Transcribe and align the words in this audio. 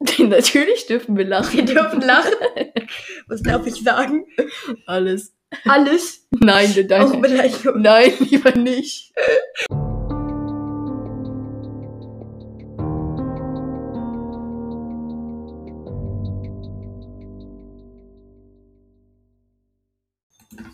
Natürlich 0.18 0.86
dürfen 0.86 1.16
wir 1.16 1.26
lachen. 1.26 1.58
Wir 1.58 1.64
dürfen 1.64 2.00
lachen. 2.00 2.32
Was 3.28 3.42
darf 3.42 3.66
ich 3.66 3.82
sagen? 3.82 4.24
Alles. 4.86 5.34
Alles. 5.66 6.26
Nein, 6.30 6.72
nein, 6.88 7.02
Auch 7.02 7.12
nein. 7.12 7.20
Beleidigung. 7.20 7.82
Nein, 7.82 8.12
lieber 8.20 8.52
nicht. 8.52 9.12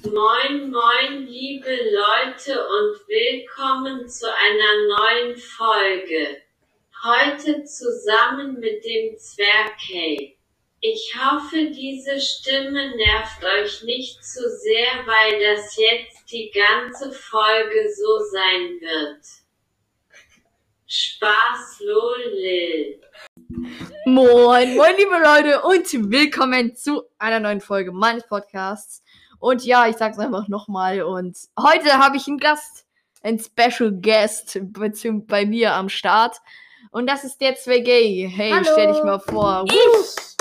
Moin, 0.05 0.71
moin, 0.71 1.27
liebe 1.27 1.69
Leute 1.69 2.53
und 2.53 3.09
willkommen 3.09 4.09
zu 4.09 4.27
einer 4.27 4.97
neuen 4.97 5.37
Folge. 5.37 6.46
Heute 7.05 7.65
zusammen 7.65 8.59
mit 8.59 8.85
dem 8.85 9.17
Zwergkay. 9.19 10.37
Ich 10.81 11.15
hoffe, 11.15 11.71
diese 11.71 12.19
Stimme 12.19 12.97
nervt 12.97 13.45
euch 13.45 13.83
nicht 13.85 14.25
zu 14.25 14.41
sehr, 14.49 15.07
weil 15.07 15.39
das 15.41 15.77
jetzt 15.77 16.33
die 16.33 16.51
ganze 16.51 17.13
Folge 17.13 17.93
so 17.95 18.19
sein 18.33 18.81
wird. 18.81 19.25
Spaß, 20.87 21.81
lol. 21.81 23.01
Moin, 24.07 24.75
moin, 24.75 24.97
liebe 24.97 25.19
Leute 25.23 25.63
und 25.63 26.11
willkommen 26.11 26.75
zu 26.75 27.03
einer 27.19 27.41
neuen 27.41 27.61
Folge 27.61 27.93
meines 27.93 28.27
Podcasts. 28.27 29.03
Und 29.39 29.65
ja, 29.65 29.87
ich 29.87 29.97
sag's 29.97 30.19
einfach 30.19 30.49
nochmal. 30.49 31.03
Und 31.03 31.37
heute 31.61 31.99
habe 31.99 32.17
ich 32.17 32.27
einen 32.27 32.39
Gast, 32.39 32.87
einen 33.23 33.39
Special 33.39 33.93
Guest 33.93 34.59
bei 35.27 35.45
mir 35.45 35.75
am 35.75 35.91
Start. 35.91 36.39
Und 36.97 37.07
das 37.09 37.25
ist 37.25 37.43
der 37.43 37.59
2Gay. 37.59 38.27
Hey, 38.27 38.53
Hallo. 38.53 38.65
stell 38.73 38.87
dich 38.91 39.03
mal 39.05 39.19
vor. 39.19 39.67
Ich. 39.67 40.37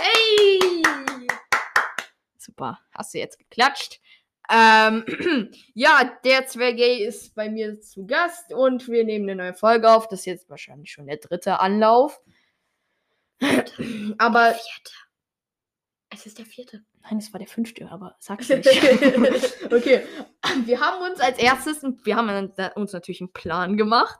Hey. 0.00 0.82
Super, 2.38 2.80
hast 2.94 3.12
du 3.12 3.18
jetzt 3.18 3.38
geklatscht. 3.38 4.00
Ähm, 4.50 5.04
ja, 5.74 6.10
der 6.24 6.48
2Gay 6.48 7.06
ist 7.06 7.34
bei 7.34 7.50
mir 7.50 7.82
zu 7.82 8.06
Gast 8.06 8.50
und 8.54 8.88
wir 8.88 9.04
nehmen 9.04 9.28
eine 9.28 9.42
neue 9.42 9.52
Folge 9.52 9.90
auf. 9.90 10.08
Das 10.08 10.20
ist 10.20 10.24
jetzt 10.24 10.48
wahrscheinlich 10.48 10.90
schon 10.90 11.06
der 11.06 11.18
dritte 11.18 11.60
Anlauf. 11.60 12.18
Aber 14.16 14.56
Es 16.08 16.24
ist 16.24 16.38
der 16.38 16.46
vierte. 16.46 16.82
Nein, 17.02 17.18
es 17.18 17.30
war 17.30 17.38
der 17.40 17.48
fünfte, 17.48 17.90
aber 17.90 18.16
sag's 18.20 18.48
nicht. 18.48 18.66
okay. 19.70 20.06
Wir 20.64 20.80
haben 20.80 21.10
uns 21.12 21.20
als 21.20 21.36
erstes, 21.36 21.82
wir 22.04 22.16
haben 22.16 22.52
uns 22.74 22.94
natürlich 22.94 23.20
einen 23.20 23.34
Plan 23.34 23.76
gemacht. 23.76 24.18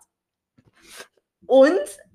Und 1.47 1.71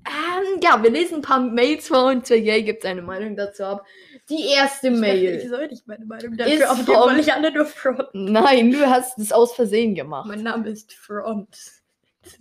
ähm, 0.05 0.59
ja, 0.61 0.81
wir 0.81 0.89
lesen 0.89 1.16
ein 1.16 1.22
paar 1.22 1.39
Mails 1.39 1.88
vor 1.88 2.05
und 2.05 2.27
Yay 2.30 2.63
gibt 2.63 2.83
seine 2.83 3.02
Meinung 3.02 3.36
dazu 3.36 3.63
ab. 3.63 3.86
Die 4.30 4.47
erste 4.53 4.88
Ich 4.89 4.97
Mail. 4.99 5.47
soll 5.49 5.67
nicht 5.67 5.88
meine 5.88 6.05
Meinung 6.05 6.33
Ist 6.33 6.39
dafür 6.39 6.71
aufgeben, 6.71 6.94
vom- 6.97 7.09
weil 7.09 7.19
ich 7.19 7.33
alle 7.33 7.52
nur 7.53 7.66
Front. 7.66 8.09
Nein, 8.13 8.71
du 8.71 8.89
hast 8.89 9.17
es 9.19 9.31
aus 9.31 9.53
Versehen 9.53 9.95
gemacht. 9.95 10.27
Mein 10.27 10.44
Name 10.44 10.69
ist 10.69 10.94
Front. 10.94 11.58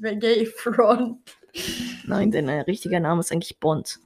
Gay 0.01 0.45
Front. 0.47 1.19
Nein, 2.07 2.31
sein 2.31 2.49
äh, 2.49 2.61
richtiger 2.61 3.01
Name 3.01 3.21
ist 3.21 3.33
eigentlich 3.33 3.59
Bond. 3.59 3.99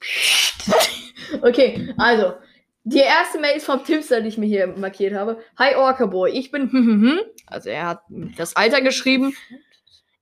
okay, 1.42 1.94
also. 1.96 2.34
Die 2.82 2.98
erste 2.98 3.38
Mail 3.38 3.58
ist 3.58 3.66
vom 3.66 3.84
Tipster, 3.84 4.22
die 4.22 4.28
ich 4.28 4.38
mir 4.38 4.46
hier 4.46 4.66
markiert 4.66 5.14
habe. 5.14 5.38
Hi 5.58 5.74
Orca 5.76 6.06
Boy, 6.06 6.30
ich 6.32 6.50
bin. 6.50 7.20
Also 7.46 7.68
er 7.68 7.86
hat 7.88 8.02
das 8.38 8.54
Alter 8.54 8.80
geschrieben. 8.80 9.34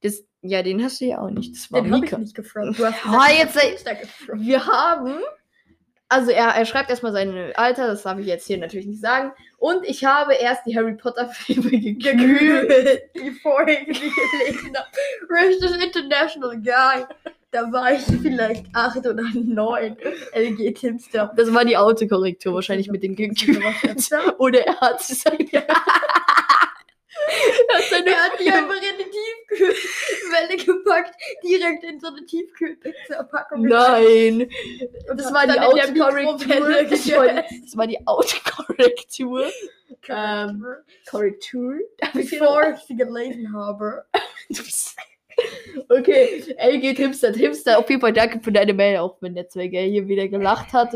Das, 0.03 0.23
ja, 0.43 0.63
den 0.63 0.83
hast 0.83 1.01
du 1.01 1.07
ja 1.07 1.21
auch 1.21 1.31
nicht. 1.31 1.55
Das 1.57 1.73
war 1.73 1.83
Den 1.83 1.93
habe 1.95 2.07
ich 2.07 2.17
nicht 2.19 2.35
gefront. 2.35 2.79
Du 2.79 2.85
hast 2.87 2.95
Ah, 3.05 3.27
gesagt, 3.27 3.31
jetzt 3.39 3.39
ich 3.39 3.41
hab 3.41 3.53
sei- 3.63 3.71
Insta 3.71 3.93
gefront. 3.95 4.41
Wir 4.47 4.67
haben. 4.67 5.15
Also 6.11 6.31
er, 6.31 6.47
er 6.49 6.65
schreibt 6.65 6.89
erstmal 6.89 7.13
sein 7.13 7.53
Alter, 7.55 7.87
das 7.87 8.03
darf 8.03 8.19
ich 8.19 8.25
jetzt 8.27 8.47
hier 8.47 8.57
natürlich 8.57 8.87
nicht 8.87 9.03
sagen. 9.03 9.33
Und 9.59 9.85
ich 9.85 10.05
habe 10.07 10.33
erst 10.35 10.65
die 10.65 10.75
Harry 10.75 10.95
Potter 10.95 11.29
Filme 11.29 11.69
gekühlt. 11.71 13.03
bevor 13.13 13.69
ich 13.69 13.79
sie 13.99 14.11
gelesen 14.11 14.75
habe. 14.75 14.89
Richtig 15.31 15.71
International 15.85 16.57
Guy. 16.57 17.05
Da 17.51 17.71
war 17.73 17.93
ich 17.93 18.01
vielleicht 18.23 18.67
acht 18.75 18.99
oder 18.99 19.23
neun. 19.35 19.97
LG 20.35 20.73
Timster. 20.75 21.33
Das 21.37 21.53
war 21.53 21.65
die 21.65 21.77
Autokorrektur, 21.77 22.55
wahrscheinlich 22.55 22.91
mit 22.91 23.03
den 23.03 23.15
gekühlt. 23.17 23.63
Oder 24.39 24.67
er 24.67 24.81
hat 24.81 25.03
seine. 25.03 25.39
er 25.53 25.67
seine 27.91 28.11
Er 28.11 28.25
hat 28.25 28.41
die 28.41 28.51
einfach 28.51 28.75
in 28.75 28.99
die 28.99 29.59
Tiefkühlwelle 29.59 30.57
gepackt, 30.65 31.15
direkt 31.43 31.85
in 31.85 32.01
so 32.01 32.09
eine 32.09 32.25
Tiefkühlpizza-Packung. 32.25 33.63
Nein, 33.63 34.51
Und 35.11 35.21
das 35.21 35.33
war 35.33 35.47
die 35.47 35.59
Autokorrektur. 35.59 36.39
Das 36.39 36.49
war 36.49 37.27
die, 37.27 37.35
gegessen. 37.35 37.63
das 37.65 37.77
war 37.77 37.87
die 37.87 38.07
Autokorrektur. 38.07 39.47
Ähm, 40.09 40.65
Korrektur. 41.11 41.79
Bevor 42.15 42.75
ich 42.75 42.81
sie 42.81 42.97
gelesen 42.97 43.53
habe. 43.55 44.05
Okay, 45.89 46.43
LG 46.59 46.95
Timster, 46.97 47.33
Timster, 47.33 47.79
auf 47.79 47.89
jeden 47.89 48.01
Fall 48.01 48.13
danke 48.13 48.41
für 48.41 48.53
deine 48.53 48.75
Mail, 48.75 48.99
auch 48.99 49.17
wenn 49.21 49.35
der 49.35 49.49
Zweige 49.49 49.79
hier 49.81 50.07
wieder 50.09 50.29
gelacht 50.29 50.73
hat. 50.73 50.93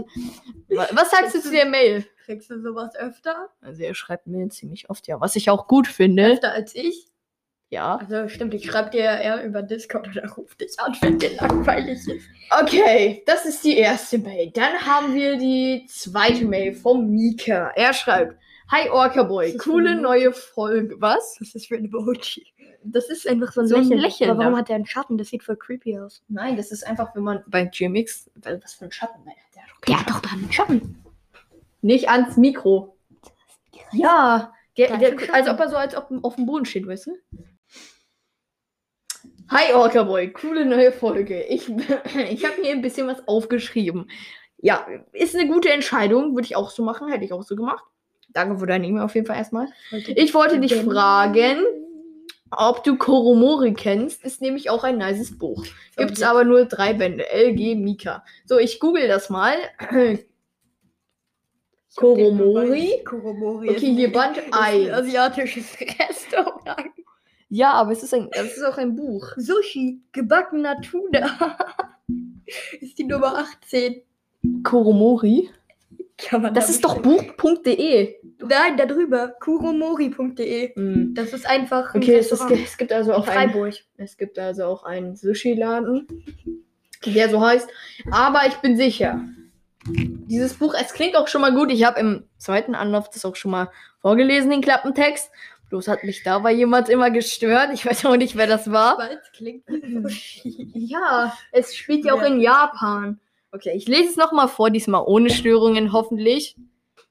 Wa- 0.69 0.89
Was 0.93 1.11
sagst 1.11 1.35
du 1.35 1.41
zu 1.41 1.51
der 1.51 1.65
Mail? 1.67 2.05
Kriegst 2.27 2.51
du 2.51 2.61
sowas 2.61 2.95
öfter? 2.97 3.49
Also 3.61 3.83
er 3.83 3.95
schreibt 3.95 4.27
Mail 4.27 4.51
ziemlich 4.51 4.91
oft, 4.91 5.07
ja, 5.07 5.21
was 5.21 5.35
ich 5.37 5.49
auch 5.51 5.67
gut 5.67 5.87
finde. 5.87 6.33
Öfter 6.33 6.53
als 6.53 6.75
ich? 6.75 7.07
Ja. 7.71 7.97
Also 7.97 8.29
stimmt, 8.29 8.53
ich 8.53 8.67
schreibe 8.67 8.91
dir 8.91 9.03
ja 9.05 9.19
eher 9.19 9.45
über 9.45 9.63
Discord 9.63 10.09
oder 10.09 10.29
ruf 10.35 10.55
dich 10.57 10.79
an, 10.79 10.95
wenn 11.01 11.19
dir 11.19 11.31
langweilig 11.37 12.07
ist. 12.07 12.27
Okay, 12.61 13.23
das 13.25 13.47
ist 13.47 13.65
die 13.65 13.79
erste 13.79 14.19
Mail. 14.19 14.51
Dann 14.51 14.75
haben 14.85 15.15
wir 15.15 15.37
die 15.39 15.87
zweite 15.89 16.45
Mail 16.45 16.75
vom 16.75 17.09
Mika. 17.11 17.73
Er 17.75 17.95
schreibt, 17.95 18.37
Hi 18.71 18.89
Orca 18.91 19.23
Boy, 19.23 19.57
coole 19.57 19.95
neue 19.97 20.33
Folge. 20.33 20.97
Was? 20.99 21.37
Was 21.41 21.49
ist 21.49 21.55
das 21.55 21.67
für 21.67 21.77
ein 21.77 21.87
Emoji? 21.87 22.47
Das 22.85 23.09
ist 23.09 23.27
einfach 23.29 23.53
so 23.53 23.61
ein 23.61 23.67
So 23.69 23.77
ein 23.77 23.83
Lächeln. 23.83 24.01
Lächeln. 24.01 24.31
Aber 24.31 24.39
Warum 24.39 24.53
warum 24.53 24.61
hat 24.61 24.69
der 24.69 24.77
einen 24.77 24.87
Schatten? 24.87 25.19
Das 25.19 25.29
sieht 25.29 25.43
voll 25.43 25.57
creepy 25.57 25.99
aus. 25.99 26.23
Nein, 26.29 26.57
das 26.57 26.73
ist 26.73 26.87
einfach, 26.87 27.15
wenn 27.15 27.23
man 27.23 27.43
bei 27.47 27.65
GMX. 27.65 28.31
Was 28.35 28.75
für 28.75 28.87
ein 28.87 28.93
Schatten? 28.93 29.21
Nein, 29.25 29.35
der 29.55 29.63
hat 29.63 29.71
doch 29.71 29.81
Der 29.87 30.01
hat 30.01 30.11
doch 30.11 30.21
da 30.21 30.31
einen 30.33 30.53
Schatten. 30.53 31.05
Nicht 31.81 32.09
ans 32.09 32.37
Mikro. 32.37 32.97
Ja, 33.93 34.53
der, 34.77 34.97
Der 34.97 35.35
als 35.35 35.49
ob 35.49 35.61
er 35.61 35.69
so 35.69 35.77
als 35.77 35.95
ob 35.97 36.09
auf 36.23 36.37
dem 36.37 36.47
Boden 36.47 36.65
steht, 36.65 36.87
weißt 36.87 37.07
du? 37.09 37.13
Hi 39.51 39.75
Orca 39.75 40.03
Boy, 40.05 40.33
coole 40.33 40.65
neue 40.65 40.93
Folge. 40.93 41.43
Ich, 41.43 41.69
ich 42.31 42.45
habe 42.45 42.61
mir 42.63 42.71
ein 42.71 42.81
bisschen 42.81 43.07
was 43.07 43.27
aufgeschrieben. 43.29 44.11
Ja, 44.59 44.87
ist 45.13 45.35
eine 45.37 45.47
gute 45.49 45.71
Entscheidung, 45.71 46.35
würde 46.35 46.47
ich 46.47 46.57
auch 46.57 46.71
so 46.71 46.83
machen, 46.85 47.09
hätte 47.09 47.25
ich 47.25 47.33
auch 47.33 47.43
so 47.43 47.57
gemacht. 47.57 47.85
Danke 48.31 48.59
für 48.59 48.67
deine 48.67 48.87
E-Mail 48.87 49.03
auf 49.03 49.15
jeden 49.15 49.27
Fall 49.27 49.37
erstmal. 49.37 49.69
Ich 49.91 50.33
wollte 50.33 50.59
dich 50.59 50.75
fragen, 50.77 51.59
ob 52.57 52.85
du 52.85 52.97
Koromori 52.97 53.75
kennst. 53.75 54.25
Ist 54.25 54.41
nämlich 54.41 54.71
auch 54.71 54.85
ein 54.85 54.99
nices 54.99 55.37
Buch. 55.39 55.65
Gibt's 55.97 56.21
Okay. 56.21 56.31
aber 56.31 56.45
nur 56.45 56.65
drei 56.67 56.93
Bände. 56.93 57.25
LG 57.33 57.77
Mika. 57.77 58.25
So, 58.47 58.59
ich 58.59 58.81
google 58.81 59.09
das 59.09 59.31
mal. 59.31 59.57
Koromori? 61.97 63.03
Koromori. 63.05 63.71
Okay, 63.71 63.95
hier 63.95 64.13
Band 64.13 64.37
ist 64.39 64.47
ein 64.53 64.53
1. 64.55 64.91
asiatisches 64.91 65.77
Restaurant. 65.99 66.91
Ja, 67.49 67.73
aber 67.73 67.93
es 67.93 68.03
ist, 68.03 68.15
ein, 68.15 68.29
es 68.33 68.57
ist 68.57 68.65
auch 68.65 68.79
ein 68.79 68.97
Buch. 68.97 69.29
Sushi, 69.37 70.01
gebackener 70.13 70.81
Tuna. 70.81 71.59
ist 72.81 72.99
die 72.99 73.05
Nummer 73.05 73.39
18. 73.39 74.03
Koromori? 74.65 75.51
Kann 76.29 76.43
man 76.43 76.55
Das 76.55 76.67
da 76.67 76.73
ist 76.73 76.85
doch 76.85 77.01
buch.de. 77.01 78.17
Nein, 78.39 78.77
da 78.77 78.87
drüber. 78.87 79.35
kuromori.de. 79.41 80.75
Hm. 80.75 81.15
Das 81.15 81.33
ist 81.33 81.47
einfach. 81.47 81.95
ein 81.95 82.03
Okay, 82.03 82.17
es, 82.17 82.33
ist, 82.33 82.51
es 82.51 82.77
gibt 82.77 82.93
also 82.93 83.13
auch 83.15 83.27
ein, 83.27 83.51
Freiburg. 83.51 83.75
es 83.97 84.17
gibt 84.17 84.39
also 84.39 84.65
auch 84.65 84.85
einen 84.85 85.17
Sushi-Laden, 85.17 86.07
der 87.07 87.29
so 87.29 87.41
heißt. 87.41 87.69
Aber 88.11 88.47
ich 88.47 88.55
bin 88.57 88.77
sicher, 88.77 89.21
dieses 89.87 90.55
Buch, 90.55 90.75
es 90.81 90.93
klingt 90.93 91.17
auch 91.17 91.29
schon 91.29 91.41
mal 91.41 91.55
gut. 91.55 91.71
Ich 91.73 91.85
habe 91.85 92.01
im 92.01 92.25
zweiten 92.39 92.75
Anlauf 92.75 93.11
das 93.11 93.25
auch 93.25 93.37
schon 93.37 93.51
mal 93.51 93.71
vorgelesen, 94.01 94.51
den 94.51 94.61
Klappentext. 94.61 95.31
Bloß 95.71 95.89
hat 95.89 96.05
mich 96.05 96.23
dabei 96.23 96.53
jemand 96.53 96.89
immer 96.91 97.11
gestört. 97.11 97.71
Ich 97.73 97.87
weiß 97.87 98.05
auch 98.05 98.17
nicht, 98.17 98.37
wer 98.37 98.47
das 98.47 98.71
war. 98.71 98.99
Ja, 100.75 101.33
es 101.51 101.75
spielt 101.75 102.05
ja 102.05 102.13
auch 102.13 102.23
in 102.23 102.41
Japan. 102.41 103.19
Okay, 103.55 103.73
ich 103.75 103.87
lese 103.87 104.09
es 104.09 104.17
nochmal 104.17 104.49
vor, 104.49 104.71
diesmal 104.71 105.05
ohne 105.07 105.29
Störungen, 105.29 105.93
hoffentlich. 105.93 106.57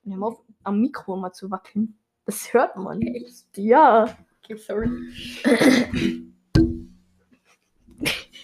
Wir 0.04 0.16
haben 0.16 0.24
auf, 0.24 0.42
am 0.64 0.82
Mikro 0.82 1.16
mal 1.16 1.32
zu 1.32 1.52
wackeln. 1.52 2.00
Das 2.26 2.52
hört 2.52 2.76
man. 2.78 3.00
Ja. 3.56 4.18
Okay, 4.44 4.56
sorry. 4.58 4.90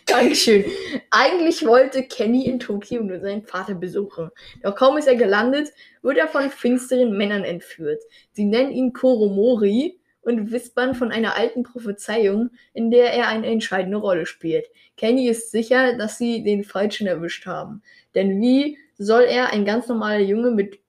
Dankeschön. 0.05 0.63
Eigentlich 1.09 1.65
wollte 1.65 2.03
Kenny 2.03 2.45
in 2.45 2.59
Tokio 2.59 3.01
nur 3.01 3.19
seinen 3.19 3.43
Vater 3.43 3.73
besuchen. 3.73 4.29
Doch 4.61 4.75
kaum 4.75 4.97
ist 4.97 5.07
er 5.07 5.15
gelandet, 5.15 5.73
wird 6.03 6.17
er 6.17 6.27
von 6.27 6.51
finsteren 6.51 7.17
Männern 7.17 7.43
entführt. 7.43 8.03
Sie 8.31 8.45
nennen 8.45 8.71
ihn 8.71 8.93
Koromori 8.93 9.99
und 10.27 10.51
wispern 10.51 10.93
von 10.93 11.11
einer 11.11 11.35
alten 11.35 11.63
Prophezeiung, 11.63 12.49
in 12.73 12.91
der 12.91 13.13
er 13.13 13.29
eine 13.29 13.47
entscheidende 13.47 13.97
Rolle 13.97 14.25
spielt. 14.25 14.65
Kenny 14.97 15.29
ist 15.29 15.51
sicher, 15.51 15.97
dass 15.97 16.17
sie 16.17 16.43
den 16.43 16.65
Falschen 16.65 17.07
erwischt 17.07 17.45
haben. 17.45 17.81
Denn 18.13 18.41
wie 18.41 18.77
soll 18.97 19.23
er, 19.23 19.53
ein 19.53 19.63
ganz 19.63 19.87
normaler 19.87 20.19
Junge, 20.19 20.51
mit, 20.51 20.79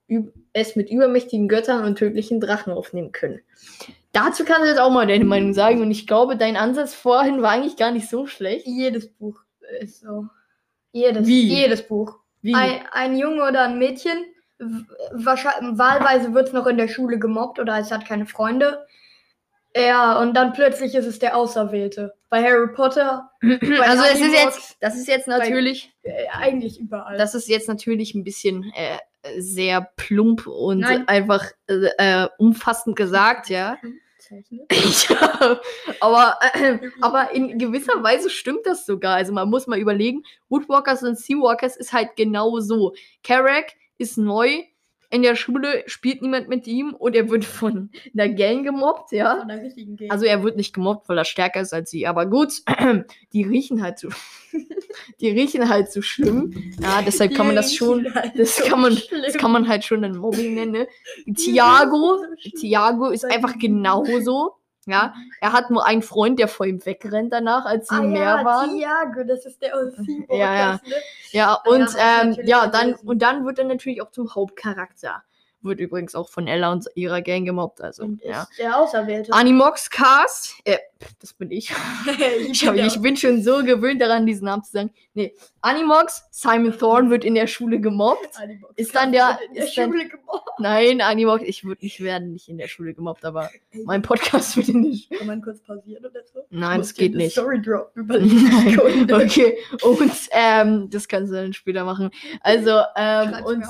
es 0.53 0.75
mit 0.75 0.91
übermächtigen 0.91 1.47
Göttern 1.47 1.85
und 1.85 1.97
tödlichen 1.99 2.41
Drachen 2.41 2.73
aufnehmen 2.73 3.13
können? 3.13 3.41
Dazu 4.13 4.45
kannst 4.45 4.63
du 4.63 4.69
jetzt 4.69 4.81
auch 4.81 4.91
mal 4.91 5.07
deine 5.07 5.25
Meinung 5.25 5.55
sagen. 5.55 5.83
Und 5.83 5.93
ich 5.93 6.09
glaube, 6.09 6.37
dein 6.37 6.57
Ansatz 6.57 6.95
vorhin 6.95 7.41
war 7.41 7.53
eigentlich 7.53 7.77
gar 7.77 7.93
nicht 7.93 8.09
so 8.09 8.27
schlecht. 8.27 8.67
Jedes 8.67 9.09
Buch 9.09 9.41
ist 9.81 10.01
so. 10.01 10.27
Jedes, 10.91 11.29
Wie? 11.29 11.43
jedes 11.43 11.87
Buch. 11.87 12.19
Wie? 12.43 12.55
Ein, 12.55 12.81
ein 12.91 13.17
Junge 13.17 13.45
oder 13.45 13.67
ein 13.67 13.79
Mädchen, 13.79 14.25
wahrscheinlich, 15.13 15.79
wahlweise 15.79 16.35
wird 16.35 16.49
es 16.49 16.53
noch 16.53 16.67
in 16.67 16.79
der 16.79 16.89
Schule 16.89 17.19
gemobbt 17.19 17.61
oder 17.61 17.79
es 17.79 17.93
hat 17.93 18.07
keine 18.07 18.27
Freunde. 18.27 18.85
Ja, 19.77 20.21
und 20.21 20.35
dann 20.35 20.53
plötzlich 20.53 20.95
ist 20.95 21.07
es 21.07 21.19
der 21.19 21.37
Auserwählte. 21.37 22.15
Bei 22.31 22.43
Harry 22.43 22.73
Potter, 22.73 23.31
bei 23.41 23.81
also 23.81 24.05
es 24.05 24.21
ist 24.21 24.33
jetzt, 24.33 24.77
das 24.81 24.97
ist 24.97 25.09
jetzt 25.09 25.29
natürlich, 25.29 25.93
äh, 26.03 26.27
eigentlich 26.33 26.79
überall. 26.81 27.17
das 27.17 27.35
ist 27.35 27.49
jetzt 27.49 27.69
natürlich 27.69 28.15
ein 28.15 28.25
bisschen 28.25 28.73
äh, 28.75 28.99
sehr 29.39 29.91
plump 29.97 30.47
und 30.47 30.81
Nein. 30.81 31.07
einfach 31.09 31.47
äh, 31.69 31.89
äh, 31.99 32.29
umfassend 32.39 32.97
gesagt, 32.97 33.49
ja. 33.49 33.79
Ja. 34.31 35.61
Aber, 36.01 36.39
aber 37.01 37.31
in 37.31 37.59
gewisser 37.59 38.03
Weise 38.03 38.29
stimmt 38.29 38.67
das 38.67 38.85
sogar. 38.85 39.15
Also 39.15 39.33
man 39.33 39.49
muss 39.49 39.67
mal 39.67 39.79
überlegen, 39.79 40.23
Woodwalkers 40.51 41.03
und 41.03 41.19
Seawalkers 41.19 41.77
ist 41.77 41.95
halt 41.95 42.17
genau 42.17 42.61
so. 42.61 42.93
Carrack 43.23 43.73
ist 43.97 44.19
neu. 44.19 44.65
In 45.11 45.23
der 45.23 45.37
Schule 45.37 45.85
spielt 45.87 46.21
niemand 46.21 46.49
mit 46.49 46.67
ihm 46.67 46.93
und 46.93 47.17
er 47.17 47.31
wird 47.31 47.47
von 47.47 47.91
einer 48.13 48.29
Gang 48.29 48.63
gemobbt, 48.63 49.13
ja. 49.13 49.39
Von 49.39 49.49
der 49.49 49.63
richtigen 49.63 49.97
Gegend. 49.97 50.13
Also 50.13 50.27
er 50.27 50.43
wird 50.43 50.57
nicht 50.57 50.75
gemobbt, 50.75 51.09
weil 51.09 51.17
er 51.17 51.25
stärker 51.25 51.63
ist 51.63 51.73
als 51.73 51.91
sie. 51.91 52.07
Aber 52.07 52.27
gut, 52.27 52.53
die 53.33 53.43
riechen 53.43 53.83
halt 53.83 53.99
so. 53.99 54.09
die 55.21 55.31
riechen 55.31 55.69
halt 55.69 55.91
so 55.91 56.03
schlimm. 56.03 56.75
Ja, 56.83 57.01
deshalb 57.01 57.35
kann 57.35 57.47
man 57.47 57.57
das 57.57 57.75
schon. 57.75 58.07
Das 58.37 58.57
kann 58.57 58.83
man, 58.83 58.99
das 59.25 59.35
kann 59.39 59.51
man 59.51 59.67
halt 59.67 59.85
schon 59.85 60.05
ein 60.05 60.17
Mobbing 60.17 60.55
nennen. 60.55 60.73
Ne? 60.73 60.89
Tiago, 61.35 62.19
Tiago 62.59 63.09
ist 63.09 63.25
einfach 63.25 63.59
genauso. 63.59 64.58
Ja, 64.89 65.13
er 65.43 65.53
hat 65.53 65.71
nur 65.71 65.85
einen 65.85 66.01
Freund, 66.01 66.39
der 66.39 66.49
vor 66.49 66.65
ihm 66.65 66.85
wegrennt 66.87 67.33
danach, 67.33 67.67
als 67.67 67.89
sie 67.89 67.97
ah, 67.97 68.03
mehr 68.03 68.21
ja, 68.23 68.45
waren. 68.45 68.75
Tiago, 68.75 69.23
das 69.25 69.45
ist 69.45 69.61
der 69.61 69.73
Seawalkers, 69.91 70.07
Ja, 70.31 70.55
ja. 70.55 70.73
Ne? 70.73 70.95
Ja, 71.31 71.49
Ah, 71.49 71.63
und 71.69 71.95
ja, 71.95 72.23
ich 72.31 72.39
ähm, 72.39 72.47
ja, 72.47 72.67
dann 72.67 72.95
und 72.95 73.21
dann 73.21 73.45
wird 73.45 73.59
er 73.59 73.65
natürlich 73.67 74.03
auch 74.03 74.11
zum 74.11 74.35
Hauptcharakter. 74.35 75.23
Wird 75.61 75.81
übrigens 75.81 76.15
auch 76.15 76.29
von 76.29 76.47
Ella 76.47 76.71
und 76.71 76.87
ihrer 76.95 77.21
Gang 77.21 77.45
gemobbt. 77.45 77.81
Also, 77.81 78.05
Und 78.05 78.23
ja. 78.23 78.43
ist 78.43 78.59
der 78.61 78.77
Auserwählte. 78.79 79.33
Animox 79.33 79.91
Cast, 79.91 80.55
äh, 80.65 80.79
das 81.21 81.33
bin 81.33 81.51
ich. 81.51 81.73
Ich, 82.51 82.67
hab, 82.67 82.75
bin 82.77 82.87
ich 82.87 83.01
bin 83.03 83.17
schon 83.17 83.43
so 83.43 83.63
gewöhnt 83.65 84.01
daran, 84.01 84.25
diesen 84.25 84.45
Namen 84.47 84.63
zu 84.63 84.71
sagen. 84.73 84.91
Nee, 85.15 85.35
Animox, 85.61 86.25
Simon 86.31 86.77
Thorne 86.79 87.11
wird 87.11 87.25
in 87.25 87.35
der 87.35 87.47
Schule 87.49 87.81
gemobbt. 87.81 88.31
Animox 88.37 88.73
Ist 88.77 88.95
dann 88.95 89.11
der- 89.13 89.39
in 89.49 89.55
der 89.55 89.65
ist 89.65 89.77
dann- 89.77 89.91
Schule 89.93 90.09
gemobbt. 90.09 90.49
Nein, 90.61 91.01
Animox, 91.01 91.43
ich 91.45 91.65
würde 91.65 91.85
nicht 91.85 92.01
werden, 92.03 92.33
nicht 92.33 92.49
in 92.49 92.57
der 92.59 92.69
Schule 92.69 92.95
gemobbt, 92.95 93.25
aber 93.25 93.51
mein 93.85 94.03
Podcast 94.03 94.57
wird 94.57 94.69
in 94.69 94.83
der 94.85 94.97
Schule. 94.97 95.19
Kann 95.19 95.27
man 95.27 95.43
kurz 95.43 95.61
pausieren 95.61 96.05
oder 96.05 96.21
so? 96.33 96.41
Nein, 96.51 96.79
das 96.79 96.89
Muss 96.91 96.95
geht 96.95 97.15
nicht. 97.15 97.33
Story 97.33 97.61
drop 97.61 97.91
überlegen. 97.97 99.13
Okay, 99.13 99.59
und 99.83 100.13
ähm, 100.31 100.89
das 100.91 101.09
kannst 101.09 101.33
du 101.33 101.37
dann 101.37 101.53
später 101.53 101.85
machen. 101.85 102.11
Also, 102.43 102.81
ähm, 102.97 103.35
und. 103.45 103.65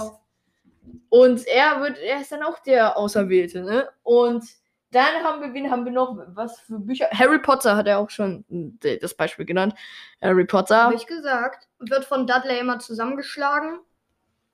Und 1.09 1.47
er 1.47 1.81
wird, 1.81 1.99
er 1.99 2.21
ist 2.21 2.33
dann 2.33 2.43
auch 2.43 2.59
der 2.61 2.97
Auserwählte, 2.97 3.63
ne? 3.63 3.89
Und 4.03 4.45
dann 4.91 5.23
haben 5.23 5.43
wir, 5.43 5.53
wen 5.53 5.71
haben 5.71 5.85
wir 5.85 5.93
noch? 5.93 6.17
Was 6.29 6.61
für 6.61 6.79
Bücher? 6.79 7.09
Harry 7.13 7.39
Potter 7.39 7.77
hat 7.77 7.87
er 7.87 7.99
auch 7.99 8.09
schon 8.09 8.45
äh, 8.83 8.99
das 8.99 9.15
Beispiel 9.15 9.45
genannt. 9.45 9.75
Harry 10.23 10.47
Potter. 10.47 10.85
Hab 10.85 10.95
ich 10.95 11.07
gesagt. 11.07 11.69
Wird 11.79 12.05
von 12.05 12.27
Dudley 12.27 12.59
immer 12.59 12.79
zusammengeschlagen. 12.79 13.81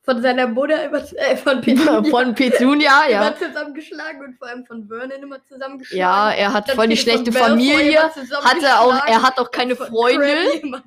Von 0.05 0.21
seiner 0.21 0.47
Mutter 0.47 0.85
immer, 0.85 1.03
äh, 1.15 1.35
von 1.35 1.63
Petunia 1.63 2.05
Von 2.11 2.35
Petunia, 2.35 2.91
ja. 3.11 3.27
immer 3.27 3.37
zusammengeschlagen 3.39 4.21
und 4.23 4.37
vor 4.37 4.49
allem 4.49 4.67
von 4.67 4.87
Vernon 4.87 5.23
immer 5.23 5.43
zusammengeschlagen. 5.47 5.99
Ja, 5.99 6.31
er 6.31 6.53
hat 6.53 6.69
Dann 6.69 6.77
voll 6.77 6.89
die 6.89 6.97
schlechte 6.99 7.33
Familie. 7.33 7.93
immer 7.93 8.45
Hat 8.45 8.63
er 8.63 8.81
auch, 8.83 9.07
er 9.07 9.23
hat 9.23 9.39
auch 9.39 9.51
keine 9.51 9.75
Freunde. 9.77 10.37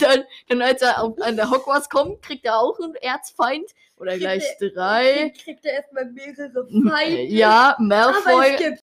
Dann, 0.00 0.24
dann, 0.48 0.62
als 0.62 0.80
er 0.80 1.02
auf, 1.02 1.20
an 1.20 1.36
der 1.36 1.50
Hogwarts 1.50 1.90
kommt, 1.90 2.22
kriegt 2.22 2.46
er 2.46 2.58
auch 2.58 2.78
einen 2.80 2.94
Erzfeind. 2.94 3.66
Oder 3.98 4.12
Kriegt 4.12 4.22
gleich 4.22 4.44
er- 4.60 4.70
drei. 4.70 5.32
Kriegt 5.42 5.64
er 5.66 5.72
erstmal 5.74 6.06
mehrere 6.06 6.66
Feinde. 6.90 7.22
Ja, 7.24 7.76
Malfoy. 7.78 8.76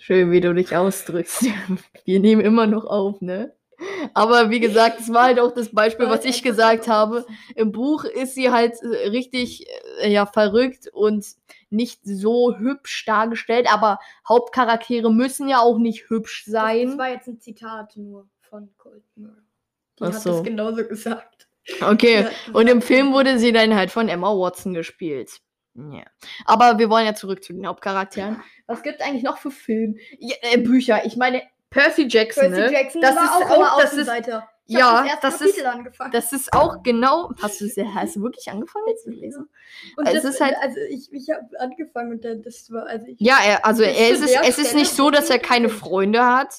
Schön, 0.00 0.30
wie 0.30 0.40
du 0.40 0.54
dich 0.54 0.74
ausdrückst. 0.74 1.44
Wir 2.04 2.20
nehmen 2.20 2.40
immer 2.42 2.66
noch 2.66 2.86
auf, 2.86 3.20
ne? 3.20 3.54
Aber 4.14 4.50
wie 4.50 4.60
gesagt, 4.60 5.00
es 5.00 5.12
war 5.12 5.24
halt 5.24 5.40
auch 5.40 5.52
das 5.52 5.72
Beispiel, 5.72 6.08
was 6.08 6.24
ich 6.24 6.42
gesagt 6.42 6.88
habe. 6.88 7.24
Im 7.54 7.72
Buch 7.72 8.04
ist 8.04 8.34
sie 8.34 8.50
halt 8.50 8.74
äh, 8.82 9.08
richtig 9.08 9.66
äh, 10.00 10.10
ja, 10.10 10.26
verrückt 10.26 10.88
und 10.92 11.24
nicht 11.70 12.00
so 12.04 12.56
hübsch 12.56 13.04
dargestellt, 13.04 13.66
aber 13.72 13.98
Hauptcharaktere 14.28 15.12
müssen 15.12 15.48
ja 15.48 15.60
auch 15.60 15.78
nicht 15.78 16.08
hübsch 16.08 16.44
Das 16.46 16.52
sein. 16.52 16.98
war 16.98 17.10
jetzt 17.10 17.28
ein 17.28 17.40
Zitat 17.40 17.96
nur 17.96 18.28
von 18.40 18.70
Colt 18.78 19.04
Murray. 19.16 19.32
Die 19.98 20.04
Ach 20.04 20.12
hat 20.12 20.20
so. 20.22 20.30
das 20.30 20.42
genauso 20.42 20.84
gesagt. 20.86 21.48
Okay. 21.82 22.26
Und 22.52 22.68
im. 22.68 22.80
Film 22.80 23.12
wurde 23.12 23.38
sie 23.38 23.52
dann 23.52 23.74
halt 23.74 23.90
von 23.90 24.08
Emma 24.08 24.28
Watson 24.28 24.72
gespielt. 24.72 25.40
Ja. 25.74 26.04
Aber 26.46 26.78
wir 26.78 26.88
wollen 26.88 27.04
ja 27.06 27.14
zurück 27.14 27.44
zu 27.44 27.52
den 27.52 27.66
Hauptcharakteren. 27.66 28.42
Was 28.66 28.82
gibt 28.82 29.02
eigentlich 29.02 29.22
noch 29.22 29.38
für 29.38 29.50
Filme? 29.50 29.96
Ja, 30.18 30.36
äh, 30.40 30.58
Bücher. 30.58 31.04
Ich 31.04 31.16
meine, 31.16 31.42
Percy 31.70 32.06
Jackson, 32.08 32.50
Percy 32.52 32.60
ne? 32.60 32.72
Jackson 32.72 33.00
das 33.02 33.16
war 33.16 33.24
ist 33.24 33.30
auch, 33.30 33.50
auch- 33.50 33.56
immer 33.56 33.82
das 33.82 33.92
ist- 33.94 34.08
ja, 34.70 35.06
das 35.22 35.38
das 35.38 35.40
ist- 35.40 35.64
angefangen. 35.64 36.12
Das 36.12 36.32
ist 36.32 36.52
auch 36.52 36.82
genau. 36.82 37.30
Hast 37.40 37.60
du, 37.60 37.64
es- 37.66 37.76
hast 37.94 38.16
du 38.16 38.22
wirklich 38.22 38.50
angefangen 38.50 38.86
jetzt 38.88 39.04
zu 39.04 39.10
lesen? 39.10 39.48
Und 39.96 40.06
es 40.06 40.22
das, 40.22 40.24
ist 40.34 40.40
halt- 40.40 40.56
also 40.60 40.76
ich, 40.90 41.10
ich 41.12 41.30
habe 41.30 41.46
angefangen 41.58 42.12
und 42.12 42.24
dann, 42.24 42.42
das 42.42 42.70
war, 42.70 42.86
also 42.86 43.06
ich, 43.06 43.16
Ja, 43.20 43.38
er, 43.44 43.64
also 43.64 43.82
er, 43.82 44.12
es, 44.12 44.20
ist, 44.20 44.32
der 44.34 44.42
es 44.44 44.58
ist 44.58 44.74
nicht 44.74 44.90
so, 44.92 45.10
dass 45.10 45.30
er 45.30 45.38
keine. 45.38 45.68
Freunde 45.68 46.24
hat. 46.24 46.54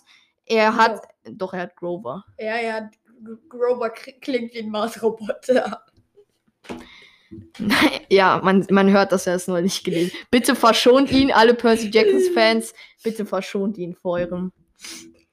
Er 0.45 0.75
hat. 0.75 1.01
Doch, 1.31 1.53
er 1.53 1.61
hat 1.61 1.75
Grover. 1.75 2.23
ja, 2.39 2.59
ja, 2.59 2.79
G- 2.81 3.35
Grover 3.49 3.89
klingt 3.91 4.53
wie 4.53 4.59
ein 4.59 4.69
Mars-Roboter. 4.69 5.83
ja, 8.09 8.39
man, 8.43 8.65
man 8.71 8.89
hört, 8.91 9.11
dass 9.11 9.27
er 9.27 9.35
es 9.35 9.47
nur 9.47 9.61
nicht 9.61 9.83
gelesen 9.83 10.11
Bitte 10.31 10.55
verschont 10.55 11.11
ihn, 11.11 11.31
alle 11.31 11.53
Percy 11.53 11.89
Jackson-Fans. 11.91 12.73
Bitte 13.03 13.25
verschont 13.25 13.77
ihn 13.77 13.93
vor 13.95 14.19
euren 14.19 14.51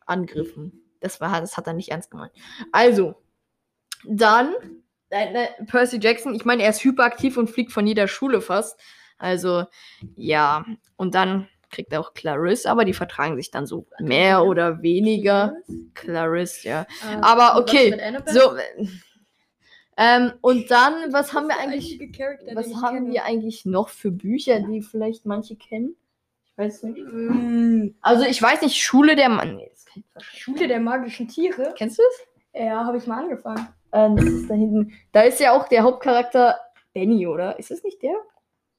Angriffen. 0.06 0.82
Das, 1.00 1.20
war, 1.20 1.40
das 1.40 1.56
hat 1.56 1.66
er 1.66 1.72
nicht 1.72 1.90
ernst 1.90 2.10
gemeint. 2.10 2.32
Also, 2.72 3.14
dann 4.04 4.54
äh, 5.10 5.44
äh, 5.44 5.64
Percy 5.66 5.98
Jackson. 6.00 6.34
Ich 6.34 6.44
meine, 6.44 6.62
er 6.62 6.70
ist 6.70 6.84
hyperaktiv 6.84 7.36
und 7.36 7.50
fliegt 7.50 7.72
von 7.72 7.86
jeder 7.86 8.08
Schule 8.08 8.40
fast. 8.40 8.78
Also, 9.18 9.64
ja. 10.14 10.64
Und 10.96 11.14
dann 11.14 11.48
kriegt 11.70 11.92
er 11.92 12.00
auch 12.00 12.14
Clarisse, 12.14 12.70
aber 12.70 12.84
die 12.84 12.94
vertragen 12.94 13.36
sich 13.36 13.50
dann 13.50 13.66
so 13.66 13.86
mehr 13.98 14.44
oder 14.44 14.82
weniger. 14.82 15.54
Clarisse, 15.94 16.68
ja. 16.68 16.86
Äh, 17.10 17.16
Aber 17.20 17.60
okay? 17.60 17.96
So. 18.26 18.56
äh, 18.56 18.86
Ähm, 19.98 20.32
und 20.42 20.70
dann, 20.70 21.10
was 21.12 21.32
haben 21.32 21.48
wir 21.48 21.58
eigentlich. 21.58 21.98
Was 22.54 22.74
haben 22.82 23.10
wir 23.10 23.24
eigentlich 23.24 23.64
noch 23.64 23.88
für 23.88 24.10
Bücher, 24.10 24.60
die 24.60 24.82
vielleicht 24.82 25.24
manche 25.24 25.56
kennen? 25.56 25.96
Weiß 26.56 26.82
nicht. 26.84 26.98
Mm, 26.98 27.94
Also 28.00 28.24
ich 28.24 28.40
weiß 28.40 28.62
nicht, 28.62 28.76
Schule 28.80 29.14
der 29.16 29.28
Mann. 29.28 29.56
Nee, 29.56 29.68
das 29.72 29.84
kennt 29.84 30.06
Schule 30.22 30.66
der 30.68 30.80
magischen 30.80 31.28
Tiere? 31.28 31.74
Kennst 31.76 31.98
du 31.98 32.02
es? 32.02 32.60
Ja, 32.62 32.84
habe 32.84 32.96
ich 32.96 33.06
mal 33.06 33.22
angefangen. 33.24 33.68
Ähm, 33.92 34.16
das 34.16 34.24
ist 34.26 34.50
da 34.50 34.54
hinten. 34.54 34.92
Da 35.12 35.20
ist 35.22 35.40
ja 35.40 35.52
auch 35.52 35.68
der 35.68 35.82
Hauptcharakter 35.82 36.58
Benny, 36.94 37.26
oder? 37.26 37.58
Ist 37.58 37.70
das 37.70 37.82
nicht 37.82 38.02
der? 38.02 38.14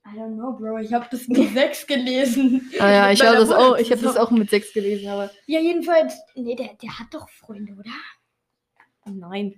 I 0.08 0.18
don't 0.18 0.36
know, 0.36 0.54
Bro. 0.54 0.78
Ich 0.80 0.94
habe 0.94 1.06
das 1.12 1.28
mit 1.28 1.54
sechs 1.54 1.86
gelesen. 1.86 2.72
Ah 2.80 2.90
ja, 2.92 3.12
ich 3.12 3.22
habe 3.24 3.36
das 3.38 3.52
auch. 3.52 3.78
Ich 3.78 3.92
habe 3.92 4.02
das 4.02 4.16
auch 4.18 4.32
mit 4.32 4.50
sechs 4.50 4.74
gelesen, 4.74 5.10
aber 5.10 5.30
Ja, 5.46 5.60
jedenfalls. 5.60 6.18
Nee, 6.36 6.56
der, 6.56 6.70
der 6.82 6.98
hat 6.98 7.08
doch 7.12 7.30
Freunde, 7.30 7.74
oder? 7.74 7.92
nein. 9.06 9.58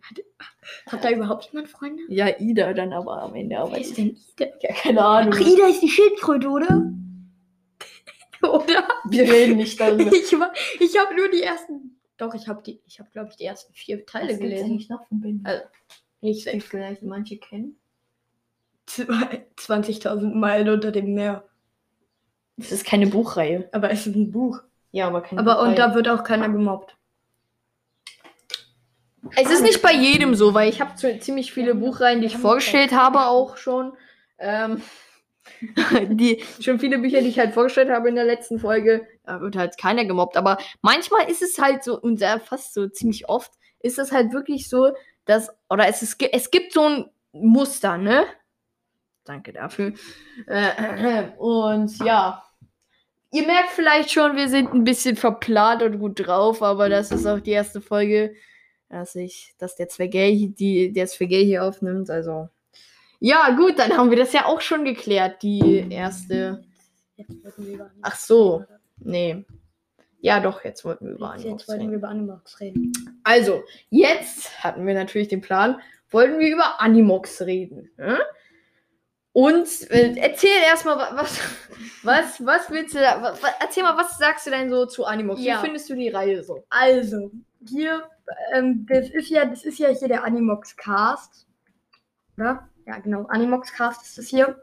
Hat 0.87 1.03
da 1.03 1.09
überhaupt 1.09 1.45
jemand 1.51 1.69
Freunde? 1.69 2.03
Ja, 2.09 2.27
Ida 2.39 2.73
dann 2.73 2.93
aber 2.93 3.21
am 3.23 3.33
Ende. 3.35 3.57
Aber 3.57 3.71
Wer 3.71 3.81
ist 3.81 3.97
denn 3.97 4.09
Ida? 4.37 4.45
ja, 4.61 4.73
keine 4.73 5.03
Ahnung. 5.03 5.33
Ach, 5.35 5.39
Ida 5.39 5.67
ist 5.67 5.81
die 5.81 5.89
Schildkröte, 5.89 6.49
oder? 6.49 6.83
oder? 8.47 8.87
Wir 9.09 9.23
reden 9.23 9.57
nicht 9.57 9.79
darüber. 9.79 10.11
Ich, 10.13 10.31
ich 10.81 10.97
habe 10.99 11.15
nur 11.15 11.29
die 11.29 11.41
ersten. 11.43 11.99
Doch, 12.17 12.33
ich 12.33 12.47
habe 12.47 12.61
die. 12.63 12.81
Ich 12.85 12.99
habe, 12.99 13.09
glaube 13.11 13.29
ich, 13.31 13.37
die 13.37 13.45
ersten 13.45 13.73
vier 13.73 14.05
Teile 14.05 14.33
Was 14.33 14.39
gelesen. 14.39 14.65
eigentlich 14.65 14.89
noch 14.89 15.07
von 15.07 15.21
Benny? 15.21 15.39
Also, 15.43 15.63
Ich 16.21 16.43
denke 16.43 16.65
vielleicht 16.65 17.01
manche 17.03 17.37
kennen. 17.37 17.79
Zwei- 18.85 19.45
20.000 19.57 20.33
Meilen 20.33 20.69
unter 20.69 20.91
dem 20.91 21.13
Meer. 21.13 21.47
Das 22.57 22.71
ist 22.71 22.85
keine 22.85 23.07
Buchreihe. 23.07 23.69
Aber 23.71 23.89
es 23.91 24.05
ist 24.07 24.15
ein 24.15 24.31
Buch. 24.31 24.59
Ja, 24.91 25.07
aber 25.07 25.21
keine 25.21 25.39
Aber 25.41 25.61
und 25.61 25.69
Buchreihe. 25.75 25.89
da 25.89 25.95
wird 25.95 26.09
auch 26.09 26.23
keiner 26.23 26.49
gemobbt. 26.49 26.95
Es 29.35 29.49
ist 29.51 29.61
nicht 29.61 29.81
bei 29.81 29.93
jedem 29.93 30.33
so, 30.33 30.53
weil 30.53 30.69
ich 30.69 30.81
habe 30.81 30.95
ziemlich 31.19 31.53
viele 31.53 31.75
Buchreihen, 31.75 32.21
die 32.21 32.27
ich 32.27 32.37
vorgestellt 32.37 32.91
habe, 32.93 33.27
auch 33.27 33.57
schon. 33.57 33.93
Ähm, 34.39 34.81
die 36.09 36.43
schon 36.59 36.79
viele 36.79 36.99
Bücher, 36.99 37.21
die 37.21 37.27
ich 37.27 37.39
halt 37.39 37.53
vorgestellt 37.53 37.89
habe 37.89 38.09
in 38.09 38.15
der 38.15 38.25
letzten 38.25 38.59
Folge, 38.59 39.07
da 39.23 39.41
wird 39.41 39.55
halt 39.55 39.77
keiner 39.77 40.05
gemobbt. 40.05 40.37
Aber 40.37 40.57
manchmal 40.81 41.29
ist 41.29 41.41
es 41.41 41.59
halt 41.59 41.83
so, 41.83 41.99
und 41.99 42.17
sehr 42.17 42.39
fast 42.39 42.73
so 42.73 42.87
ziemlich 42.87 43.29
oft, 43.29 43.51
ist 43.79 43.99
es 43.99 44.11
halt 44.11 44.33
wirklich 44.33 44.69
so, 44.69 44.91
dass, 45.25 45.49
oder 45.69 45.87
es, 45.87 46.01
ist, 46.01 46.21
es 46.31 46.51
gibt 46.51 46.73
so 46.73 46.81
ein 46.83 47.05
Muster, 47.31 47.97
ne? 47.97 48.25
Danke 49.23 49.53
dafür. 49.53 49.93
Äh, 50.47 51.29
und 51.37 51.97
ja. 51.99 52.43
Ihr 53.31 53.45
merkt 53.45 53.69
vielleicht 53.69 54.09
schon, 54.09 54.35
wir 54.35 54.49
sind 54.49 54.73
ein 54.73 54.83
bisschen 54.83 55.15
verplant 55.15 55.83
und 55.83 55.99
gut 55.99 56.25
drauf, 56.25 56.63
aber 56.63 56.89
das 56.89 57.11
ist 57.11 57.27
auch 57.27 57.39
die 57.39 57.51
erste 57.51 57.79
Folge, 57.79 58.33
dass 58.89 59.13
ich, 59.13 59.53
dass 59.59 59.75
der 59.75 59.87
Zwergay, 59.87 60.47
die, 60.47 60.91
der 60.91 61.05
Zwergay 61.05 61.45
hier 61.45 61.63
aufnimmt. 61.63 62.09
Also. 62.09 62.49
Ja, 63.19 63.49
gut, 63.51 63.77
dann 63.79 63.97
haben 63.97 64.09
wir 64.09 64.17
das 64.17 64.31
ja 64.33 64.45
auch 64.45 64.61
schon 64.61 64.85
geklärt, 64.85 65.41
die 65.43 65.87
erste. 65.89 66.63
Ach 68.01 68.15
so. 68.15 68.63
Nee. 68.97 69.45
Ja, 70.21 70.39
doch, 70.39 70.63
jetzt 70.63 70.83
wollten 70.85 71.05
wir 71.07 71.13
über 71.15 71.33
Jetzt 71.35 71.43
Animox 71.45 71.67
wollten 71.67 71.81
reden. 71.81 71.91
wir 71.91 71.97
über 71.97 72.09
Animax 72.09 72.59
reden. 72.59 72.91
Also, 73.23 73.63
jetzt 73.89 74.63
hatten 74.63 74.85
wir 74.85 74.93
natürlich 74.93 75.27
den 75.29 75.41
Plan, 75.41 75.79
wollten 76.09 76.39
wir 76.39 76.49
über 76.49 76.81
Animox 76.81 77.41
reden. 77.41 77.89
Ne? 77.97 78.19
Und 79.31 79.67
äh, 79.91 80.15
erzähl 80.17 80.61
erstmal, 80.65 80.97
wa- 80.97 81.11
was, 81.13 81.39
was, 82.03 82.45
was 82.45 82.69
willst 82.69 82.95
du 82.95 82.99
da, 82.99 83.21
wa, 83.21 83.33
wa, 83.41 83.47
erzähl 83.61 83.83
mal, 83.83 83.95
was 83.97 84.17
sagst 84.17 84.45
du 84.47 84.51
denn 84.51 84.69
so 84.69 84.85
zu 84.85 85.05
Animox? 85.05 85.41
Ja. 85.41 85.57
Wie 85.59 85.65
findest 85.65 85.89
du 85.89 85.95
die 85.95 86.09
Reihe 86.09 86.43
so? 86.43 86.63
Also, 86.69 87.31
hier, 87.67 88.03
ähm, 88.53 88.85
das 88.89 89.09
ist 89.09 89.29
ja, 89.29 89.45
das 89.45 89.63
ist 89.63 89.77
ja 89.79 89.89
hier 89.89 90.07
der 90.07 90.23
Animox 90.23 90.75
Cast. 90.75 91.47
Oder? 92.37 92.68
Ja, 92.85 92.99
genau, 92.99 93.25
Animox 93.27 93.73
Cast 93.73 94.03
ist 94.03 94.17
das 94.17 94.27
hier. 94.27 94.61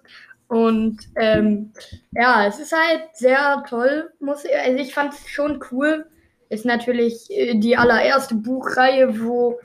Und 0.48 0.98
ähm, 1.16 1.72
ja, 2.12 2.46
es 2.46 2.60
ist 2.60 2.72
halt 2.72 3.04
sehr 3.14 3.64
toll, 3.68 4.12
muss 4.20 4.44
ich, 4.44 4.56
also 4.56 4.78
ich 4.78 4.94
fand 4.94 5.12
es 5.12 5.28
schon 5.28 5.62
cool. 5.70 6.06
Ist 6.48 6.64
natürlich 6.64 7.28
äh, 7.30 7.58
die 7.58 7.76
allererste 7.76 8.36
Buchreihe, 8.36 9.20
wo 9.20 9.58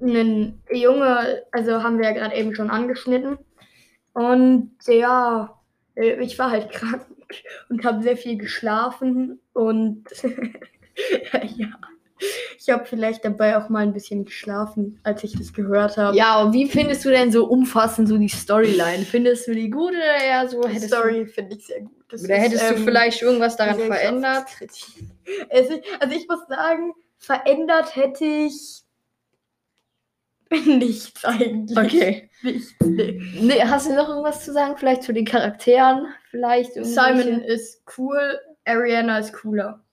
ein 0.00 0.60
Junge, 0.70 1.42
also 1.52 1.82
haben 1.82 1.98
wir 1.98 2.06
ja 2.06 2.12
gerade 2.12 2.36
eben 2.36 2.54
schon 2.54 2.70
angeschnitten. 2.70 3.38
Und 4.12 4.72
ja, 4.86 5.58
äh, 5.94 6.22
ich 6.22 6.38
war 6.38 6.50
halt 6.50 6.70
krank 6.72 7.06
und 7.68 7.84
habe 7.84 8.02
sehr 8.02 8.16
viel 8.16 8.36
geschlafen 8.36 9.40
und 9.52 10.04
ja, 11.56 11.78
ich 12.58 12.68
habe 12.70 12.84
vielleicht 12.84 13.24
dabei 13.24 13.56
auch 13.56 13.68
mal 13.68 13.80
ein 13.80 13.92
bisschen 13.92 14.24
geschlafen, 14.24 15.00
als 15.02 15.24
ich 15.24 15.36
das 15.36 15.52
gehört 15.52 15.96
habe. 15.96 16.16
Ja, 16.16 16.42
und 16.42 16.52
wie 16.52 16.66
findest 16.66 17.04
du 17.04 17.10
denn 17.10 17.32
so 17.32 17.46
umfassend 17.46 18.08
so 18.08 18.18
die 18.18 18.28
Storyline? 18.28 19.04
Findest 19.04 19.48
du 19.48 19.54
die 19.54 19.70
gut 19.70 19.92
oder 19.92 20.24
eher 20.24 20.48
so 20.48 20.62
die 20.62 20.68
hättest 20.68 20.88
Story 20.88 21.26
finde 21.26 21.56
ich 21.56 21.66
sehr 21.66 21.80
gut. 21.80 21.92
Das 22.08 22.22
du, 22.22 22.26
oder 22.26 22.36
ist, 22.36 22.42
hättest 22.42 22.70
du 22.70 22.74
ähm, 22.74 22.84
vielleicht 22.84 23.22
irgendwas 23.22 23.56
daran 23.56 23.78
verändert? 23.78 24.46
Ist, 24.60 24.90
also 26.00 26.14
ich 26.14 26.26
muss 26.28 26.40
sagen, 26.48 26.92
verändert 27.18 27.94
hätte 27.94 28.24
ich 28.24 28.82
nichts 30.66 31.24
eigentlich. 31.24 31.78
Okay. 31.78 32.30
Nichts, 32.42 32.74
nee. 32.84 33.20
Nee, 33.40 33.62
hast 33.62 33.86
du 33.86 33.94
noch 33.94 34.08
irgendwas 34.08 34.44
zu 34.44 34.52
sagen? 34.52 34.76
Vielleicht 34.76 35.04
zu 35.04 35.12
den 35.12 35.24
Charakteren? 35.24 36.08
Vielleicht 36.30 36.72
Simon 36.74 37.42
ist 37.42 37.82
cool, 37.96 38.40
Ariana 38.64 39.18
ist 39.18 39.32
cooler. 39.32 39.84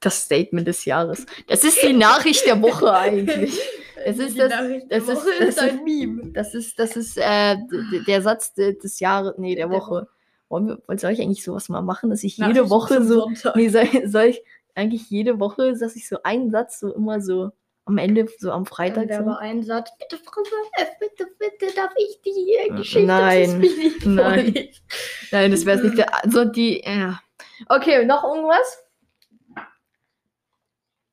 Das 0.00 0.22
Statement 0.24 0.66
des 0.68 0.84
Jahres. 0.84 1.26
Das 1.48 1.64
ist 1.64 1.82
die 1.82 1.92
Nachricht 1.92 2.46
der 2.46 2.60
Woche 2.62 2.92
eigentlich. 2.92 3.58
Es 4.08 4.18
ist 4.18 4.34
Die 4.36 4.38
das- 4.38 4.50
das 4.52 4.68
der 4.88 4.98
ist- 4.98 5.06
Woche 5.08 5.30
das 5.40 5.48
ist 5.48 5.58
ein 5.58 5.82
Meme. 5.82 6.30
Das 6.32 6.54
ist, 6.54 6.78
das 6.78 6.94
ist 6.96 7.16
äh, 7.18 7.56
der 8.06 8.22
Satz 8.22 8.54
de- 8.54 8.78
des 8.78 9.00
Jahres, 9.00 9.34
nee, 9.36 9.56
der 9.56 9.68
Woche. 9.68 10.06
Wollen 10.48 10.68
wir, 10.86 10.98
soll 10.98 11.10
ich 11.10 11.20
eigentlich 11.20 11.42
sowas 11.42 11.68
mal 11.68 11.80
machen, 11.82 12.10
dass 12.10 12.22
ich 12.22 12.36
jede 12.36 12.70
Woche 12.70 13.02
so, 13.02 13.28
nee, 13.56 13.68
soll, 13.68 13.88
soll 14.06 14.26
ich 14.26 14.42
eigentlich 14.76 15.10
jede 15.10 15.40
Woche, 15.40 15.72
dass 15.76 15.96
ich 15.96 16.06
so 16.08 16.18
einen 16.22 16.52
Satz 16.52 16.78
so 16.78 16.94
immer 16.94 17.20
so 17.20 17.50
am 17.84 17.98
Ende, 17.98 18.28
so 18.38 18.52
am 18.52 18.64
Freitag 18.64 19.08
wäre 19.08 19.24
so. 19.24 19.30
aber 19.30 19.40
ein 19.40 19.64
Satz. 19.64 19.90
Bitte, 19.98 20.22
Frau 20.22 20.42
F, 20.78 20.88
bitte, 21.00 21.28
bitte, 21.40 21.74
darf 21.74 21.90
ich 21.96 22.20
die 22.24 22.54
äh, 22.54 22.68
Geschichte 22.76 23.00
Hm, 23.00 23.06
Nein, 23.06 23.64
nein. 24.04 24.68
Nein, 25.32 25.50
das 25.50 25.66
wäre 25.66 25.82
nicht 25.82 25.98
der, 25.98 26.22
also 26.24 26.44
die, 26.44 26.80
ja. 26.86 27.18
Okay, 27.68 28.04
noch 28.04 28.22
irgendwas? 28.22 28.84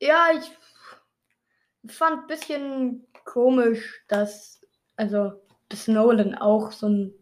Ja, 0.04 0.28
ich 0.38 1.90
fand 1.90 2.22
ein 2.22 2.26
bisschen 2.26 3.06
komisch, 3.24 4.02
dass, 4.08 4.60
also, 4.96 5.32
dass 5.70 5.88
Nolan 5.88 6.34
auch 6.34 6.72
so 6.72 6.88
ein 6.88 7.14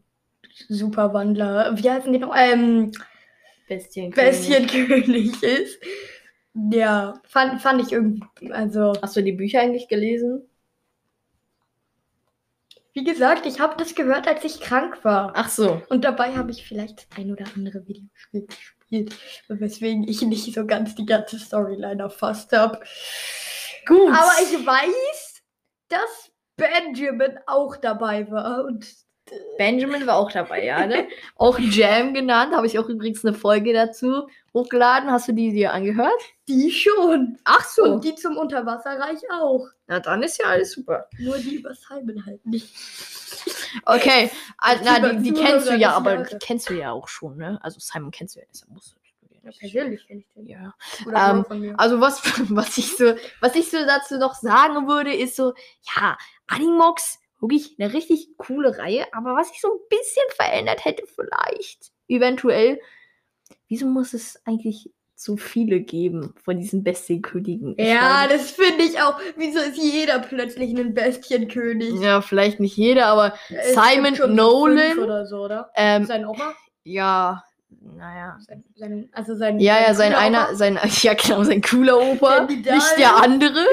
Superwandler, 0.68 1.78
wie 1.78 1.88
heißen 1.88 2.12
die 2.12 2.18
noch? 2.18 2.34
Ähm, 2.36 2.90
Bestien. 3.68 4.10
Bestienkönig 4.10 5.40
ist. 5.44 5.80
Ja, 6.72 7.14
fand, 7.24 7.62
fand 7.62 7.82
ich 7.82 7.92
irgendwie, 7.92 8.52
also, 8.52 8.94
Hast 9.00 9.14
du 9.14 9.22
die 9.22 9.32
Bücher 9.32 9.60
eigentlich 9.60 9.86
gelesen? 9.86 10.42
wie 12.94 13.04
gesagt, 13.04 13.46
ich 13.46 13.60
habe 13.60 13.76
das 13.78 13.94
gehört, 13.94 14.28
als 14.28 14.44
ich 14.44 14.60
krank 14.60 15.04
war. 15.04 15.32
Ach 15.34 15.48
so. 15.48 15.80
Und 15.88 16.04
dabei 16.04 16.34
habe 16.34 16.50
ich 16.50 16.66
vielleicht 16.66 17.06
ein 17.16 17.32
oder 17.32 17.46
andere 17.56 17.86
Videospiel 17.86 18.46
gespielt, 18.46 18.81
weswegen 19.48 20.06
ich 20.06 20.22
nicht 20.22 20.54
so 20.54 20.66
ganz 20.66 20.94
die 20.94 21.06
ganze 21.06 21.38
Storyline 21.38 22.02
erfasst 22.02 22.52
habe. 22.52 22.80
Gut. 23.86 24.10
Aber 24.10 24.32
ich 24.42 24.66
weiß, 24.66 25.42
dass 25.88 26.30
Benjamin 26.56 27.38
auch 27.46 27.76
dabei 27.76 28.30
war. 28.30 28.64
Und 28.64 28.86
Benjamin 29.58 30.06
war 30.06 30.16
auch 30.16 30.32
dabei, 30.32 30.64
ja, 30.64 30.86
ne? 30.86 31.06
auch 31.36 31.58
Jam 31.58 32.14
genannt, 32.14 32.54
habe 32.54 32.66
ich 32.66 32.78
auch 32.78 32.88
übrigens 32.88 33.24
eine 33.24 33.34
Folge 33.34 33.72
dazu 33.72 34.28
hochgeladen. 34.54 35.10
Hast 35.10 35.28
du 35.28 35.32
die 35.32 35.52
dir 35.52 35.72
angehört? 35.72 36.20
die 36.48 36.70
schon. 36.70 37.38
Ach 37.44 37.64
so. 37.64 37.84
Und 37.84 38.04
die 38.04 38.14
zum 38.14 38.36
Unterwasserreich 38.36 39.20
auch. 39.30 39.66
Na, 39.86 40.00
dann 40.00 40.22
ist 40.22 40.40
ja 40.40 40.46
alles 40.46 40.72
super. 40.72 41.08
Nur 41.18 41.38
die 41.38 41.56
über 41.56 41.74
Simon 41.74 42.24
halt 42.26 42.44
nicht. 42.46 42.74
Okay, 43.86 44.30
ah, 44.58 44.76
na, 44.84 45.12
die, 45.12 45.22
die 45.22 45.32
kennst 45.32 45.68
du 45.68 45.76
ja, 45.76 45.92
aber 45.92 46.18
die 46.18 46.36
kennst 46.38 46.68
du 46.68 46.74
ja 46.74 46.92
auch 46.92 47.08
schon, 47.08 47.38
ne? 47.38 47.58
Also 47.62 47.80
Simon 47.80 48.10
kennst 48.10 48.36
du 48.36 48.40
ja, 48.40 48.46
deshalb 48.50 48.70
musst 48.70 48.92
du 48.92 48.96
ja 48.96 49.02
persönlich 49.58 50.06
kenne 50.06 50.20
ich 50.20 50.32
den. 50.34 50.46
Ja. 50.46 50.74
Oder 51.06 51.30
Ähm, 51.30 51.36
nur 51.36 51.44
von 51.46 51.60
mir. 51.60 51.80
Also 51.80 52.00
was, 52.00 52.22
was 52.50 52.78
ich 52.78 52.96
so, 52.96 53.14
was 53.40 53.54
ich 53.56 53.70
so 53.70 53.78
dazu 53.78 54.18
noch 54.18 54.34
sagen 54.34 54.86
würde, 54.86 55.12
ist 55.14 55.36
so, 55.36 55.54
ja, 55.96 56.16
Animox, 56.46 57.18
wirklich 57.42 57.76
eine 57.78 57.92
richtig 57.92 58.36
coole 58.38 58.78
Reihe, 58.78 59.06
aber 59.12 59.34
was 59.36 59.50
ich 59.52 59.60
so 59.60 59.68
ein 59.68 59.80
bisschen 59.90 60.24
verändert 60.36 60.84
hätte, 60.84 61.04
vielleicht, 61.06 61.92
eventuell, 62.08 62.80
wieso 63.68 63.86
muss 63.86 64.14
es 64.14 64.40
eigentlich 64.46 64.90
so 65.14 65.36
viele 65.36 65.80
geben 65.80 66.34
von 66.44 66.58
diesen 66.58 66.82
Bestienkönigen? 66.84 67.74
Ich 67.78 67.88
Ja, 67.88 68.00
weiß 68.00 68.30
das 68.30 68.50
finde 68.52 68.84
ich 68.84 69.00
auch. 69.00 69.18
Wieso 69.36 69.60
ist 69.60 69.76
jeder 69.76 70.18
plötzlich 70.20 70.76
ein 70.76 70.94
Bestienkönig? 70.94 71.94
ja, 72.00 72.20
vielleicht 72.22 72.60
nicht 72.60 72.76
jeder, 72.76 73.06
aber 73.06 73.34
Es 73.48 73.74
Simon 73.74 74.34
Nolan, 74.34 74.98
Oder 74.98 75.26
so, 75.26 75.44
oder? 75.44 75.70
ähm, 75.76 76.06
Sein 76.06 76.26
Oma? 76.26 76.54
ja, 76.84 77.44
naja. 77.80 78.38
Sein, 78.46 78.64
sein, 78.74 79.08
also 79.12 79.34
sein. 79.34 79.58
Ja, 79.60 79.80
ja, 79.80 79.94
sein 79.94 80.14
einer, 80.14 80.44
Opa? 80.48 80.54
sein, 80.56 80.78
ja 81.02 81.14
genau, 81.14 81.42
sein 81.44 81.60
cooler 81.62 81.98
Opa, 82.00 82.38
Kandidat. 82.38 82.74
nicht 82.74 82.98
der 82.98 83.16
andere. 83.16 83.64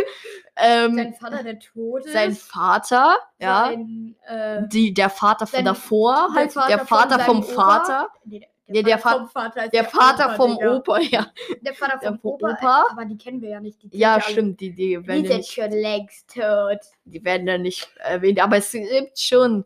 Ähm, 0.62 0.96
Sein 0.98 1.14
Vater, 1.14 1.44
der 1.44 1.58
tot 1.60 2.06
ist. 2.06 2.12
sein 2.12 2.34
Vater, 2.36 3.18
ja, 3.40 3.68
Sein, 3.68 4.16
äh, 4.28 4.62
die, 4.68 4.94
der 4.94 5.10
Vater 5.10 5.48
von 5.48 5.64
davor, 5.64 6.28
der 6.34 6.36
halt, 6.42 6.52
Vater 6.52 6.68
der 6.68 6.80
Vater 6.86 7.20
vom. 7.22 7.44
Vater, 7.44 8.10
nee, 8.26 8.40
der, 8.68 8.82
Ja, 8.82 8.84
der 8.84 8.98
Vater 9.00 9.20
vom 9.20 9.30
Vater 9.30 9.68
der 9.70 9.84
Vater 9.86 10.26
Opa, 10.26 10.36
vom 10.36 10.58
Digga. 10.58 10.76
Opa, 10.76 11.00
ja. 11.12 11.28
Der 11.62 11.74
Vater 11.74 11.98
Der 12.02 12.10
vom 12.10 12.20
vom 12.20 12.32
Opa. 12.34 12.52
Opa. 12.52 12.86
Aber 12.92 13.06
die 13.06 13.18
kennen 13.18 13.42
wir 13.42 13.50
ja 13.52 13.60
nicht. 13.62 13.82
Die 13.84 13.98
Ja, 13.98 14.20
stimmt, 14.20 14.60
die, 14.60 14.72
die, 14.74 14.98
Die 14.98 15.08
werden 15.08 15.24
ja 15.24 15.30
sind 15.32 15.38
nicht, 15.38 15.52
schon 15.54 15.72
längst 15.72 16.34
tot. 16.34 16.80
die 17.06 17.24
werden 17.24 17.48
da 17.48 17.58
nicht 17.58 17.90
erwähnt, 18.00 18.44
aber 18.44 18.58
es 18.58 18.72
gibt 18.74 19.18
schon 19.18 19.64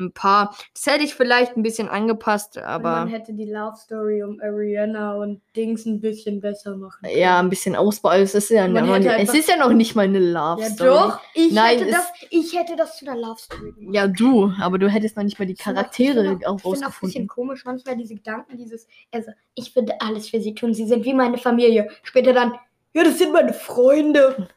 ein 0.00 0.12
paar. 0.12 0.56
Das 0.74 0.86
hätte 0.92 1.04
ich 1.04 1.14
vielleicht 1.14 1.56
ein 1.56 1.62
bisschen 1.62 1.88
angepasst, 1.88 2.58
Aber 2.58 2.88
aber 2.88 2.90
man 3.04 3.08
hätte 3.08 3.32
die 3.32 3.44
Love 3.50 3.76
Story 3.76 4.22
um 4.24 4.40
Ariana 4.40 5.14
und 5.14 5.40
Dings 5.54 5.86
ein 5.86 6.00
bisschen 6.00 6.40
besser 6.40 6.76
machen 6.76 6.98
können. 7.04 7.16
ja, 7.16 7.38
ein 7.38 7.48
bisschen 7.48 7.76
Ausbau. 7.76 8.10
Es 8.10 8.34
ist 8.34 8.50
ja, 8.50 8.66
Man 8.66 8.88
es 9.04 9.32
ist 9.32 9.48
ja 9.48 9.56
noch 9.56 9.72
nicht 9.72 9.94
mal 9.94 10.02
eine 10.06 10.18
Love 10.18 10.62
Ja, 10.62 10.68
Story. 10.70 10.88
doch. 10.90 11.20
Ich, 11.34 11.52
Nein, 11.52 11.78
hätte 11.78 11.90
das, 11.92 12.12
ich 12.30 12.58
hätte 12.58 12.74
das 12.76 12.98
zu 12.98 13.06
einer 13.08 13.16
Love 13.20 13.38
Story 13.40 13.72
gemacht. 13.72 13.94
Ja, 13.94 14.06
du, 14.08 14.52
aber 14.60 14.78
du 14.78 14.88
hättest 14.88 15.16
noch 15.16 15.22
nicht 15.24 15.38
mal 15.38 15.46
die 15.46 15.52
Ich 15.54 15.62
find 15.62 15.76
auch- 15.78 15.82
Charaktere 15.82 16.32
ich 16.40 16.46
auch- 16.46 16.52
auch 16.54 16.56
Ich 16.56 16.62
finde 16.62 16.62
auch 16.62 16.62
ein 16.64 16.64
bisschen 16.64 16.84
rausgefunden. 16.86 17.28
komisch 17.28 17.64
manchmal 17.64 17.96
diese 17.96 18.14
Gedanken, 18.16 18.56
dieses, 18.58 18.88
also 19.12 19.30
ich 19.54 19.74
würde 19.76 19.92
alles 20.00 20.28
für 20.28 20.40
sie 20.40 20.54
tun, 20.54 20.74
sie 20.74 20.86
sind 20.86 21.04
wie 21.04 21.14
meine 21.14 21.38
Familie. 21.38 21.88
Später 22.02 22.32
dann, 22.32 22.54
ja, 22.94 23.04
das 23.04 23.16
sind 23.18 23.32
meine 23.32 23.52
Freunde. 23.54 24.48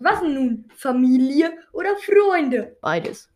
Was 0.00 0.20
nun? 0.22 0.64
Familie 0.74 1.52
oder 1.72 1.90
Freunde? 1.96 2.76
Beides. 2.80 3.28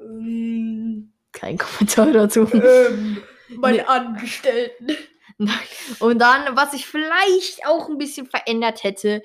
Ähm, 0.00 1.12
Kein 1.32 1.58
Kommentar 1.58 2.12
dazu. 2.12 2.48
ähm, 2.52 3.22
meine 3.56 3.78
Nee. 3.78 3.84
Angestellten. 3.84 4.96
Und 6.00 6.18
dann, 6.20 6.54
was 6.56 6.74
ich 6.74 6.86
vielleicht 6.86 7.66
auch 7.66 7.88
ein 7.88 7.98
bisschen 7.98 8.26
verändert 8.26 8.84
hätte, 8.84 9.22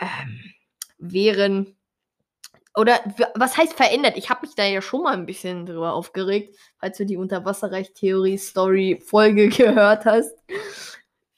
ähm, 0.00 0.40
wären 0.98 1.76
Oder 2.76 2.98
was 3.34 3.56
heißt 3.56 3.72
verändert? 3.74 4.16
Ich 4.16 4.30
habe 4.30 4.44
mich 4.46 4.54
da 4.56 4.64
ja 4.64 4.82
schon 4.82 5.02
mal 5.04 5.12
ein 5.14 5.26
bisschen 5.26 5.64
drüber 5.64 5.92
aufgeregt, 5.94 6.56
falls 6.80 6.98
du 6.98 7.06
die 7.06 7.16
Unterwasserreich-Theorie-Story-Folge 7.16 9.48
gehört 9.48 10.04
hast. 10.04 10.34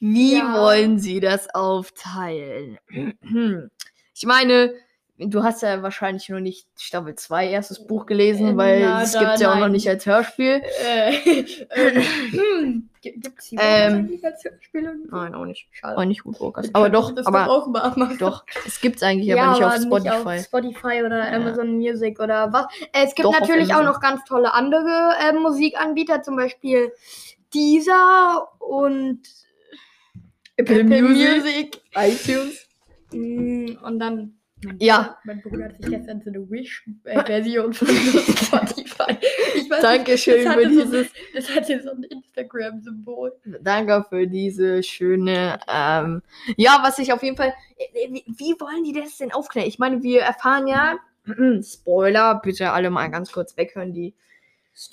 Wie 0.00 0.36
Ja. 0.38 0.60
wollen 0.62 0.98
sie 0.98 1.20
das 1.20 1.54
aufteilen? 1.54 2.78
Ich 4.18 4.24
meine, 4.24 4.72
du 5.18 5.42
hast 5.42 5.62
ja 5.62 5.82
wahrscheinlich 5.82 6.28
noch 6.28 6.40
nicht 6.40 6.66
Staffel 6.78 7.14
2 7.14 7.48
erstes 7.48 7.86
Buch 7.86 8.06
gelesen, 8.06 8.48
Äh, 8.48 8.56
weil 8.56 8.82
es 9.02 9.18
gibt 9.18 9.38
ja 9.40 9.52
auch 9.52 9.58
noch 9.58 9.68
nicht 9.68 9.88
als 9.88 10.04
Hörspiel. 10.06 10.62
Äh, 10.84 11.12
ähm, 11.74 12.88
Gibt 13.00 13.38
es 13.38 13.48
die 13.50 13.56
Ähm, 13.60 13.94
eigentlich 13.94 14.24
als 14.24 14.44
Hörspiel? 14.44 14.90
Nein, 15.10 15.34
auch 15.34 15.44
nicht. 15.44 15.68
Schade. 15.72 15.96
Auch 15.96 16.04
nicht. 16.04 16.22
Aber 16.72 16.90
doch, 16.90 17.14
das 17.14 17.26
aber 17.26 17.48
auch 17.50 17.66
mal 17.68 17.92
machen. 17.96 18.18
doch. 18.18 18.44
Es 18.66 18.80
gibt's 18.80 19.02
eigentlich, 19.02 19.32
aber 19.38 19.52
nicht 19.52 19.64
auf 19.64 19.76
Spotify. 19.76 20.38
auf 20.38 20.44
Spotify 20.44 21.02
oder 21.04 21.18
Ja. 21.30 21.36
Amazon 21.36 21.76
Music 21.76 22.18
oder 22.20 22.52
was. 22.52 22.66
Äh, 22.92 23.04
Es 23.06 23.14
gibt 23.14 23.26
Doch, 23.26 23.38
natürlich 23.38 23.72
auch 23.74 23.84
noch 23.84 24.00
ganz 24.00 24.24
tolle 24.24 24.52
andere 24.54 25.12
äh, 25.20 25.32
Musikanbieter, 25.32 26.22
zum 26.22 26.36
Beispiel 26.36 26.92
dieser 27.54 28.48
und 28.58 29.20
Apple, 30.56 30.84
Music. 30.84 31.80
iTunes. 31.94 32.66
Mm, 33.12 33.76
Und 33.84 33.98
dann. 34.00 34.32
Mein 34.66 34.76
Ja. 34.80 35.16
Mein 35.24 35.40
Bruder 35.42 35.66
hat 35.66 35.76
sich 35.76 35.90
gestern 35.90 36.20
so 36.22 36.30
eine 36.30 36.50
Wish-Version 36.50 37.72
von 37.72 37.88
Spotify. 37.88 39.16
Ich 39.54 39.70
weiß 39.70 39.80
Dankeschön 39.82 40.34
nicht, 40.34 40.44
für 40.44 40.50
hatte 40.50 40.74
so- 40.74 40.82
dieses, 40.82 41.06
Das 41.34 41.54
hat 41.54 41.66
hier 41.66 41.82
so 41.82 41.90
ein 41.90 42.02
Instagram-Symbol. 42.02 43.32
danke 43.62 44.04
für 44.08 44.26
diese 44.26 44.82
schöne, 44.82 45.58
ähm, 45.72 46.22
ja, 46.56 46.78
was 46.82 46.98
ich 46.98 47.12
auf 47.12 47.22
jeden 47.22 47.36
Fall, 47.36 47.54
äh, 47.78 48.10
wie, 48.12 48.24
wie 48.26 48.54
wollen 48.60 48.84
die 48.84 48.92
das 48.92 49.16
denn 49.18 49.32
aufklären? 49.32 49.68
Ich 49.68 49.78
meine, 49.78 50.02
wir 50.02 50.22
erfahren 50.22 50.66
ja, 50.66 50.96
Spoiler, 51.62 52.40
bitte 52.42 52.70
alle 52.72 52.90
mal 52.90 53.08
ganz 53.10 53.32
kurz 53.32 53.56
weghören, 53.56 53.92
die 53.92 54.14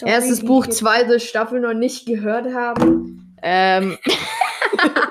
erstes 0.06 0.44
Buch, 0.46 0.68
zweite 0.68 1.20
Staffel 1.20 1.60
noch 1.60 1.74
nicht 1.74 2.06
gehört 2.06 2.54
haben. 2.54 3.36
Ähm, 3.42 3.98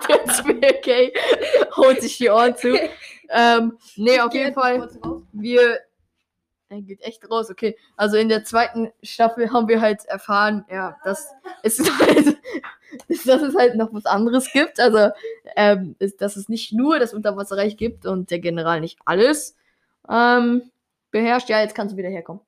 der 0.08 0.24
Zwergay 0.34 1.12
holt 1.76 2.00
sich 2.00 2.16
die 2.18 2.30
Ohren 2.30 2.56
zu. 2.56 2.78
Ähm, 3.32 3.78
nee, 3.96 4.20
auf 4.20 4.32
jeden 4.34 4.54
Fall. 4.54 4.88
wir. 5.32 5.80
Er 6.68 6.80
geht 6.80 7.02
echt 7.02 7.30
raus, 7.30 7.50
okay. 7.50 7.76
Also 7.96 8.16
in 8.16 8.30
der 8.30 8.44
zweiten 8.44 8.92
Staffel 9.02 9.52
haben 9.52 9.68
wir 9.68 9.82
halt 9.82 10.06
erfahren, 10.06 10.64
ja, 10.70 10.96
dass 11.04 11.30
es 11.62 11.78
halt, 12.00 12.38
dass 13.26 13.42
es 13.42 13.54
halt 13.54 13.74
noch 13.76 13.92
was 13.92 14.06
anderes 14.06 14.50
gibt. 14.52 14.80
Also, 14.80 15.10
ähm, 15.56 15.96
dass 16.18 16.36
es 16.36 16.48
nicht 16.48 16.72
nur 16.72 16.98
das 16.98 17.12
Unterwasserreich 17.12 17.76
gibt 17.76 18.06
und 18.06 18.30
der 18.30 18.38
General 18.38 18.80
nicht 18.80 18.98
alles 19.04 19.54
ähm, 20.08 20.70
beherrscht. 21.10 21.50
Ja, 21.50 21.60
jetzt 21.60 21.74
kannst 21.74 21.92
du 21.92 21.98
wieder 21.98 22.08
herkommen. 22.08 22.40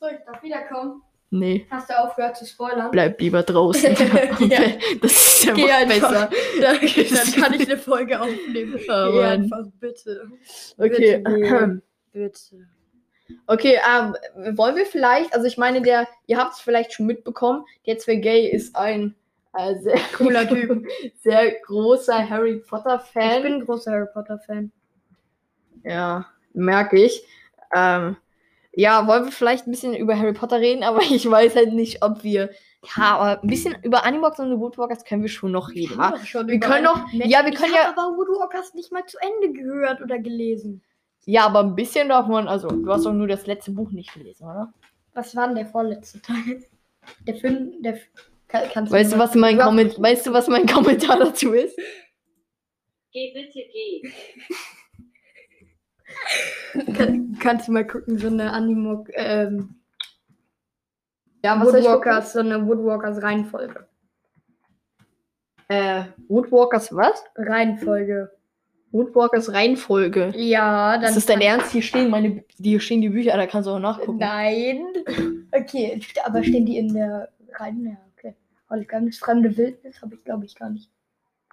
So, 0.00 0.08
ich 0.08 0.18
darf 0.26 0.42
wiederkommen. 0.42 1.02
Nee, 1.30 1.66
Hast 1.70 1.90
du 1.90 1.98
aufgehört 1.98 2.36
zu 2.38 2.46
spoilern? 2.46 2.90
bleib 2.90 3.20
lieber 3.20 3.42
draußen. 3.42 3.94
Ja. 4.48 4.60
Das 5.02 5.12
ist 5.12 5.44
ja 5.44 5.52
Geh 5.54 5.70
einfach. 5.70 6.28
besser. 6.28 6.30
Dann, 6.60 6.78
dann 6.80 7.42
kann 7.42 7.52
ich 7.54 7.68
eine 7.68 7.76
Folge 7.78 8.18
aufnehmen. 8.20 8.74
Oh, 8.76 8.78
Geh 9.12 9.20
Mann. 9.20 9.24
einfach, 9.42 9.64
bitte. 9.78 10.30
Okay. 10.78 11.18
Bitte, 11.18 11.80
geh. 12.12 12.20
Bitte. 12.20 12.66
Okay, 13.46 13.78
ähm, 13.86 14.16
wollen 14.56 14.74
wir 14.76 14.86
vielleicht, 14.86 15.34
also 15.34 15.46
ich 15.46 15.58
meine, 15.58 15.82
der, 15.82 16.08
ihr 16.26 16.38
habt 16.38 16.54
es 16.54 16.60
vielleicht 16.60 16.94
schon 16.94 17.04
mitbekommen, 17.04 17.62
der 17.86 17.96
Gay 18.16 18.48
ist 18.48 18.74
ein 18.74 19.14
äh, 19.52 19.74
sehr 19.80 19.98
Cooler 20.16 20.48
Typ. 20.48 20.86
sehr 21.20 21.52
großer 21.66 22.26
Harry 22.30 22.56
Potter 22.66 23.02
Ich 23.04 23.10
Fan. 23.12 23.42
bin 23.42 23.52
ein 23.54 23.64
großer 23.66 23.90
Harry 23.92 24.06
Potter-Fan. 24.14 24.72
Ja, 25.84 26.26
merke 26.54 27.02
ich. 27.04 27.22
Ähm, 27.74 28.16
ja, 28.80 29.06
wollen 29.08 29.24
wir 29.24 29.32
vielleicht 29.32 29.66
ein 29.66 29.72
bisschen 29.72 29.94
über 29.94 30.16
Harry 30.16 30.32
Potter 30.32 30.60
reden, 30.60 30.84
aber 30.84 31.00
ich 31.10 31.28
weiß 31.28 31.56
halt 31.56 31.72
nicht, 31.74 32.02
ob 32.02 32.22
wir. 32.22 32.50
Ja, 32.96 33.16
aber 33.18 33.42
ein 33.42 33.48
bisschen 33.48 33.76
über 33.82 34.04
Animox 34.04 34.38
und 34.38 34.50
The 34.54 34.58
Woodwalkers 34.60 35.04
können 35.04 35.22
wir 35.22 35.28
schon 35.28 35.50
noch 35.50 35.70
reden. 35.70 35.98
wa? 35.98 36.14
Wir 36.46 36.60
können 36.60 36.84
doch. 36.84 37.00
Ja, 37.12 37.44
wir 37.44 37.52
können 37.52 37.72
ich 37.72 37.76
ja. 37.76 37.88
aber 37.90 38.16
Woodwalkers 38.16 38.74
nicht 38.74 38.92
mal 38.92 39.04
zu 39.04 39.18
Ende 39.20 39.52
gehört 39.52 40.00
oder 40.00 40.18
gelesen. 40.20 40.82
Ja, 41.24 41.46
aber 41.46 41.60
ein 41.60 41.74
bisschen 41.74 42.08
darf 42.08 42.28
man. 42.28 42.46
Also, 42.46 42.68
du 42.68 42.88
hast 42.92 43.04
doch 43.04 43.12
nur 43.12 43.26
das 43.26 43.46
letzte 43.46 43.72
Buch 43.72 43.90
nicht 43.90 44.14
gelesen, 44.14 44.44
oder? 44.44 44.72
Was 45.12 45.34
war 45.34 45.46
denn 45.48 45.56
der 45.56 45.66
vorletzte 45.66 46.22
Teil? 46.22 46.64
Der 47.26 47.34
Film, 47.34 47.82
der. 47.82 47.94
F- 47.94 48.08
Kann, 48.46 48.88
Weißt 48.88 49.12
du, 49.12 49.18
was 49.18 49.34
mein 49.34 49.58
Ja. 49.58 49.64
Komment 49.66 50.00
weißt 50.00 50.26
du, 50.28 50.32
was 50.32 50.46
mein 50.46 50.66
Kommentar 50.66 51.18
dazu 51.18 51.52
ist? 51.52 51.76
Geh 53.12 53.32
bitte, 53.34 53.58
geh. 53.72 54.08
Kann, 56.96 57.36
kannst 57.40 57.68
du 57.68 57.72
mal 57.72 57.86
gucken, 57.86 58.18
so 58.18 58.26
eine 58.28 58.52
Animo. 58.52 59.04
Ähm, 59.12 59.74
Ja, 61.44 61.56
ich 61.56 61.62
Woodwalkers, 61.62 62.32
so 62.32 62.40
eine 62.40 62.66
Woodwalkers 62.66 63.22
Reihenfolge. 63.22 63.86
Äh, 65.68 66.04
Woodwalkers 66.28 66.94
was? 66.94 67.22
Reihenfolge. 67.36 68.30
Woodwalkers 68.90 69.52
Reihenfolge. 69.52 70.32
Ja, 70.34 70.92
dann. 70.92 71.02
Das 71.02 71.16
ist 71.16 71.28
dein 71.28 71.42
Ernst? 71.42 71.72
Hier 71.72 71.82
stehen 71.82 72.10
meine, 72.10 72.42
hier 72.56 72.80
stehen 72.80 73.02
die 73.02 73.10
Bücher, 73.10 73.36
da 73.36 73.46
kannst 73.46 73.66
du 73.66 73.72
auch 73.72 73.78
nachgucken. 73.78 74.18
Nein. 74.18 74.82
Okay, 75.52 76.00
aber 76.24 76.42
stehen 76.42 76.64
die 76.64 76.78
in 76.78 76.94
der 76.94 77.28
Reihen? 77.54 77.84
Ja, 77.84 77.96
okay. 78.16 78.34
Holgems 78.70 79.18
fremde 79.18 79.56
Wildnis 79.56 80.00
habe 80.00 80.14
ich, 80.14 80.24
glaube 80.24 80.46
ich, 80.46 80.54
gar 80.54 80.70
nicht. 80.70 80.90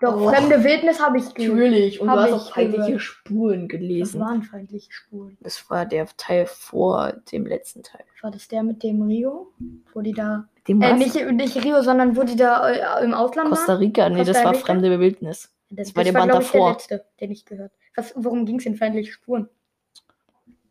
Doch, 0.06 0.22
Oh. 0.22 0.30
fremde 0.30 0.63
Wildnis 0.63 1.00
habe 1.02 1.18
ich 1.18 1.34
gelesen. 1.34 1.56
Natürlich. 1.56 2.02
Und 2.02 2.10
Hab 2.10 2.18
du 2.18 2.22
hast 2.24 2.34
auch 2.34 2.54
feindliche 2.54 2.86
gehört. 2.86 3.02
Spuren 3.02 3.60
Das 3.62 3.68
gelesen. 3.80 4.20
waren 4.22 4.44
feindliche 4.44 4.91
Spuren. 4.91 5.38
Das 5.41 5.70
war 5.70 5.86
der 5.86 6.08
Teil 6.18 6.46
vor 6.46 7.13
dem 7.32 7.46
letzten 7.46 7.84
Teil. 7.84 8.04
War 8.22 8.32
das 8.32 8.48
der 8.48 8.63
mit 8.63 8.84
dem 8.84 9.02
Rio? 9.04 9.52
Wo 9.94 10.02
die 10.02 10.13
da. 10.13 10.48
Dem 10.68 10.82
Äh, 10.82 10.94
nicht, 10.94 11.15
nicht 11.32 11.63
Rio, 11.63 11.82
sondern 11.82 12.15
wo 12.18 12.24
die 12.24 12.36
da 12.36 12.70
äh, 12.70 13.04
im 13.04 13.13
Ausland 13.13 13.50
Costa 13.50 13.74
waren? 13.74 13.78
Rica. 13.78 14.10
Nee, 14.10 14.20
das 14.24 14.28
Costa 14.30 14.44
war 14.46 14.54
Rica? 14.54 14.65
fremde 14.65 15.00
Wildnis. 15.00 15.52
Das, 15.70 15.96
war 15.96 16.04
der 16.04 16.12
Band 16.13 16.32
glaub 16.32 16.41
ich, 16.41 16.48
davor. 16.52 16.65
der 16.68 16.74
letzte, 16.74 17.06
den 17.20 17.32
ich 17.32 17.46
gehört. 17.46 17.72
Was, 17.96 18.13
worum 18.15 18.46
ging 18.46 18.60
es 18.60 18.65
in 18.65 18.76
feindliche 18.76 19.12
Spuren? 19.12 19.50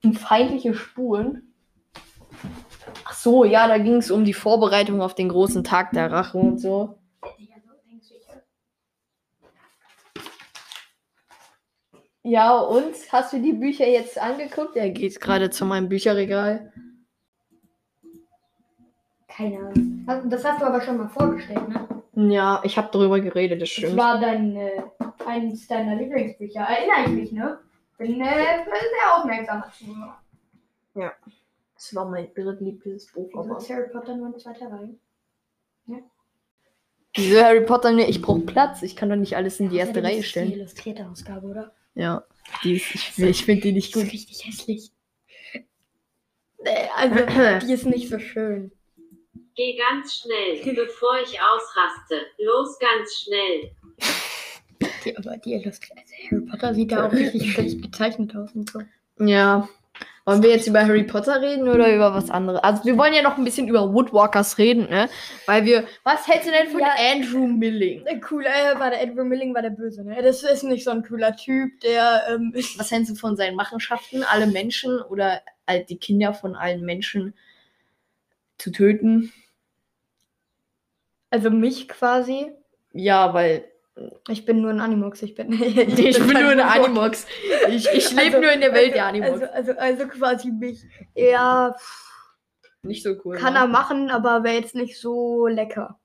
Und 0.04 0.18
feindliche 0.18 0.74
Spuren? 0.74 1.52
Ach 3.04 3.14
so, 3.14 3.44
ja, 3.44 3.66
da 3.68 3.78
ging 3.78 3.96
es 3.96 4.10
um 4.10 4.24
die 4.24 4.34
Vorbereitung 4.34 5.00
auf 5.00 5.14
den 5.14 5.28
großen 5.28 5.64
Tag 5.64 5.92
der 5.92 6.10
Rache 6.12 6.38
und 6.38 6.58
so. 6.58 6.98
Ja, 7.38 7.53
und? 12.24 12.94
Hast 13.12 13.32
du 13.32 13.38
die 13.40 13.52
Bücher 13.52 13.86
jetzt 13.86 14.18
angeguckt? 14.20 14.76
Er 14.76 14.90
geht 14.90 15.20
gerade 15.20 15.50
zu 15.50 15.64
meinem 15.66 15.88
Bücherregal. 15.88 16.72
Keine 19.28 19.58
Ahnung. 19.58 20.04
Also, 20.06 20.28
Das 20.28 20.44
hast 20.44 20.60
du 20.62 20.66
aber 20.66 20.80
schon 20.80 20.96
mal 20.96 21.08
vorgestellt, 21.08 21.68
ne? 21.68 21.86
Ja, 22.32 22.60
ich 22.64 22.78
habe 22.78 22.88
darüber 22.92 23.20
geredet, 23.20 23.60
das 23.60 23.68
Das 23.68 23.76
stimmt. 23.76 23.96
war 23.96 24.20
dein, 24.20 24.56
äh, 24.56 24.82
eines 25.26 25.66
deiner 25.66 25.96
Lieblingsbücher. 25.96 26.60
Erinnere 26.60 27.04
ich 27.06 27.20
mich, 27.22 27.32
ne? 27.32 27.58
Bin 27.98 28.20
äh, 28.20 28.24
sehr 28.24 29.16
aufmerksam 29.16 29.64
Zuhörer. 29.76 30.18
Das 31.74 31.94
war 31.94 32.08
mein 32.08 32.32
drittliebstes 32.34 33.12
Buch. 33.12 33.30
Aber. 33.36 33.58
ist 33.58 33.68
Harry 33.68 33.88
Potter 33.90 34.16
nur 34.16 34.28
in 34.28 34.38
zweiter 34.38 34.70
Reihe? 34.70 34.94
Wieso 37.16 37.40
Harry 37.42 37.64
Potter? 37.64 37.92
Nee, 37.92 38.06
ich 38.06 38.22
brauche 38.22 38.40
Platz. 38.40 38.82
Ich 38.82 38.96
kann 38.96 39.08
doch 39.10 39.16
nicht 39.16 39.36
alles 39.36 39.60
in 39.60 39.68
die 39.70 39.76
erste 39.76 40.02
Reihe 40.02 40.12
ist 40.14 40.18
es 40.18 40.24
Die 40.24 40.30
stellen. 40.30 40.52
illustrierte 40.52 41.06
Ausgabe, 41.08 41.46
oder? 41.46 41.72
Ja, 41.94 42.24
die 42.62 42.76
ist, 42.76 42.94
ich, 42.94 43.18
ich 43.18 43.44
finde 43.44 43.62
die 43.62 43.72
nicht 43.72 43.94
Die 43.94 43.98
ist 44.00 44.04
gut. 44.04 44.12
richtig 44.12 44.44
hässlich. 44.46 44.90
Also, 46.96 47.16
die 47.66 47.72
ist 47.72 47.86
nicht 47.86 48.08
so 48.08 48.18
schön. 48.18 48.72
Geh 49.54 49.76
ganz 49.76 50.14
schnell, 50.16 50.74
bevor 50.74 51.16
ich 51.22 51.38
ausraste. 51.40 52.26
Los 52.38 52.78
ganz 52.78 53.14
schnell. 53.22 53.70
Die, 55.04 55.16
aber 55.16 55.36
die 55.36 55.52
illustrierte. 55.54 56.00
Also 56.02 56.14
Harry 56.30 56.46
Potter 56.50 56.74
sieht 56.74 56.92
da 56.92 57.06
auch 57.06 57.12
richtig 57.12 57.52
schlecht 57.52 57.82
gezeichnet 57.82 58.34
aus 58.34 58.50
und 58.54 58.70
so. 58.70 58.80
Ja. 59.20 59.68
Wollen 60.26 60.42
wir 60.42 60.50
jetzt 60.50 60.66
über 60.66 60.80
Harry 60.80 61.04
Potter 61.04 61.42
reden 61.42 61.68
oder 61.68 61.94
über 61.94 62.14
was 62.14 62.30
anderes? 62.30 62.60
Also 62.60 62.84
wir 62.84 62.96
wollen 62.96 63.12
ja 63.12 63.20
noch 63.20 63.36
ein 63.36 63.44
bisschen 63.44 63.68
über 63.68 63.92
Woodwalkers 63.92 64.56
reden, 64.56 64.88
ne? 64.88 65.10
Weil 65.44 65.66
wir. 65.66 65.86
Was 66.02 66.26
hältst 66.26 66.48
du 66.48 66.52
denn 66.52 66.68
von 66.70 66.80
Ja. 66.80 66.94
Andrew 67.12 67.46
Milling? 67.46 68.06
Äh, 68.06 68.20
Cool, 68.30 68.46
äh, 68.46 68.78
war 68.78 68.88
der 68.90 69.02
Edward 69.02 69.26
Milling 69.26 69.54
war 69.54 69.60
der 69.60 69.70
Böse, 69.70 70.02
ne? 70.02 70.22
Das 70.22 70.42
ist 70.42 70.62
nicht 70.62 70.82
so 70.84 70.90
ein 70.92 71.02
cooler 71.02 71.36
Typ, 71.36 71.78
der, 71.80 72.22
ähm, 72.30 72.54
Was 72.78 72.90
hältst 72.90 73.10
du 73.10 73.14
von 73.16 73.36
seinen 73.36 73.54
Machenschaften, 73.54 74.22
alle 74.24 74.46
Menschen 74.46 74.98
oder 75.02 75.42
halt 75.68 75.90
die 75.90 75.98
Kinder 75.98 76.32
von 76.32 76.56
allen 76.56 76.84
Menschen 76.84 77.34
zu 78.58 78.70
töten? 78.72 79.30
also 81.30 81.50
mich 81.50 81.88
quasi. 81.88 82.52
Ja, 82.92 83.34
weil 83.34 83.64
Ich 84.28 84.44
bin 84.44 84.60
nur 84.60 84.70
ein 84.70 84.80
Animox, 84.80 85.22
ich 85.22 85.34
bin. 85.34 85.52
ich 85.62 85.74
bin 85.74 86.32
nur 86.32 86.50
Woodwalker. 86.50 86.70
Animox. 86.84 87.26
Ich, 87.68 87.88
ich 87.92 88.10
lebe 88.10 88.36
Also- 88.36 88.40
nur 88.40 88.52
in 88.52 88.60
der 88.60 88.72
Welt 88.72 88.86
also, 88.86 88.94
der 88.94 89.06
Animox. 89.06 89.42
Also, 89.42 89.72
also, 89.72 89.72
also 89.78 90.08
quasi 90.08 90.50
mich. 90.50 90.82
Ja, 91.14 91.76
nicht 92.82 93.02
so 93.02 93.14
cool. 93.24 93.36
kann 93.36 93.54
ne? 93.54 93.60
er 93.60 93.66
machen, 93.66 94.10
aber 94.10 94.42
wäre 94.44 94.56
jetzt 94.56 94.74
nicht 94.74 95.00
so 95.00 95.46
lecker. 95.46 95.98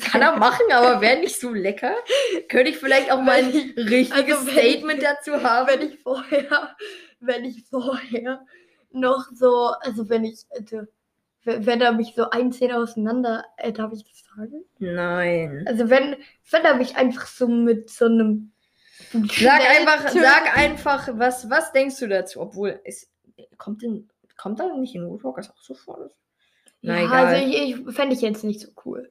Kann 0.00 0.22
er 0.22 0.36
machen, 0.36 0.64
aber 0.72 1.00
wäre 1.00 1.20
nicht 1.20 1.38
so 1.38 1.52
lecker. 1.52 1.94
Könnte 2.48 2.70
ich 2.70 2.78
vielleicht 2.78 3.10
auch 3.12 3.20
mal 3.20 3.38
ein 3.38 3.46
richtiges 3.76 4.12
also 4.12 4.46
wenn 4.46 4.56
ich- 4.56 4.72
Statement 4.72 5.02
dazu 5.02 5.42
haben. 5.42 5.68
Wenn 5.68 5.88
ich 5.88 5.98
vorher, 6.00 6.76
wenn 7.20 7.44
ich 7.44 7.64
vorher 7.68 8.44
noch 8.90 9.26
so, 9.34 9.72
also 9.80 10.08
wenn 10.08 10.24
ich, 10.24 10.44
also, 10.50 10.82
wenn 11.44 11.80
er 11.80 11.92
mich 11.92 12.14
so 12.14 12.30
ein 12.30 12.52
Zehn 12.52 12.72
auseinander, 12.72 13.44
äh, 13.56 13.72
darf 13.72 13.92
ich 13.92 14.04
das 14.04 14.24
sagen? 14.36 14.64
Nein. 14.78 15.64
Also 15.66 15.90
wenn, 15.90 16.16
wenn 16.50 16.64
er 16.64 16.76
mich 16.76 16.96
einfach 16.96 17.26
so 17.26 17.48
mit 17.48 17.90
so 17.90 18.06
einem 18.06 18.52
Sag 19.12 19.60
einfach, 19.68 20.08
sag 20.08 20.56
einfach, 20.56 21.08
was, 21.14 21.50
was 21.50 21.72
denkst 21.72 21.98
du 21.98 22.08
dazu? 22.08 22.40
Obwohl, 22.40 22.80
es 22.84 23.10
kommt, 23.58 23.82
in, 23.82 24.08
kommt 24.36 24.60
da 24.60 24.74
nicht 24.76 24.94
in 24.94 25.08
Woodwalkers 25.08 25.50
auch 25.50 25.62
so 25.62 25.74
vor? 25.74 26.10
Na 26.82 26.98
ja, 26.98 27.06
egal. 27.06 27.26
also 27.26 27.46
ich, 27.46 27.54
ich 27.56 27.94
fände 27.94 28.14
ich 28.14 28.22
jetzt 28.22 28.44
nicht 28.44 28.60
so 28.60 28.68
cool. 28.84 29.10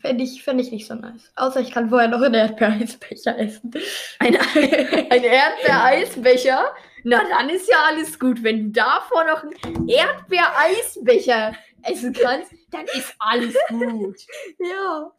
Fände 0.00 0.24
ich, 0.24 0.42
fänd 0.42 0.60
ich 0.60 0.72
nicht 0.72 0.86
so 0.86 0.94
nice. 0.94 1.32
Außer 1.36 1.60
ich 1.60 1.70
kann 1.70 1.90
vorher 1.90 2.08
noch 2.08 2.22
einen 2.22 2.34
Erdbeereisbecher 2.34 3.38
essen. 3.38 3.72
Ein, 4.18 4.36
ein 5.10 5.24
Erdbeereisbecher? 5.24 6.74
Na, 7.04 7.22
dann 7.28 7.50
ist 7.50 7.68
ja 7.68 7.78
alles 7.86 8.18
gut. 8.18 8.42
Wenn 8.42 8.64
du 8.64 8.80
davor 8.80 9.24
noch 9.24 9.42
einen 9.42 9.88
Erdbeereisbecher 9.88 11.54
essen 11.82 12.12
kannst, 12.12 12.52
dann 12.70 12.84
ist 12.84 13.14
alles 13.18 13.56
gut. 13.68 14.20
ja. 14.58 15.12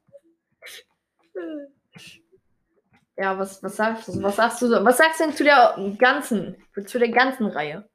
Ja, 3.18 3.38
was, 3.38 3.62
was 3.62 3.76
sagst 3.76 4.08
du? 4.08 4.24
Was 4.24 4.38
sagst 4.38 4.62
du 4.62 4.68
so? 4.68 4.84
Was 4.84 4.98
sagst 4.98 5.20
du 5.20 5.26
denn 5.26 5.36
zu 5.36 5.44
der 5.44 5.76
ganzen, 5.98 6.56
zu 6.86 7.00
der 7.00 7.10
ganzen 7.10 7.48
Reihe? 7.48 7.88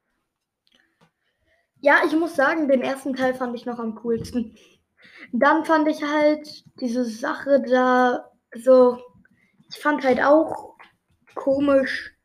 Ja, 1.81 2.01
ich 2.07 2.13
muss 2.13 2.37
sagen, 2.37 2.69
den 2.69 2.83
ersten 2.83 3.15
Teil 3.15 3.35
fand 3.35 3.55
ich 3.57 3.67
noch 3.67 3.79
am 3.79 3.95
coolsten. 3.97 4.57
Dann 5.33 5.65
fand 5.65 5.89
ich 5.89 6.03
halt 6.03 6.65
diese 6.81 7.05
Sache 7.05 7.63
da 7.63 8.31
so. 8.55 8.99
Ich 9.71 9.79
fand 9.79 10.05
halt 10.05 10.21
auch 10.21 10.77
komisch, 11.35 12.18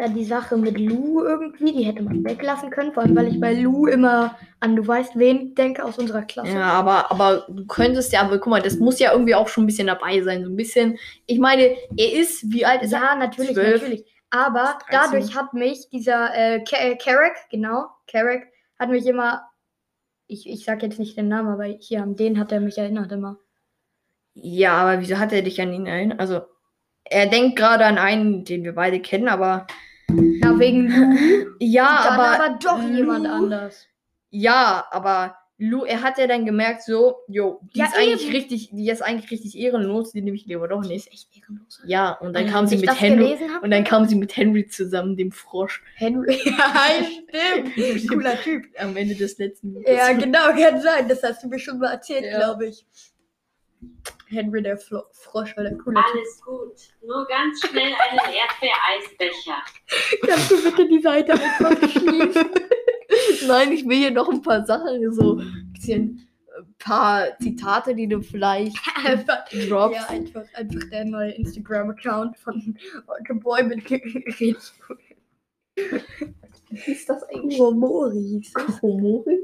da 0.00 0.08
die 0.08 0.24
Sache 0.24 0.56
mit 0.56 0.78
Lou 0.78 1.22
irgendwie, 1.22 1.72
die 1.72 1.84
hätte 1.84 2.02
man 2.02 2.24
weglassen 2.24 2.70
können, 2.70 2.92
vor 2.92 3.02
allem 3.02 3.14
weil 3.14 3.28
ich 3.28 3.38
bei 3.38 3.52
Lou 3.52 3.86
immer 3.86 4.36
an 4.58 4.74
du 4.74 4.86
weißt 4.86 5.18
wen 5.18 5.54
denke 5.54 5.84
aus 5.84 5.98
unserer 5.98 6.22
Klasse. 6.22 6.52
Ja, 6.52 6.72
aber, 6.72 7.10
aber 7.10 7.46
du 7.48 7.66
könntest 7.66 8.12
ja, 8.12 8.22
aber 8.22 8.38
guck 8.38 8.48
mal, 8.48 8.62
das 8.62 8.78
muss 8.78 8.98
ja 8.98 9.12
irgendwie 9.12 9.34
auch 9.34 9.48
schon 9.48 9.64
ein 9.64 9.66
bisschen 9.66 9.88
dabei 9.88 10.22
sein. 10.22 10.42
So 10.42 10.50
ein 10.50 10.56
bisschen. 10.56 10.98
Ich 11.26 11.38
meine, 11.38 11.76
er 11.96 12.12
ist, 12.12 12.50
wie 12.50 12.64
alt 12.64 12.82
ist 12.82 12.92
er? 12.92 13.00
Ja, 13.00 13.14
natürlich, 13.14 13.52
Zwölf. 13.52 13.82
natürlich. 13.82 14.06
Aber 14.30 14.78
13. 14.88 14.90
dadurch 14.90 15.36
hat 15.36 15.54
mich 15.54 15.88
dieser 15.90 16.34
äh, 16.34 16.56
äh, 16.56 16.96
Carrick, 16.96 17.34
genau, 17.50 17.86
Carrick, 18.06 18.44
hat 18.78 18.88
mich 18.88 19.04
immer, 19.06 19.42
ich, 20.28 20.48
ich 20.48 20.64
sag 20.64 20.82
jetzt 20.82 20.98
nicht 20.98 21.16
den 21.16 21.28
Namen, 21.28 21.48
aber 21.48 21.64
hier 21.64 22.02
an 22.02 22.16
den 22.16 22.38
hat 22.38 22.52
er 22.52 22.60
mich 22.60 22.78
erinnert 22.78 23.12
immer. 23.12 23.38
Ja, 24.34 24.74
aber 24.74 25.00
wieso 25.00 25.18
hat 25.18 25.32
er 25.32 25.42
dich 25.42 25.60
an 25.60 25.74
ihn 25.74 25.86
erinnert? 25.86 26.20
Also, 26.20 26.40
er 27.04 27.26
denkt 27.26 27.56
gerade 27.56 27.84
an 27.84 27.98
einen, 27.98 28.44
den 28.44 28.64
wir 28.64 28.74
beide 28.74 29.00
kennen, 29.00 29.28
aber. 29.28 29.66
Na, 30.40 30.58
wegen 30.58 30.88
Lou, 30.88 31.50
Ja, 31.60 32.04
dann 32.04 32.20
aber. 32.20 32.44
aber, 32.44 32.58
doch 32.62 32.82
jemand 32.82 33.24
Lou- 33.24 33.30
anders. 33.32 33.86
Ja, 34.30 34.84
aber 34.90 35.36
Lu, 35.62 35.84
er 35.84 36.00
hat 36.02 36.16
ja 36.16 36.26
dann 36.26 36.46
gemerkt, 36.46 36.82
so, 36.84 37.16
jo, 37.28 37.60
die 37.74 37.80
Ja, 37.80 37.84
ist 37.86 37.94
eigentlich 37.94 38.22
eben. 38.28 38.32
richtig, 38.34 38.70
die 38.72 38.88
ist 38.88 39.02
eigentlich 39.02 39.30
richtig 39.30 39.58
ehrenlos, 39.58 40.12
die 40.12 40.22
nehme 40.22 40.34
ich 40.36 40.46
lieber 40.46 40.66
doch 40.68 40.80
nicht. 40.80 41.08
echt 41.12 41.28
ehrenlos. 41.36 41.82
Ja, 41.84 42.12
und 42.12 42.32
dann 42.34 42.44
Als 42.44 42.52
kam 42.52 42.66
sie 42.66 42.78
mit 42.78 42.98
Henry. 42.98 43.36
Und 43.60 43.70
dann 43.70 43.84
kam 43.84 44.06
sie 44.06 44.14
mit 44.14 44.34
Henry 44.34 44.66
zusammen, 44.68 45.18
dem 45.18 45.32
Frosch. 45.32 45.82
Henry. 45.96 46.38
ja, 46.46 46.74
stimmt. 47.74 48.08
Cooler 48.08 48.40
Typ. 48.40 48.64
Am 48.78 48.96
Ende 48.96 49.14
des 49.16 49.36
letzten 49.36 49.74
Buches. 49.74 49.94
Ja, 49.94 50.12
genau, 50.14 50.46
kann 50.58 50.80
sein. 50.80 51.06
Das 51.08 51.22
hast 51.22 51.42
du 51.42 51.48
mir 51.48 51.58
schon 51.58 51.78
mal 51.78 51.92
erzählt, 51.92 52.24
Ja. 52.24 52.38
glaube 52.38 52.66
ich. 52.68 52.86
Henry 54.30 54.62
der 54.62 54.78
Flo 54.78 55.02
Frosch 55.12 55.56
war 55.56 55.64
der 55.64 55.76
coole 55.78 55.96
Typ. 55.96 56.04
Alles 56.14 56.42
gut. 56.42 57.06
Nur 57.06 57.26
ganz 57.26 57.60
schnell 57.60 57.92
einen 57.92 58.18
Erdbeereisbecher. 58.18 59.62
Kannst 60.26 60.50
du 60.50 60.62
bitte 60.62 60.88
die 60.88 61.00
Seite 61.00 61.32
einfach 61.32 61.90
schließen? 61.90 62.50
Nein, 63.48 63.72
ich 63.72 63.86
will 63.86 63.98
hier 63.98 64.10
noch 64.10 64.28
ein 64.28 64.42
paar 64.42 64.64
Sachen, 64.64 65.12
so 65.12 65.38
ein 65.38 65.72
bisschen, 65.72 66.28
ein 66.56 66.74
paar 66.78 67.38
Zitate, 67.38 67.94
die 67.94 68.06
du 68.06 68.22
vielleicht 68.22 68.76
Einfach 69.04 69.44
droppst. 69.48 70.00
Ja, 70.00 70.08
einfach, 70.08 70.44
einfach 70.54 70.90
der 70.90 71.04
neue 71.04 71.32
Instagram-Account 71.32 72.38
von 72.38 72.78
The 73.26 73.34
Boy 73.34 73.64
mit 73.64 73.84
ist 76.86 77.08
das 77.08 77.22
eigentlich? 77.24 77.58
Kuromori 77.58 78.22
hieß 78.22 78.52
es. 78.54 78.78
Kuromori? 78.80 79.38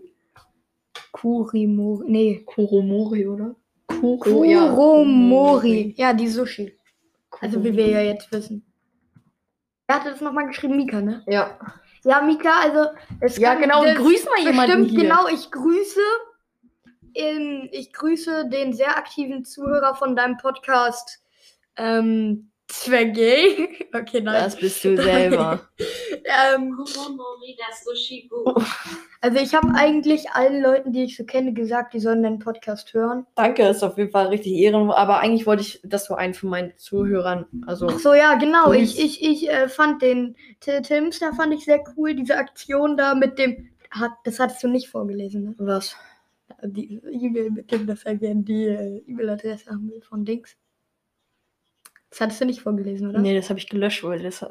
Kurimori. 1.13 2.05
Nee. 2.09 2.43
Kuromori, 2.45 3.27
oder? 3.27 3.57
Kuro, 4.01 4.19
Kuromori. 4.19 5.95
Ja, 5.97 6.13
die 6.13 6.29
Sushi. 6.29 6.79
Also 7.41 7.63
wie 7.63 7.77
wir 7.77 7.89
ja 7.89 8.01
jetzt 8.01 8.31
wissen. 8.33 8.65
Wer 9.87 9.97
hatte 9.97 10.11
das 10.11 10.21
nochmal 10.21 10.47
geschrieben? 10.47 10.77
Mika, 10.77 11.01
ne? 11.01 11.23
Ja. 11.27 11.59
Ja, 12.05 12.21
Mika, 12.23 12.61
also 12.63 12.87
es 13.21 13.37
Ja, 13.37 13.53
kann- 13.55 13.63
genau, 13.63 13.85
das- 13.85 13.97
grüß 13.97 14.25
mal 14.27 14.39
jemanden 14.41 14.83
Bestimmt, 14.85 14.91
hier. 14.91 15.01
genau, 15.11 15.29
ich 15.29 15.51
grüße. 15.51 16.01
Ähm, 17.15 17.69
ich 17.73 17.93
grüße 17.93 18.49
den 18.49 18.73
sehr 18.75 18.97
aktiven 18.97 19.45
Zuhörer 19.45 19.95
von 19.95 20.15
deinem 20.17 20.37
Podcast. 20.37 21.23
Ähm, 21.77 22.51
Zwergay. 22.69 23.87
Okay, 23.95 24.21
nein. 24.21 24.43
Das 24.45 24.57
bist 24.57 24.85
du 24.85 24.97
selber. 24.97 25.61
ähm, 26.25 26.77
also 29.21 29.39
ich 29.39 29.55
habe 29.55 29.69
eigentlich 29.75 30.31
allen 30.31 30.63
Leuten, 30.63 30.93
die 30.93 31.05
ich 31.05 31.17
so 31.17 31.25
kenne, 31.25 31.53
gesagt, 31.53 31.95
die 31.95 32.01
sollen 32.01 32.23
den 32.23 32.39
Podcast 32.39 32.93
hören. 32.93 33.27
Danke, 33.37 33.67
ist 33.69 33.83
auf 33.83 33.97
jeden 33.99 34.11
Fall 34.11 34.27
richtig 34.29 34.53
ehren. 34.55 34.91
Aber 34.91 35.21
eigentlich 35.21 35.47
wollte 35.47 35.63
ich 35.63 35.81
das 35.85 36.07
so 36.07 36.15
einen 36.15 36.35
von 36.35 36.51
meinen 36.51 36.73
Zuhörern. 36.77 37.47
Also, 37.67 37.87
Ach 37.89 37.99
so, 37.99 38.15
ja, 38.15 38.35
genau. 38.35 38.73
Ich, 38.73 39.03
ich, 39.03 39.23
ich 39.23 39.49
äh, 39.49 39.69
fand 39.69 40.03
den 40.03 40.37
T- 40.61 40.81
Timster 40.83 41.33
fand 41.35 41.55
ich 41.55 41.65
sehr 41.65 41.83
cool. 41.97 42.15
Diese 42.15 42.37
Aktion 42.37 42.97
da 42.97 43.15
mit 43.15 43.39
dem. 43.39 43.69
Hat, 43.91 44.11
das 44.25 44.41
hattest 44.41 44.63
du 44.63 44.69
nicht 44.69 44.89
vorgelesen, 44.89 45.45
ne? 45.45 45.55
was? 45.59 45.97
Die 46.63 47.01
E-Mail 47.11 47.51
mit 47.51 47.71
dem, 47.71 47.87
dass 47.87 48.03
er 48.05 48.17
gerne 48.17 48.43
die 48.43 48.67
äh, 48.67 49.03
E-Mail-Adresse 49.07 49.71
haben 49.71 49.89
will 49.91 50.03
von 50.03 50.25
Dings. 50.25 50.57
Das 52.17 52.23
hattest 52.23 52.41
du 52.41 52.45
nicht 52.47 52.63
vorgelesen, 52.63 53.11
oder? 53.11 53.19
Nee, 53.19 53.35
das 53.37 53.51
habe 53.51 53.59
ich 53.59 53.69
gelöscht, 53.69 54.03
weil 54.03 54.23
das. 54.23 54.43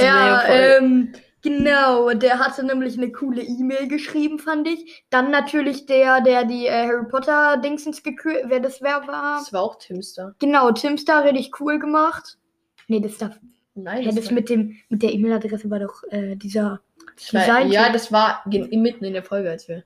Ja, 0.00 0.42
voll. 0.46 0.54
ähm, 0.54 1.12
genau. 1.42 2.10
Der 2.12 2.38
hatte 2.38 2.64
nämlich 2.64 2.96
eine 2.96 3.10
coole 3.10 3.42
E-Mail 3.42 3.88
geschrieben, 3.88 4.38
fand 4.38 4.68
ich. 4.68 5.04
Dann 5.10 5.30
natürlich 5.32 5.86
der, 5.86 6.20
der 6.20 6.44
die 6.44 6.66
äh, 6.66 6.86
Harry 6.86 7.08
Potter 7.08 7.56
Dingsens 7.56 8.02
gekürt, 8.02 8.44
wer 8.46 8.60
das 8.60 8.80
wer 8.80 9.06
war. 9.08 9.38
das 9.40 9.52
war 9.52 9.62
auch 9.62 9.76
Timster. 9.78 10.34
Genau, 10.38 10.70
Timstar 10.70 11.24
richtig 11.24 11.58
cool 11.60 11.78
gemacht. 11.80 12.38
Nee, 12.86 13.00
das 13.00 13.18
darf. 13.18 13.38
Nein, 13.74 14.04
Ja, 14.04 14.12
das 14.12 14.26
war- 14.26 14.32
mit 14.34 14.48
dem 14.50 14.76
mit 14.88 15.02
der 15.02 15.12
E-Mail-Adresse 15.12 15.68
war 15.68 15.80
doch 15.80 16.02
äh, 16.10 16.36
dieser 16.36 16.80
das 17.16 17.34
war, 17.34 17.40
Design. 17.40 17.70
Ja, 17.72 17.90
das 17.92 18.12
war 18.12 18.44
mitten 18.46 19.04
in 19.04 19.12
der 19.14 19.22
Folge, 19.24 19.50
als 19.50 19.66
wir. 19.68 19.82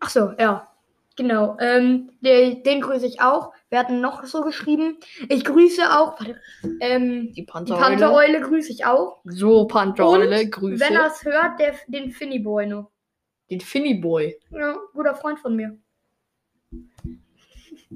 Ach 0.00 0.10
so, 0.10 0.32
ja. 0.38 0.67
Genau. 1.18 1.56
Ähm, 1.60 2.12
der, 2.20 2.54
den 2.54 2.80
grüße 2.80 3.04
ich 3.04 3.20
auch. 3.20 3.52
Wir 3.70 3.80
hatten 3.80 4.00
noch 4.00 4.24
so 4.24 4.40
geschrieben. 4.42 4.98
Ich 5.28 5.44
grüße 5.44 5.82
auch. 5.98 6.18
Warte, 6.20 6.40
ähm, 6.80 7.26
Die 7.30 7.32
die 7.32 7.42
Pantheroile. 7.42 7.84
Panthereule 7.84 8.40
grüße 8.40 8.70
ich 8.72 8.86
auch. 8.86 9.20
So, 9.24 9.66
Pantheroile, 9.66 10.40
Und 10.44 10.50
Grüße. 10.52 10.80
Wenn 10.82 10.94
er 10.94 11.08
es 11.08 11.24
hört, 11.24 11.58
der, 11.58 11.74
den 11.88 12.12
Finny 12.12 12.38
Boy 12.38 12.66
noch. 12.66 12.90
Den 13.50 13.60
Finny 13.60 13.94
Boy. 13.94 14.38
Ja, 14.50 14.76
guter 14.94 15.16
Freund 15.16 15.40
von 15.40 15.56
mir. 15.56 15.76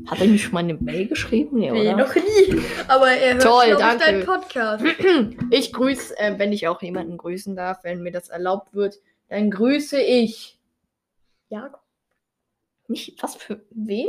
Hat 0.07 0.21
er 0.21 0.27
mir 0.27 0.39
schon 0.39 0.55
mal 0.55 0.61
eine 0.61 0.75
Mail 0.75 1.07
geschrieben? 1.07 1.59
Nee, 1.61 1.71
Nee, 1.71 1.89
oder? 1.93 1.99
noch 1.99 2.15
nie. 2.17 2.61
Aber 2.89 3.09
er 3.13 3.35
hört, 3.35 3.43
Toll, 3.43 3.77
danke. 3.79 4.05
deinen 4.05 4.25
Podcast. 4.27 4.85
Ich 5.51 5.73
grüße, 5.73 6.19
äh, 6.19 6.39
wenn 6.39 6.53
ich 6.53 6.67
auch 6.67 6.83
jemanden 6.83 7.19
grüßen 7.19 7.55
darf, 7.55 7.85
wenn 7.85 8.03
mir 8.03 8.11
das 8.11 8.31
erlaubt 8.31 8.75
wird, 8.75 8.97
dann 9.29 9.51
grüße 9.51 10.01
ich. 10.01 10.59
Ja. 11.51 11.71
Nicht, 12.93 13.23
was 13.23 13.37
für 13.37 13.65
wen? 13.71 14.09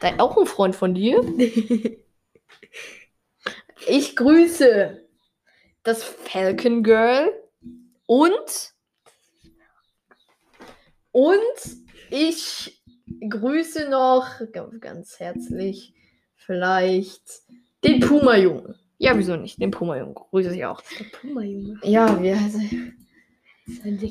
Dein, 0.00 0.20
auch 0.20 0.36
ein 0.38 0.46
Freund 0.46 0.74
von 0.76 0.94
dir? 0.94 1.22
Ich 3.88 4.16
grüße 4.16 5.06
das 5.84 6.02
Falcon 6.02 6.82
Girl 6.82 7.30
und 8.06 8.72
und 11.12 11.36
ich 12.10 12.82
grüße 13.28 13.88
noch 13.90 14.40
ganz, 14.80 15.20
herzlich 15.20 15.94
vielleicht 16.34 17.42
den 17.84 18.00
Puma 18.00 18.36
Jungen. 18.36 18.74
Ja, 18.98 19.16
wieso 19.16 19.36
nicht? 19.36 19.60
Den 19.60 19.70
Puma 19.70 19.98
Jungen 19.98 20.14
grüße 20.14 20.56
ich 20.56 20.64
auch. 20.64 20.82
Der 20.98 21.04
Puma, 21.04 21.42
Junge. 21.42 21.78
Ja, 21.84 22.20
wir 22.20 22.38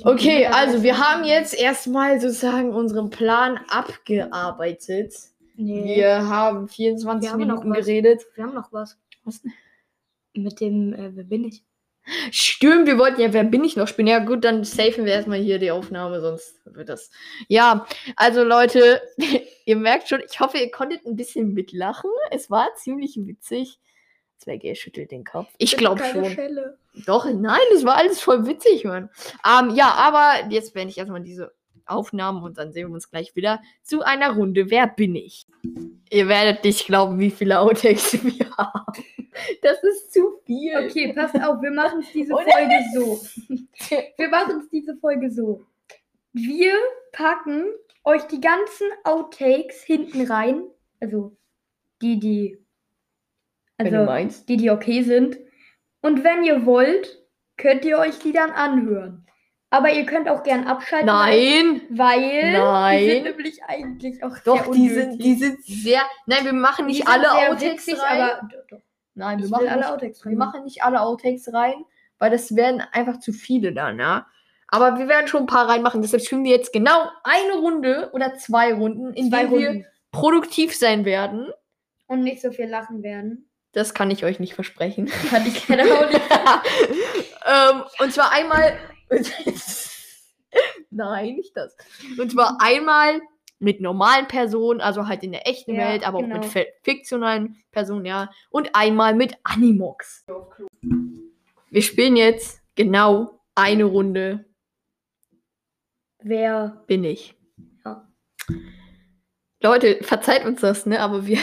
Okay, 0.04 0.48
also 0.48 0.84
wir 0.84 0.98
haben 0.98 1.24
jetzt 1.24 1.54
erstmal 1.54 2.20
sozusagen 2.20 2.74
unseren 2.74 3.10
Plan 3.10 3.60
abgearbeitet. 3.70 5.14
Nee, 5.56 5.96
Wir 5.96 6.28
haben 6.28 6.68
24 6.68 7.24
Wir 7.24 7.32
haben 7.32 7.40
Minuten 7.40 7.72
geredet. 7.72 8.26
wir 8.36 8.44
haben 8.44 8.54
noch 8.54 8.74
was. 8.74 8.98
Was 9.24 9.42
denn? 9.42 9.54
Mit 10.34 10.60
dem, 10.60 10.94
äh, 10.94 11.16
wer 11.16 11.24
bin 11.24 11.46
ich? 11.46 11.64
Stimmt, 12.30 12.86
wir 12.86 13.00
wollten 13.00 13.22
ja, 13.22 13.34
wer 13.34 13.46
bin 13.46 13.64
ich 13.64 13.76
noch 13.78 13.88
spielen? 13.88 14.08
Ja, 14.08 14.20
gut, 14.20 14.44
dann 14.44 14.64
safen 14.64 15.06
wir 15.06 15.14
erstmal 15.14 15.40
hier 15.40 15.58
die 15.58 15.72
Aufnahme, 15.72 16.22
sonst 16.22 16.60
wird 16.66 16.90
das. 16.90 17.10
Ja, 17.48 17.88
also 18.16 18.44
Leute, 18.44 19.02
ihr 19.66 19.76
merkt 19.78 20.10
schon, 20.10 20.22
ich 20.30 20.40
hoffe, 20.40 20.58
ihr 20.58 20.70
konntet 20.70 21.06
ein 21.06 21.16
bisschen 21.16 21.54
mitlachen. 21.54 22.12
Es 22.30 22.52
war 22.52 22.68
ziemlich 22.76 23.18
witzig. 23.18 23.80
Zwerge 24.38 24.76
schüttelt 24.76 25.12
den 25.12 25.24
Kopf. 25.24 25.50
Ich 25.58 25.78
glaube 25.78 26.04
schon. 26.06 26.26
Schelle. 26.26 26.78
Doch, 27.06 27.26
nein, 27.26 27.60
das 27.74 27.86
war 27.86 27.96
alles 27.98 28.22
voll 28.22 28.46
witzig, 28.46 28.84
Mann. 28.84 29.10
Ähm, 29.46 29.76
ja, 29.76 29.94
aber 29.96 30.50
jetzt 30.50 30.74
beende 30.74 30.92
ich 30.92 30.98
erstmal 30.98 31.22
diese 31.22 31.54
Aufnahmen 31.86 32.44
und 32.44 32.58
dann 32.58 32.72
sehen 32.72 32.88
wir 32.88 32.94
uns 32.94 33.10
gleich 33.10 33.36
wieder 33.36 33.62
zu 33.84 34.02
einer 34.02 34.32
Runde. 34.32 34.70
Wer 34.70 34.88
bin 34.88 35.16
ich? 35.16 35.46
Ihr 36.10 36.28
werdet 36.28 36.64
nicht 36.64 36.86
glauben, 36.86 37.20
wie 37.20 37.32
viele 37.32 37.60
Outtakes 37.60 38.24
wir 38.24 38.50
haben. 38.58 39.04
Das 39.62 39.84
ist 39.84 40.14
zu 40.14 40.40
viel. 40.46 40.76
Okay, 40.78 41.14
passt 41.14 41.36
auf, 41.36 41.62
wir 41.62 41.72
machen 41.72 42.00
es 42.00 42.12
diese 42.14 42.34
Folge 42.34 42.84
so. 42.94 43.22
Wir 44.18 44.30
machen 44.30 44.62
es 44.62 44.70
diese 44.70 44.96
Folge 44.98 45.30
so. 45.30 45.64
Wir 46.34 46.74
packen 47.12 47.66
euch 48.04 48.24
die 48.24 48.42
ganzen 48.42 48.88
Outtakes 49.04 49.84
hinten 49.84 50.26
rein. 50.28 50.64
Also 51.00 51.36
die, 52.02 52.20
die. 52.20 52.65
Also 53.78 53.98
meinst. 54.06 54.48
die, 54.50 54.58
die 54.58 54.70
okay 54.72 55.02
sind. 55.04 55.38
Und 56.02 56.24
wenn 56.24 56.44
ihr 56.44 56.66
wollt, 56.66 57.22
könnt 57.58 57.84
ihr 57.86 57.98
euch 57.98 58.20
die 58.20 58.32
dann 58.32 58.52
anhören. 58.52 59.26
Aber 59.70 59.92
ihr 59.92 60.06
könnt 60.06 60.30
auch 60.30 60.44
gern 60.44 60.66
abschalten. 60.68 61.08
Nein. 61.08 61.82
Weil 61.90 62.54
Nein. 62.54 63.00
die 63.04 63.10
sind 63.12 63.24
nämlich 63.24 63.64
eigentlich 63.66 64.24
auch 64.24 64.38
Doch, 64.46 64.64
sehr 64.66 64.74
die 64.74 64.90
sind, 64.90 65.24
die 65.24 65.36
sind 65.36 65.64
sehr. 65.66 66.02
Nein, 66.28 66.46
wir 66.46 66.54
machen 66.54 66.86
nicht 66.86 67.08
alle 67.08 67.30
Outtakes 67.32 67.88
witzig, 67.88 68.02
rein. 68.02 68.22
aber 68.22 68.48
doch, 68.50 68.68
doch. 68.70 68.82
Nein, 69.16 69.40
wir 69.40 69.46
Ich 69.46 69.52
machen, 69.52 69.68
alle 69.68 69.92
Outtakes 69.92 70.24
wir 70.24 70.32
rein. 70.32 70.38
machen 70.38 70.64
nicht 70.64 70.84
alle 70.84 71.02
Outtakes 71.02 71.52
rein, 71.54 71.74
weil 72.20 72.32
das 72.32 72.56
wären 72.56 72.82
einfach 72.92 73.20
zu 73.20 73.34
viele 73.34 73.74
dann, 73.74 74.00
ja. 74.00 74.28
Aber 74.68 74.98
wir 74.98 75.08
werden 75.08 75.28
schon 75.28 75.44
ein 75.44 75.48
paar 75.48 75.68
reinmachen. 75.68 76.02
Deshalb 76.02 76.24
spielen 76.24 76.44
wir 76.44 76.52
jetzt 76.52 76.72
genau 76.74 77.10
eine 77.24 77.60
Runde 77.60 78.10
oder 78.14 78.36
zwei 78.36 78.74
Runden, 78.74 79.14
in 79.14 79.30
Zwei 79.30 79.46
denen 79.46 79.60
wir 79.60 79.86
produktiv 80.12 80.76
sein 80.76 81.06
werden. 81.06 81.50
Und 82.08 82.22
nicht 82.22 82.42
so 82.42 82.52
viel 82.52 82.68
lachen 82.68 83.04
werden. 83.04 83.50
Das 83.76 83.94
kann 83.94 84.10
ich 84.10 84.24
euch 84.26 84.40
nicht 84.40 84.56
versprechen. 84.56 85.06
Kann 85.30 85.46
ich 85.46 85.68
genau 85.68 86.06
nicht. 86.08 86.22
ähm, 87.46 87.84
und 88.00 88.12
zwar 88.14 88.32
einmal. 88.32 88.78
Nein, 90.90 91.36
nicht 91.36 91.56
das. 91.58 91.76
Und 92.18 92.32
zwar 92.32 92.58
einmal 92.62 93.22
mit 93.60 93.82
normalen 93.82 94.28
Personen, 94.28 94.80
also 94.80 95.08
halt 95.08 95.24
in 95.24 95.34
der 95.34 95.46
echten 95.48 95.76
Ja, 95.76 95.90
Welt, 95.90 96.08
aber 96.08 96.20
auch 96.20 96.22
genau. 96.22 96.38
mit 96.38 96.46
fi- 96.46 96.68
fiktionalen 96.84 97.62
Personen, 97.72 98.06
ja. 98.06 98.30
Und 98.50 98.74
einmal 98.74 99.14
mit 99.14 99.36
Animox. 99.44 100.26
Wir 101.70 101.82
spielen 101.82 102.16
jetzt 102.16 102.62
genau 102.76 103.42
eine 103.56 103.84
Runde. 103.84 104.46
Wer 106.20 106.84
Bin 106.88 107.04
ich. 107.04 107.36
Ja. 107.86 108.08
Leute, 109.62 110.02
verzeiht 110.04 110.46
uns 110.46 110.62
das, 110.62 110.86
ne? 110.86 111.02
Aber 111.02 111.26
wir, 111.28 111.40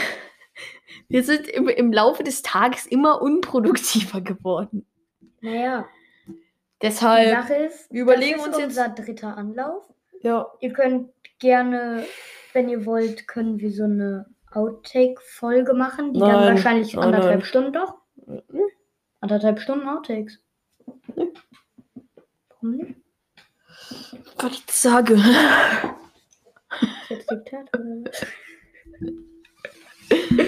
wir 1.13 1.23
sind 1.23 1.47
im, 1.47 1.67
im 1.67 1.93
Laufe 1.93 2.23
des 2.23 2.41
Tages 2.41 2.85
immer 2.87 3.21
unproduktiver 3.21 4.19
geworden. 4.21 4.85
Naja, 5.41 5.85
die 6.27 6.33
Deshalb. 6.81 7.29
Sache 7.29 7.53
ist, 7.55 7.91
wir 7.91 8.01
überlegen 8.01 8.37
das 8.37 8.47
uns 8.47 8.55
ist 8.57 8.61
jetzt- 8.63 8.69
unser 8.79 8.89
dritter 8.89 9.37
Anlauf. 9.37 9.83
Ja. 10.21 10.51
Ihr 10.59 10.73
könnt 10.73 11.11
gerne, 11.39 12.05
wenn 12.53 12.67
ihr 12.69 12.85
wollt, 12.85 13.27
können 13.27 13.59
wir 13.59 13.71
so 13.71 13.83
eine 13.83 14.25
Outtake-Folge 14.51 15.73
machen, 15.73 16.13
die 16.13 16.19
dann 16.19 16.31
Nein, 16.31 16.55
wahrscheinlich 16.55 16.93
nein, 16.93 17.05
anderthalb 17.05 17.39
nein. 17.39 17.45
Stunden 17.45 17.73
doch. 17.73 17.95
Anderthalb 19.19 19.59
Stunden 19.59 19.87
Outtakes. 19.87 20.39
Warum 22.49 22.75
nicht? 22.77 22.95
Was 24.37 24.51
ich 24.53 24.63
sage. 24.71 25.13
Ist 25.13 27.09
jetzt 27.09 27.29
Diktat 27.31 27.69
oder? 27.77 28.03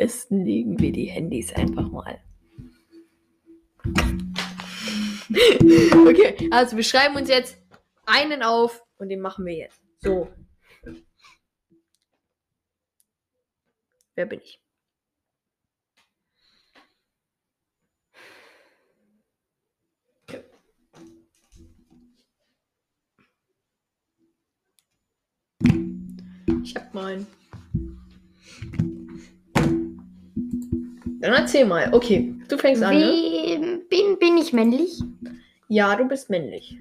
besten 0.00 0.46
legen 0.46 0.78
wir 0.78 0.92
die 0.92 1.04
Handys 1.04 1.52
einfach 1.52 1.90
mal. 1.90 2.18
Okay, 5.32 6.48
also 6.50 6.76
wir 6.76 6.82
schreiben 6.82 7.14
uns 7.14 7.28
jetzt 7.28 7.56
einen 8.04 8.42
auf 8.42 8.82
und 8.96 9.10
den 9.10 9.20
machen 9.20 9.44
wir 9.46 9.54
jetzt. 9.54 9.80
So. 10.00 10.28
Wer 14.16 14.26
bin 14.26 14.40
ich? 14.40 14.60
Ich 26.64 26.74
hab 26.74 26.92
meinen. 26.92 27.26
Dann 31.20 31.34
erzähl 31.34 31.66
mal. 31.66 31.92
Okay, 31.92 32.34
du 32.48 32.56
fängst 32.56 32.82
an. 32.82 32.96
Ne? 32.96 33.02
Wie, 33.04 33.58
bin, 33.88 34.18
bin 34.18 34.38
ich 34.38 34.54
männlich? 34.54 35.02
Ja, 35.68 35.94
du 35.94 36.06
bist 36.06 36.30
männlich. 36.30 36.78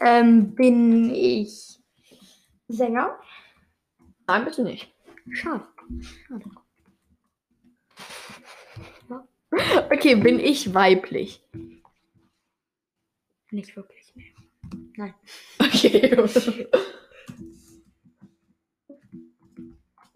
Ähm, 0.00 0.54
bin 0.54 1.14
ich 1.14 1.78
Sänger? 2.68 3.18
Nein, 4.26 4.44
bist 4.44 4.58
du 4.58 4.64
nicht. 4.64 4.94
Schade. 5.32 5.66
Okay, 9.90 10.14
bin 10.14 10.40
ich 10.40 10.72
weiblich? 10.72 11.44
Nicht 13.50 13.76
wirklich. 13.76 14.14
Nee. 14.14 14.32
Nein. 14.96 15.14
Okay. 15.58 16.16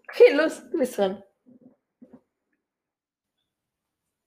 okay, 0.09 0.33
los, 0.33 0.67
du 0.71 0.79
bist 0.79 0.97
dran. 0.97 1.21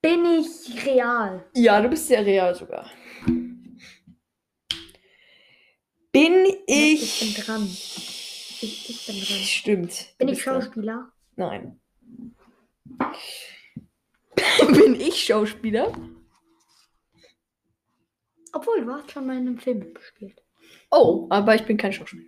Bin 0.01 0.25
ich 0.25 0.85
real? 0.85 1.45
Ja, 1.53 1.79
du 1.81 1.89
bist 1.89 2.07
sehr 2.07 2.25
real 2.25 2.55
sogar. 2.55 2.89
Bin 6.11 6.45
ich. 6.65 7.21
Ich 7.21 7.35
bin 7.35 7.43
dran. 7.43 7.63
Ich, 7.63 8.89
ich 8.89 9.05
bin 9.05 9.15
dran. 9.15 9.43
Stimmt. 9.43 10.15
Bin 10.17 10.27
ich 10.27 10.35
bist 10.35 10.47
dran. 10.47 10.61
Schauspieler? 10.61 11.11
Nein. 11.35 11.79
bin 14.73 14.99
ich 14.99 15.23
Schauspieler? 15.23 15.93
Obwohl, 18.53 18.83
du 18.83 18.91
hast 18.91 19.11
schon 19.11 19.27
mal 19.27 19.37
in 19.37 19.47
einem 19.47 19.59
Film 19.59 19.79
mitgespielt. 19.79 20.43
Oh, 20.89 21.27
aber 21.29 21.55
ich 21.55 21.65
bin 21.65 21.77
kein 21.77 21.93
Schauspieler. 21.93 22.27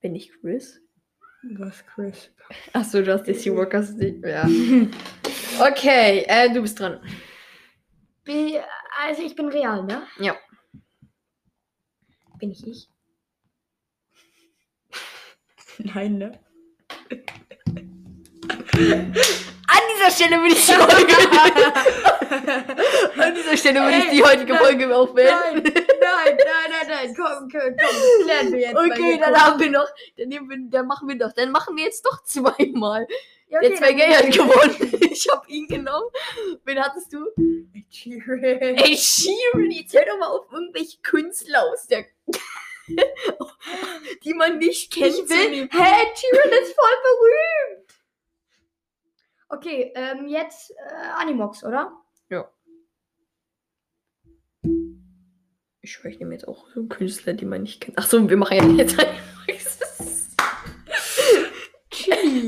Bin 0.00 0.16
ich 0.16 0.32
Chris? 0.40 0.80
Was, 1.58 1.84
Chris? 1.86 2.30
Achso, 2.72 3.02
du 3.02 3.12
hast 3.12 3.24
die 3.24 3.34
Seawalkers. 3.34 3.94
Ja. 4.24 4.46
Okay, 5.60 6.24
äh, 6.28 6.48
du 6.50 6.62
bist 6.62 6.80
dran. 6.80 6.98
Bi- 8.24 8.58
Also 9.02 9.22
ich 9.22 9.36
bin 9.36 9.48
real, 9.48 9.84
ne? 9.84 10.02
Ja. 10.18 10.34
Bin 12.38 12.50
ich 12.52 12.66
ich? 12.66 12.88
Nein, 15.94 16.16
ne? 16.18 16.40
An 18.74 19.82
dieser 19.94 20.10
Stelle 20.10 20.36
würde 20.40 20.54
ich 20.54 20.66
die 20.66 20.72
Folge. 20.72 21.14
An 23.22 23.34
dieser 23.34 23.56
Stelle 23.58 23.80
würde 23.82 23.96
ich 23.98 24.10
die 24.10 24.22
heutige 24.24 24.54
Folge 24.64 24.96
auch 24.96 25.12
beenden. 25.14 25.72
Nein, 26.24 26.36
nein, 26.36 26.70
nein, 26.70 26.86
nein, 26.88 27.14
komm, 27.16 27.48
komm, 27.50 27.76
komm, 27.76 28.24
klären 28.24 28.52
wir 28.52 28.60
jetzt. 28.60 28.76
Okay, 28.76 29.18
dann 29.18 29.34
haben 29.40 29.60
wir 29.60 29.70
noch. 29.70 29.88
Dann, 30.16 30.28
nehmen 30.28 30.48
wir, 30.50 30.56
dann 30.70 30.86
machen 30.86 31.08
wir 31.08 31.16
doch. 31.18 31.32
Dann 31.32 31.50
machen 31.50 31.76
wir 31.76 31.84
jetzt 31.84 32.04
doch 32.04 32.22
zweimal. 32.24 33.06
Ja, 33.48 33.60
Der 33.60 33.70
okay, 33.70 33.78
zwei 33.78 33.88
dann- 33.88 33.96
Gay 33.98 34.14
hat 34.14 34.30
gewonnen. 34.32 34.98
Ich 35.12 35.28
habe 35.30 35.46
ihn 35.48 35.68
genommen. 35.68 36.08
Wen 36.64 36.80
hattest 36.82 37.12
du? 37.12 37.26
Sheeran. 37.90 38.42
Ey, 38.42 38.96
Sheeran, 38.96 39.70
jetzt 39.70 39.94
hör 39.94 40.04
doch 40.06 40.18
mal 40.18 40.28
auf 40.28 40.50
irgendwelche 40.50 40.98
Künstler 41.02 41.62
aus 41.70 41.86
der. 41.86 42.06
die 44.24 44.34
man 44.34 44.58
nicht 44.58 44.92
kennt. 44.92 45.06
Ich 45.08 45.16
zu 45.16 45.28
will. 45.28 45.68
Hä, 45.70 46.06
Tyrion 46.14 46.62
ist 46.62 46.74
voll 46.74 46.96
berühmt. 47.02 47.94
Okay, 49.48 49.92
ähm, 49.94 50.26
jetzt 50.28 50.70
äh, 50.70 50.74
Animox, 51.16 51.62
oder? 51.62 51.92
Ich 55.84 55.92
schwöre, 55.92 56.12
ich 56.12 56.20
nehme 56.20 56.32
jetzt 56.32 56.46
auch 56.46 56.68
so 56.70 56.78
einen 56.78 56.88
Künstler, 56.88 57.34
den 57.34 57.48
man 57.48 57.64
nicht 57.64 57.80
kennt. 57.80 57.98
Achso, 57.98 58.28
wir 58.28 58.36
machen 58.36 58.56
ja 58.56 58.84
jetzt 58.84 58.98
ein. 59.00 59.08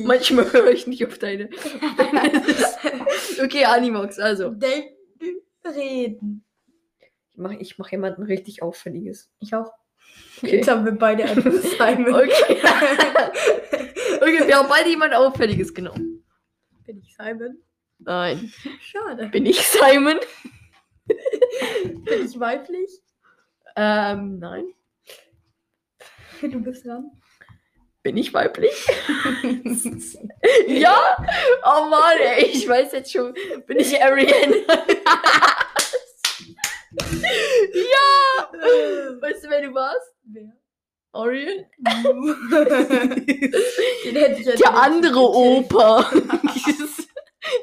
Manchmal 0.04 0.52
höre 0.52 0.70
ich 0.70 0.86
nicht 0.86 1.04
auf 1.04 1.18
deine. 1.18 1.50
okay, 3.42 3.64
Animox, 3.64 4.20
also. 4.20 4.50
Denken, 4.50 4.94
reden. 5.64 6.44
Ich 7.00 7.38
mache 7.38 7.56
ich 7.56 7.78
mach 7.78 7.90
jemanden 7.90 8.22
richtig 8.22 8.62
Auffälliges. 8.62 9.32
Ich 9.40 9.52
auch. 9.54 9.72
Okay. 10.36 10.58
Jetzt 10.58 10.68
haben 10.68 10.84
wir 10.84 10.92
beide 10.92 11.24
einfach 11.24 11.50
Simon. 11.52 12.14
Okay. 12.14 12.58
okay, 14.20 14.46
wir 14.46 14.56
haben 14.56 14.68
beide 14.68 14.90
jemand 14.90 15.12
Auffälliges 15.14 15.74
genommen. 15.74 16.24
Bin 16.84 16.98
ich 16.98 17.16
Simon? 17.16 17.58
Nein. 17.98 18.52
Schade. 18.80 19.26
Bin 19.28 19.46
ich 19.46 19.60
Simon? 19.66 20.20
Bin 21.06 22.24
ich 22.24 22.38
weiblich? 22.38 23.03
Ähm, 23.76 24.38
nein. 24.38 24.66
Du 26.40 26.60
bist 26.60 26.86
dran. 26.86 27.10
Bin 28.02 28.16
ich 28.18 28.32
weiblich? 28.34 28.86
ja? 30.68 31.16
Oh 31.64 31.86
Mann, 31.88 32.18
ey, 32.18 32.44
ich 32.44 32.68
weiß 32.68 32.92
jetzt 32.92 33.10
schon. 33.10 33.32
Bin 33.66 33.78
ich 33.78 34.00
Arian? 34.02 34.52
ja! 37.72 38.50
Weißt 39.20 39.44
du, 39.44 39.48
wer 39.48 39.62
du 39.62 39.72
warst? 39.74 40.12
Wer? 40.24 40.52
Orion? 41.12 41.64
Den 44.04 44.16
hätte 44.16 44.40
ich 44.40 44.46
jetzt 44.46 44.60
Der 44.60 44.74
andere. 44.74 45.20
Opa. 45.20 46.10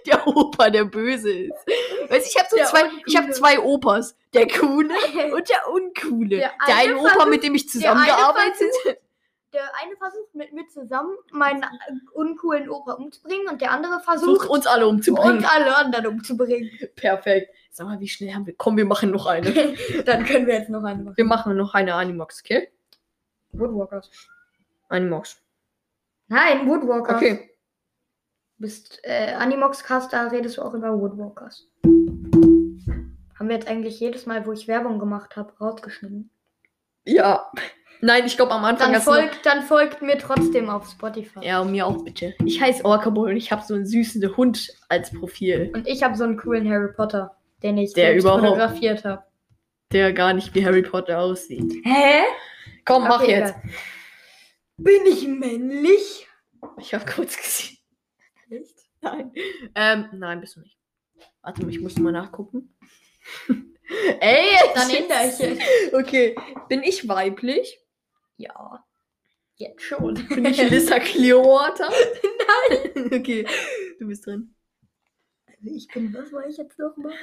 Der 0.06 0.28
Opa, 0.28 0.70
der 0.70 0.86
böse 0.86 1.32
ist. 1.32 1.66
Weißt 2.10 2.28
ich 2.28 2.38
habe 2.38 2.48
so 2.50 2.56
Der 2.58 2.66
zwei, 2.68 2.84
ich 3.06 3.16
habe 3.18 3.32
zwei 3.32 3.60
Opas. 3.60 4.16
Der 4.34 4.48
coole 4.48 4.90
und 5.36 5.50
der 5.50 5.70
uncoole. 5.72 6.30
Der, 6.38 6.52
Der 6.68 6.76
eine 6.76 6.92
eine 6.92 7.00
Opa, 7.00 7.10
versucht- 7.10 7.30
mit 7.30 7.44
dem 7.44 7.56
ich 7.56 7.64
eine 7.64 7.70
zusammengearbeitet 7.72 8.72
habe. 8.86 8.98
Der 9.54 9.64
eine 9.84 9.98
versucht 9.98 10.34
mit 10.34 10.54
mir 10.54 10.66
zusammen 10.70 11.14
meinen 11.34 11.66
uncoolen 12.14 12.70
Opa 12.70 12.94
umzubringen 12.94 13.50
und 13.50 13.60
der 13.62 13.72
andere 13.72 14.00
Versucht 14.00 14.24
versucht 14.44 14.50
uns 14.50 14.66
alle 14.66 14.88
umzubringen. 14.88 15.40
uns 15.40 15.46
alle 15.46 15.76
anderen 15.76 16.08
umzubringen. 16.08 16.72
Perfekt. 16.96 17.54
Sag 17.70 17.86
mal, 17.88 18.00
wie 18.00 18.08
schnell 18.08 18.34
haben 18.34 18.46
wir? 18.46 18.54
Komm, 18.58 18.78
wir 18.78 18.86
machen 18.86 19.12
noch 19.12 19.26
eine. 19.26 19.52
Dann 20.06 20.24
können 20.26 20.48
wir 20.48 20.54
jetzt 20.54 20.70
noch 20.70 20.86
eine 20.86 21.04
machen. 21.04 21.18
Wir 21.18 21.26
machen 21.26 21.58
noch 21.58 21.74
eine 21.74 21.96
Animox, 21.96 22.42
okay? 22.46 22.72
Woodwalkers. 23.52 24.10
Animox. 24.88 25.42
Nein, 26.30 26.66
Woodwalkers. 26.66 27.18
Okay. 27.18 27.51
Du 28.62 28.68
bist 28.68 29.00
äh, 29.02 29.34
Animox-Cast, 29.34 30.14
da 30.14 30.28
redest 30.28 30.58
du 30.58 30.62
auch 30.62 30.76
über 30.76 30.94
Woodwalkers. 30.94 31.68
Haben 31.84 33.48
wir 33.48 33.56
jetzt 33.56 33.68
eigentlich 33.68 34.00
jedes 34.00 34.28
Mal, 34.28 34.46
wo 34.46 34.52
ich 34.52 34.68
Werbung 34.68 35.00
gemacht 35.00 35.36
habe, 35.36 35.52
rausgeschnitten. 35.60 36.30
Ja. 37.04 37.52
Nein, 38.02 38.24
ich 38.28 38.36
glaube 38.36 38.52
am 38.52 38.64
Anfang 38.64 38.94
Dann 38.94 39.02
folgt, 39.02 39.44
dann 39.48 39.64
folgt 39.64 40.04
mir 40.04 40.20
trotzdem 40.20 40.70
auf 40.70 40.88
Spotify. 40.88 41.40
Ja, 41.44 41.62
und 41.62 41.72
mir 41.72 41.88
auch 41.88 42.04
bitte. 42.04 42.36
Ich 42.46 42.62
heiße 42.62 42.86
Orkaboy 42.86 43.32
und 43.32 43.38
ich 43.38 43.52
habe 43.52 43.64
so 43.66 43.74
einen 43.74 43.88
süßen 43.88 44.38
Hund 44.38 44.72
als 44.90 45.10
Profil, 45.12 45.72
Und 45.74 45.88
ich 45.88 46.04
habe 46.04 46.16
so 46.16 46.24
einen 46.24 46.38
coolen 46.38 46.70
Harry 46.70 46.94
Potter, 46.94 47.36
den 47.64 47.80
ich 47.80 47.94
Der 47.96 48.22
fotografiert 48.22 49.04
habe. 49.04 49.24
der 49.92 50.14
gar 50.14 50.34
nicht 50.34 50.54
wie 50.54 50.64
Harry 50.64 50.84
Potter 50.84 51.18
aussieht. 51.18 51.74
Hä? 51.84 52.22
Komm, 52.86 53.06
mach 53.08 53.24
Okay, 53.24 53.40
jetzt. 53.40 53.56
egal. 53.58 53.72
Bin 54.78 55.02
ich 55.08 55.28
männlich? 55.28 56.28
Ich 56.78 56.94
habe 56.94 57.12
kurz 57.12 57.36
gesehen. 57.38 57.81
Nein. 59.02 59.32
Ähm, 59.76 60.06
nein, 60.14 60.42
bist 60.42 60.56
du 60.56 60.62
nicht. 60.62 60.78
Warte 61.42 61.62
mal, 61.64 61.70
ich 61.72 61.80
muss 61.80 61.98
mal 61.98 62.12
nachgucken. 62.12 62.76
Ey, 64.20 64.50
Dann 64.74 64.90
jetzt- 64.90 65.40
ich 65.42 65.60
es. 65.60 65.94
Okay, 65.94 66.36
bin 66.70 66.82
ich 66.84 67.08
weiblich? 67.08 67.80
Ja. 68.38 68.86
Jetzt 69.56 69.82
schon. 69.84 70.14
Bin 70.30 70.46
ich 70.46 70.58
Lissa 70.70 71.00
Clearwater? 71.00 71.90
Nein. 71.90 73.10
Okay, 73.14 73.46
du 74.00 74.08
bist 74.08 74.26
drin. 74.26 74.54
Also 75.48 75.76
ich 75.76 75.88
bin, 75.88 76.14
was 76.14 76.32
war 76.32 76.48
ich 76.48 76.58
jetzt 76.58 76.78
nochmal? 76.80 77.14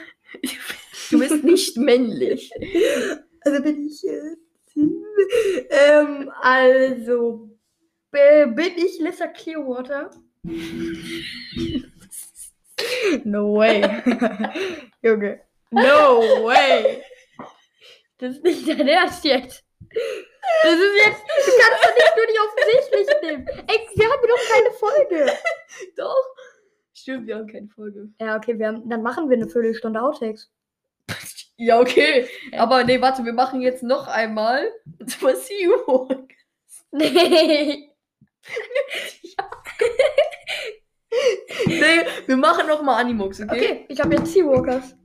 Du 1.10 1.18
bist 1.18 1.42
nicht 1.44 1.76
männlich. 1.76 2.50
Also 3.40 3.62
bin 3.62 3.86
ich 3.86 4.04
äh, 4.06 4.36
ähm, 5.70 6.30
also 6.40 7.50
bin 8.10 8.72
ich 8.76 8.98
Lissa 9.00 9.26
Clearwater? 9.28 10.10
No 13.24 13.54
way. 13.56 13.82
Junge. 15.02 15.40
No 15.70 16.44
way. 16.44 17.02
Das 18.18 18.34
ist 18.34 18.44
nicht 18.44 18.68
dein 18.68 18.88
Ernst 18.88 19.24
jetzt. 19.24 19.64
Das 20.62 20.74
ist 20.74 20.96
jetzt. 21.04 21.22
Du 21.22 21.52
kannst 21.60 21.84
doch 21.84 21.94
nicht 21.94 22.16
nur 22.16 22.26
die 22.26 22.38
offensichtlich 22.40 23.08
nehmen. 23.22 23.46
Ey, 23.66 23.88
wir 23.94 24.10
haben 24.10 24.28
doch 24.28 24.44
keine 24.52 24.70
Folge. 24.72 25.32
Doch. 25.96 26.24
Stimmt, 26.94 27.26
wir 27.26 27.36
haben 27.36 27.46
keine 27.46 27.68
Folge. 27.68 28.08
Ja, 28.20 28.36
okay, 28.36 28.58
wir 28.58 28.68
haben, 28.68 28.88
dann 28.88 29.02
machen 29.02 29.28
wir 29.28 29.36
eine 29.36 29.48
Viertelstunde 29.48 30.00
Outtakes. 30.00 30.50
Ja, 31.60 31.80
okay. 31.80 32.28
Ja. 32.52 32.60
Aber 32.60 32.84
nee, 32.84 33.00
warte, 33.00 33.24
wir 33.24 33.32
machen 33.32 33.60
jetzt 33.60 33.82
noch 33.82 34.06
einmal. 34.06 34.72
Zwar 35.08 35.34
Seawalk. 35.34 36.30
Nee. 36.92 37.90
Nee, 41.66 42.04
wir 42.26 42.37
machen 42.37 42.66
noch 42.66 42.83
mal 42.83 42.96
Animox, 42.96 43.40
okay? 43.40 43.52
Okay, 43.52 43.85
ich 43.88 44.00
habe 44.00 44.14
jetzt 44.14 44.33
Seawalkers. 44.33 44.96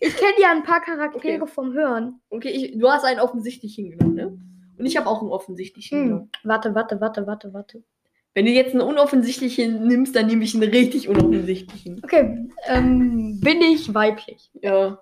Ich 0.00 0.16
kenne 0.16 0.34
ja 0.38 0.52
ein 0.52 0.62
paar 0.62 0.80
Charaktere 0.80 1.42
Okay. 1.42 1.52
vom 1.52 1.72
Hören. 1.72 2.20
Okay, 2.30 2.50
ich, 2.50 2.78
du 2.78 2.88
hast 2.88 3.04
einen 3.04 3.20
offensichtlichen 3.20 3.90
genommen, 3.90 4.14
ne? 4.14 4.38
Und 4.78 4.86
ich 4.86 4.96
habe 4.96 5.08
auch 5.08 5.20
einen 5.20 5.30
offensichtlichen 5.30 6.04
genommen. 6.04 6.30
Hm. 6.42 6.50
Warte, 6.50 6.74
warte, 6.74 7.00
warte, 7.00 7.26
warte, 7.26 7.52
warte. 7.54 7.82
Wenn 8.34 8.44
du 8.44 8.50
jetzt 8.52 8.72
einen 8.72 8.82
unoffensichtlichen 8.82 9.86
nimmst, 9.86 10.14
dann 10.14 10.26
nehme 10.26 10.44
ich 10.44 10.54
einen 10.54 10.70
richtig 10.70 11.08
unoffensichtlichen. 11.08 12.00
Okay, 12.04 12.48
ähm, 12.66 13.40
bin 13.40 13.62
ich 13.62 13.94
weiblich? 13.94 14.50
Ja. 14.60 15.00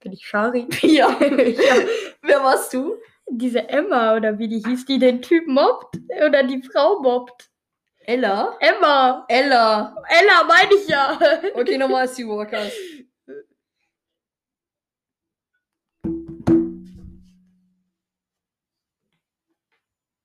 Bin 0.00 0.12
ich 0.12 0.26
Shari? 0.26 0.66
Ja. 0.82 1.16
ja. 1.20 1.74
Wer 2.22 2.42
warst 2.42 2.74
du? 2.74 2.96
Diese 3.30 3.68
Emma 3.68 4.16
oder 4.16 4.38
wie 4.40 4.48
die 4.48 4.58
hieß, 4.66 4.84
die 4.86 4.98
den 4.98 5.22
Typ 5.22 5.46
mobbt 5.46 5.96
oder 6.26 6.42
die 6.42 6.60
Frau 6.62 7.00
mobbt. 7.00 7.49
Ella? 8.00 8.56
Emma! 8.60 9.24
Ella. 9.28 9.94
Ella 10.08 10.44
meine 10.44 10.74
ich 10.74 10.88
ja. 10.88 11.18
Okay, 11.54 11.78
nochmal 11.78 12.08
Seawalkers. 12.08 12.72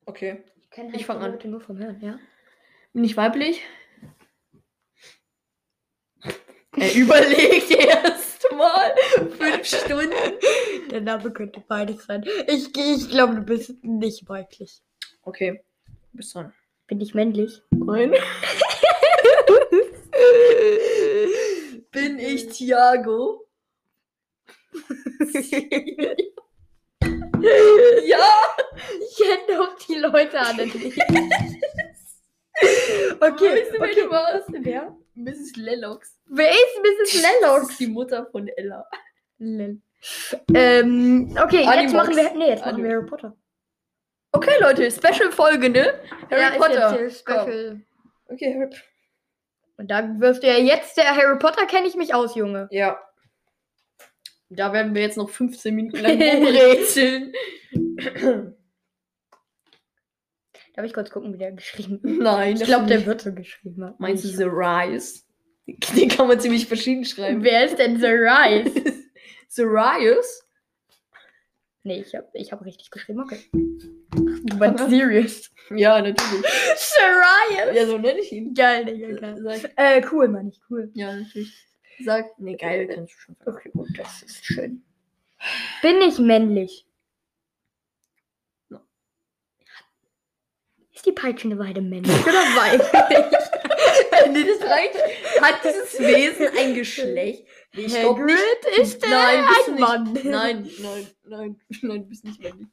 Okay. 0.06 0.44
Ich 0.62 0.70
kenne 0.70 0.96
Ich 0.96 1.06
fang 1.06 1.22
an. 1.22 1.38
Nur 1.44 1.60
vom 1.62 1.78
Hören, 1.78 2.00
ja? 2.02 2.18
Bin 2.94 3.04
ich 3.04 3.18
weiblich? 3.18 3.62
Er 6.78 6.94
überlegt 6.94 7.72
erst 7.72 8.46
mal 8.52 8.94
fünf 9.38 9.66
Stunden. 9.66 10.12
Der 10.92 11.02
Name 11.02 11.32
könnte 11.32 11.64
beides 11.68 12.06
sein. 12.06 12.24
Ich, 12.48 12.76
ich 12.78 13.10
glaube, 13.10 13.36
du 13.36 13.42
bist 13.42 13.84
nicht 13.84 14.28
weiblich. 14.28 14.82
Okay, 15.24 15.64
du 16.12 16.18
bist 16.18 16.36
dran. 16.36 16.54
Bin 16.88 17.02
ich 17.02 17.13
männlich? 17.15 17.62
Nein. 17.71 18.13
Bin 21.91 22.19
ich 22.19 22.48
Thiago? 22.48 23.48
ja! 28.06 28.28
Ich 29.02 29.17
kenne 29.17 29.58
doch 29.58 29.76
die 29.88 29.95
Leute 29.95 30.39
alle 30.39 30.67
nicht. 30.67 30.84
Okay, 33.19 33.62
Weißt 33.62 33.74
du, 33.74 33.78
okay. 33.82 33.95
du 33.95 34.10
warst? 34.10 34.48
Wer? 34.50 34.95
Mrs. 35.15 35.58
Lennox. 35.58 36.17
Wer 36.28 36.52
ist 36.52 36.80
Mrs. 36.82 36.98
Das 37.00 37.13
ist 37.13 37.21
Lennox? 37.41 37.78
die 37.78 37.88
Mutter 37.88 38.28
von 38.32 38.48
Ella. 38.48 38.86
Lel. 39.39 39.82
Ähm, 40.54 41.36
okay, 41.41 41.63
jetzt 41.63 41.67
Animox. 41.67 41.93
machen 41.93 42.15
wir. 42.15 42.34
Nee, 42.34 42.48
jetzt 42.48 42.62
machen 42.65 42.76
Animox. 42.76 42.89
wir 42.89 42.95
Harry 42.95 43.06
Potter. 43.06 43.36
Okay, 44.36 44.52
Leute, 44.60 44.91
Special-Folge, 44.91 45.69
ne? 45.69 46.00
Harry 46.30 46.41
ja, 46.41 46.50
Potter. 46.58 47.00
Ist 47.00 47.26
jetzt 47.26 47.28
hier 47.28 47.39
special. 47.39 47.82
Okay, 48.28 48.54
Harry 48.54 48.67
Potter. 48.67 48.82
Und 49.78 49.91
da 49.91 50.02
du 50.02 50.48
ja 50.48 50.58
jetzt, 50.58 50.98
der 50.98 51.15
Harry 51.15 51.38
Potter 51.39 51.65
kenne 51.65 51.88
ich 51.88 51.95
mich 51.95 52.13
aus, 52.13 52.36
Junge. 52.36 52.67
Ja. 52.71 53.00
Da 54.50 54.74
werden 54.74 54.93
wir 54.93 55.02
jetzt 55.02 55.17
noch 55.17 55.30
15 55.30 55.74
Minuten 55.74 56.00
lang 56.00 56.21
rumrätseln. 56.21 57.34
Darf 60.76 60.86
ich 60.86 60.93
kurz 60.93 61.10
gucken, 61.10 61.34
wie 61.34 61.38
der 61.38 61.54
geschrieben 61.54 62.00
wird? 62.04 62.21
Nein, 62.21 62.56
Ich 62.56 62.63
glaube, 62.63 62.88
der 62.88 63.06
wird 63.06 63.21
so 63.21 63.34
geschrieben. 63.34 63.95
Meinst 63.98 64.24
du 64.24 64.28
The 64.28 64.43
Rise? 64.43 65.21
Den 65.95 66.10
kann 66.10 66.28
man 66.28 66.39
ziemlich 66.39 66.67
verschieden 66.67 67.06
schreiben. 67.06 67.43
Wer 67.43 67.65
ist 67.65 67.80
denn 67.80 68.00
The 68.00 68.08
Rise? 68.08 68.71
The 69.48 69.63
Rise? 69.63 70.43
Nee, 71.86 72.02
ich 72.02 72.13
habe 72.15 72.28
ich 72.34 72.52
hab 72.52 72.63
richtig 72.65 72.91
geschrieben, 72.91 73.21
okay. 73.21 73.39
Du 73.52 74.58
meinst 74.58 74.89
serious. 74.89 75.50
Ja, 75.69 76.02
natürlich. 76.02 76.45
The 76.45 77.00
Rise? 77.02 77.76
Ja, 77.78 77.86
so 77.88 77.98
nenne 77.98 78.19
ich 78.19 78.32
ihn. 78.32 78.54
Geil, 78.54 78.86
Digga, 78.86 79.15
geil. 79.15 79.38
Sag, 79.41 79.71
Äh, 79.78 80.02
cool, 80.12 80.28
Mann, 80.28 80.50
ich 80.50 80.60
cool. 80.69 80.91
ja, 80.93 81.13
natürlich. 81.15 81.54
Sag, 82.04 82.38
nee, 82.39 82.56
geil, 82.58 82.88
kannst 82.88 83.13
du 83.13 83.17
schon. 83.19 83.36
Okay, 83.45 83.69
gut, 83.71 83.88
das 83.98 84.21
ist 84.24 84.45
schön. 84.45 84.84
Bin 85.82 86.02
ich 86.02 86.19
männlich? 86.19 86.86
No. 88.69 88.80
Ist 90.93 91.05
die 91.05 91.12
peitschende 91.12 91.57
Weide 91.57 91.82
männlich 91.82 92.16
oder 92.26 92.34
weiblich? 92.34 94.32
nee, 94.32 94.43
das 94.43 94.70
reicht. 94.70 94.95
Hat 95.41 95.64
dieses 95.64 95.99
Wesen 95.99 96.47
ein 96.57 96.74
Geschlecht? 96.74 97.45
Ich 97.76 97.93
glaub 97.93 98.19
nicht. 98.19 98.38
Hagrid 98.38 98.80
ist 98.82 99.01
Nein, 99.01 99.43
ein 99.45 99.73
nicht. 99.73 99.80
Mann. 99.80 100.13
Nein, 100.23 100.69
nein, 100.80 101.07
nein, 101.26 101.61
nein, 101.82 102.01
du 102.03 102.07
bist 102.09 102.23
nicht 102.23 102.41
männlich. 102.41 102.67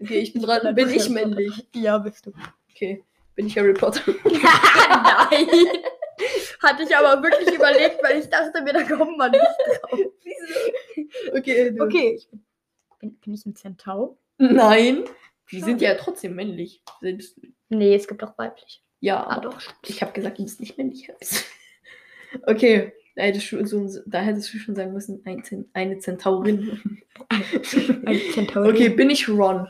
Okay, 0.00 0.18
ich 0.18 0.32
bin 0.32 0.42
dran. 0.42 0.74
Bin 0.74 0.90
ich 0.90 1.08
männlich? 1.08 1.66
Ja, 1.74 1.98
bist 1.98 2.26
du. 2.26 2.32
Okay. 2.70 3.02
Bin 3.36 3.46
ich 3.46 3.56
Harry 3.58 3.72
Potter? 3.72 4.00
Nein. 4.24 5.48
Hatte 6.62 6.82
ich 6.84 6.96
aber 6.96 7.22
wirklich 7.22 7.54
überlegt, 7.54 8.02
weil 8.02 8.20
ich 8.20 8.28
dachte 8.28 8.62
mir, 8.62 8.72
da 8.72 8.82
kommt 8.84 9.16
man 9.18 9.30
nicht 9.32 9.42
drauf. 9.82 9.98
Okay, 11.36 11.70
du. 11.72 11.82
Okay. 11.84 12.14
Ich 12.18 12.28
bin, 13.00 13.18
bin, 13.18 13.34
ich 13.34 13.44
ein 13.46 13.56
Zentaur? 13.56 14.16
Nein. 14.38 15.04
Die 15.50 15.60
sind 15.60 15.80
ja 15.80 15.94
trotzdem 15.94 16.34
männlich. 16.34 16.82
Selbst, 17.00 17.40
Nee, 17.68 17.94
es 17.96 18.06
gibt 18.06 18.22
auch 18.22 18.36
weiblich. 18.38 18.82
ja, 19.00 19.26
Ah, 19.26 19.40
doch. 19.40 19.60
ich 19.86 20.00
habe 20.02 20.12
gesagt, 20.12 20.38
du 20.38 20.44
bist 20.44 20.60
nicht 20.60 20.78
männlich. 20.78 21.10
okay, 22.46 22.92
da 23.16 23.22
hättest, 23.22 23.52
du, 23.52 23.64
so, 23.66 24.00
da 24.06 24.20
hättest 24.20 24.52
du 24.52 24.58
schon 24.58 24.74
sagen 24.74 24.92
müssen, 24.92 25.22
ein, 25.24 25.42
Zen- 25.44 25.70
eine 25.72 25.98
Zentaurin. 25.98 27.00
Ein 28.06 28.20
Zentaurin. 28.32 28.70
okay, 28.74 28.88
bin 28.88 29.08
ich 29.10 29.28
Ron? 29.28 29.68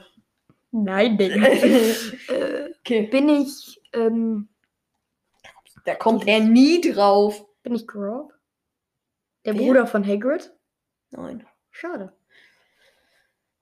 Nein, 0.72 1.18
Digga. 1.18 1.46
äh, 1.46 2.70
Okay, 2.80 3.02
bin 3.06 3.28
ich, 3.30 3.80
ähm, 3.94 4.48
da 5.86 5.94
kommt 5.94 6.26
er 6.28 6.40
nie 6.40 6.80
drauf. 6.80 7.44
bin 7.62 7.74
ich 7.74 7.86
Grob? 7.86 8.32
Der 9.46 9.54
Wer? 9.54 9.62
Bruder 9.62 9.86
von 9.86 10.06
Hagrid? 10.06 10.52
Nein. 11.10 11.46
Schade. 11.70 12.12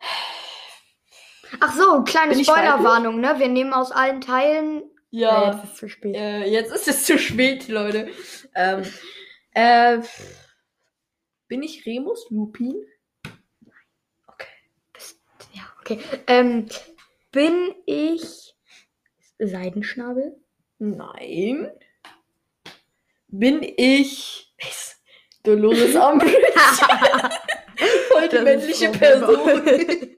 Ach 1.61 1.75
so, 1.77 2.03
kleine 2.05 2.35
Spoilerwarnung, 2.43 3.21
ne? 3.21 3.35
Wir 3.39 3.49
nehmen 3.49 3.73
aus 3.73 3.93
allen 3.93 4.21
Teilen. 4.21 4.83
Ja, 5.11 5.53
jetzt 5.53 5.65
ist 5.65 5.71
es 5.73 5.77
zu 5.79 5.89
spät. 5.89 6.17
Äh, 6.17 6.45
jetzt 6.51 6.73
ist 6.73 6.89
es 6.89 7.05
zu 7.05 7.19
spät, 7.19 7.69
Leute. 7.69 8.09
Ähm, 8.55 8.83
äh, 9.55 10.01
bin 11.49 11.63
ich 11.63 11.85
Remus 11.87 12.31
Lupin? 12.31 12.85
Okay. 14.27 14.49
Ja, 15.53 15.63
okay. 15.81 16.01
Ähm, 16.27 16.67
bin 17.31 17.75
ich 17.87 18.55
Seidenschnabel? 19.39 20.37
Nein. 20.79 21.71
Bin 23.29 23.63
ich 23.63 24.55
Dolores 25.43 25.95
Umbridge? 25.95 26.37
Voll 28.09 28.29
die 28.29 28.39
männliche 28.39 28.91
Person. 28.91 29.67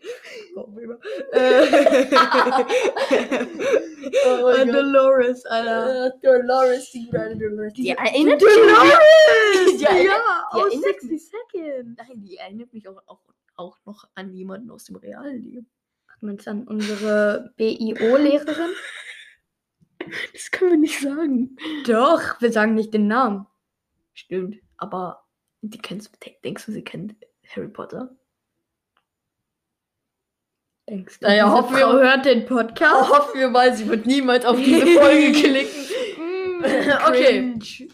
Weber. 1.32 2.66
Äh, 2.70 3.44
Oh 4.26 4.36
Gott. 4.38 4.68
Dolores, 4.68 5.44
Alter. 5.46 6.06
Äh, 6.06 6.10
Dolores, 6.22 6.90
die 6.90 7.04
gute 7.06 7.20
alte 7.20 7.38
Dolores. 7.38 7.72
Die 7.72 7.88
erinnert 7.90 8.40
Dolores! 8.42 9.80
Ja, 9.80 9.92
Ja, 9.92 10.02
die 10.52 10.56
aus 10.56 10.72
erinnert 10.72 11.00
60 11.00 11.30
Seconds. 11.30 11.96
Nein, 11.96 12.22
die 12.22 12.36
erinnert 12.36 12.72
mich 12.72 12.88
auch, 12.88 13.02
auch, 13.06 13.20
auch 13.56 13.78
noch 13.84 14.08
an 14.14 14.32
jemanden 14.32 14.70
aus 14.70 14.84
dem 14.84 14.96
realen 14.96 15.42
Leben. 15.42 15.66
Meinst 16.20 16.46
du 16.46 16.50
an 16.50 16.64
unsere 16.64 17.52
BIO-Lehrerin? 17.56 18.70
Das 20.34 20.50
können 20.50 20.72
wir 20.72 20.78
nicht 20.78 21.00
sagen. 21.00 21.56
Doch, 21.86 22.38
wir 22.42 22.52
sagen 22.52 22.74
nicht 22.74 22.92
den 22.92 23.06
Namen. 23.06 23.46
Stimmt, 24.12 24.56
aber 24.76 25.24
die 25.62 25.78
kennst, 25.78 26.10
denkst 26.44 26.66
du, 26.66 26.72
sie 26.72 26.84
kennt 26.84 27.14
Harry 27.48 27.68
Potter? 27.68 28.14
Denkst 30.88 31.20
Naja, 31.22 31.50
hoffen 31.50 31.76
wir- 31.76 31.86
hört 31.92 32.24
den 32.26 32.44
Podcast? 32.44 33.08
Hoffen 33.10 33.40
wir 33.40 33.48
mal, 33.48 33.74
sie 33.74 33.88
wird 33.88 34.04
niemals 34.06 34.44
auf 34.44 34.56
diese 34.56 34.86
Folge 34.86 35.32
klicken. 35.32 35.80
Mm, 36.18 36.64
Okay. 37.08 37.88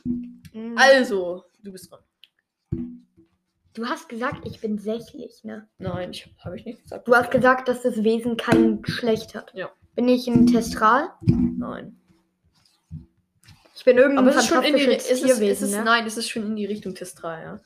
Mm. 0.52 0.76
Also, 0.76 1.44
du 1.62 1.72
bist 1.72 1.90
dran. 1.90 2.00
Du 3.74 3.86
hast 3.86 4.08
gesagt, 4.08 4.44
ich 4.46 4.60
bin 4.60 4.78
sächlich, 4.78 5.44
ne? 5.44 5.68
Nein, 5.78 6.10
ich 6.10 6.28
habe 6.44 6.56
ich 6.56 6.64
nicht 6.64 6.82
gesagt. 6.82 7.06
Du 7.06 7.14
hast 7.14 7.30
gesagt, 7.30 7.68
dass 7.68 7.82
das 7.82 8.02
Wesen 8.02 8.36
kein 8.36 8.82
Geschlecht 8.82 9.34
hat. 9.36 9.52
Ja. 9.54 9.70
Bin 9.94 10.08
ich 10.08 10.26
ein 10.26 10.46
Testral? 10.48 11.10
Nein. 11.22 11.96
Ich 13.76 13.84
bin 13.84 13.96
irgendein 13.96 14.26
Aber 14.26 14.36
es 14.36 14.42
ist 14.42 14.48
schon 14.48 14.64
in 14.64 14.74
die 14.76 14.80
fantastisches 14.82 15.10
es 15.10 15.22
ist, 15.22 15.30
es 15.30 15.38
Tierwesen, 15.38 15.68
ist, 15.68 15.76
ne? 15.76 15.84
Nein, 15.84 16.06
es 16.06 16.16
ist 16.16 16.28
schon 16.28 16.42
in 16.44 16.56
die 16.56 16.66
Richtung 16.66 16.94
Testral, 16.94 17.42
ja. 17.42 17.60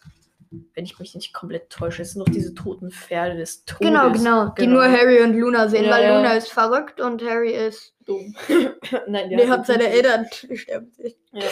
Wenn 0.75 0.85
ich 0.85 0.99
mich 0.99 1.15
nicht 1.15 1.33
komplett 1.33 1.71
täusche. 1.71 2.03
Es 2.03 2.13
sind 2.13 2.21
noch 2.21 2.33
diese 2.33 2.55
toten 2.55 2.91
Pferde 2.91 3.37
des 3.37 3.65
Todes. 3.65 3.87
Genau, 3.89 4.11
genau, 4.13 4.49
Die 4.51 4.63
Genau. 4.63 4.75
nur 4.75 4.85
Harry 4.85 5.23
und 5.23 5.35
Luna 5.35 5.69
sehen, 5.69 5.85
Ja, 5.85 5.91
weil 5.91 6.05
ja. 6.05 6.17
Luna 6.17 6.35
ist 6.35 6.51
verrückt 6.53 7.01
und 7.01 7.23
Harry 7.25 7.53
ist. 7.53 7.95
Dumm. 8.05 8.35
nein, 9.09 9.31
Der 9.31 9.49
hat 9.49 9.67
seine 9.67 9.89
Eltern. 9.89 10.27
Sterben 10.55 10.93
sehen. 10.93 11.15
Ja. 11.33 11.43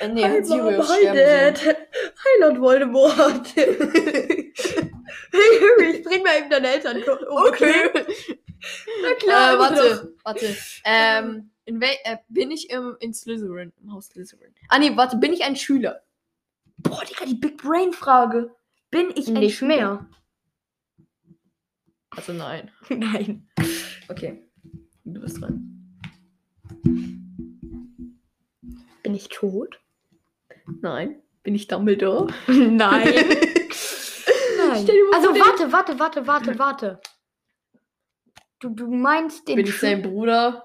Äh, 0.00 0.08
nee, 0.08 0.24
hat 0.24 0.44
Sirius 0.46 0.88
hi 0.88 1.04
Dad. 1.04 1.60
Hi 1.64 2.40
Lord 2.40 2.60
Voldemort. 2.60 3.46
hey 3.56 4.52
Harry, 5.32 5.96
ich 5.96 6.02
bring 6.02 6.22
mal 6.22 6.38
eben 6.38 6.50
deine 6.50 6.68
Eltern 6.68 6.96
um. 7.28 7.36
Okay. 7.46 7.90
Na 9.02 9.14
klar. 9.14 9.54
äh, 9.54 9.58
warte, 9.58 10.14
warte. 10.24 10.56
Ähm, 10.84 11.50
in 11.64 11.80
wel 11.80 11.90
äh, 12.04 12.16
bin 12.28 12.50
ich 12.50 12.70
im, 12.70 12.96
in 13.00 13.14
Slytherin, 13.14 13.72
im 13.80 13.92
Haus 13.92 14.06
Slytherin? 14.06 14.52
Ah, 14.68 14.78
nee, 14.78 14.90
warte, 14.96 15.16
bin 15.16 15.32
ich 15.32 15.44
ein 15.44 15.54
Schüler? 15.56 16.02
Boah, 16.82 17.04
Digga, 17.04 17.24
die 17.26 17.34
Big 17.34 17.58
Brain 17.58 17.92
Frage. 17.92 18.54
Bin 18.90 19.10
ich 19.14 19.28
ein 19.28 19.34
Nicht 19.34 19.56
Schüler? 19.58 19.76
mehr. 19.76 20.06
Also 22.10 22.32
nein. 22.32 22.70
Nein. 22.90 23.48
Okay. 24.08 24.46
Du 25.04 25.20
bist 25.20 25.40
dran. 25.40 25.68
Bin 29.02 29.14
ich 29.14 29.28
tot? 29.28 29.80
Nein. 30.80 31.22
Bin 31.42 31.54
ich 31.54 31.68
Dumbledore? 31.68 32.28
Nein. 32.48 33.12
Also 35.12 35.34
warte, 35.34 35.70
warte, 35.72 35.98
warte, 35.98 36.26
warte, 36.26 36.58
warte. 36.58 37.00
Du, 38.60 38.70
du 38.70 38.86
meinst 38.90 39.46
den 39.46 39.56
Bin 39.56 39.66
ich 39.66 39.74
Schu- 39.74 39.80
sein 39.80 40.00
Bruder? 40.02 40.62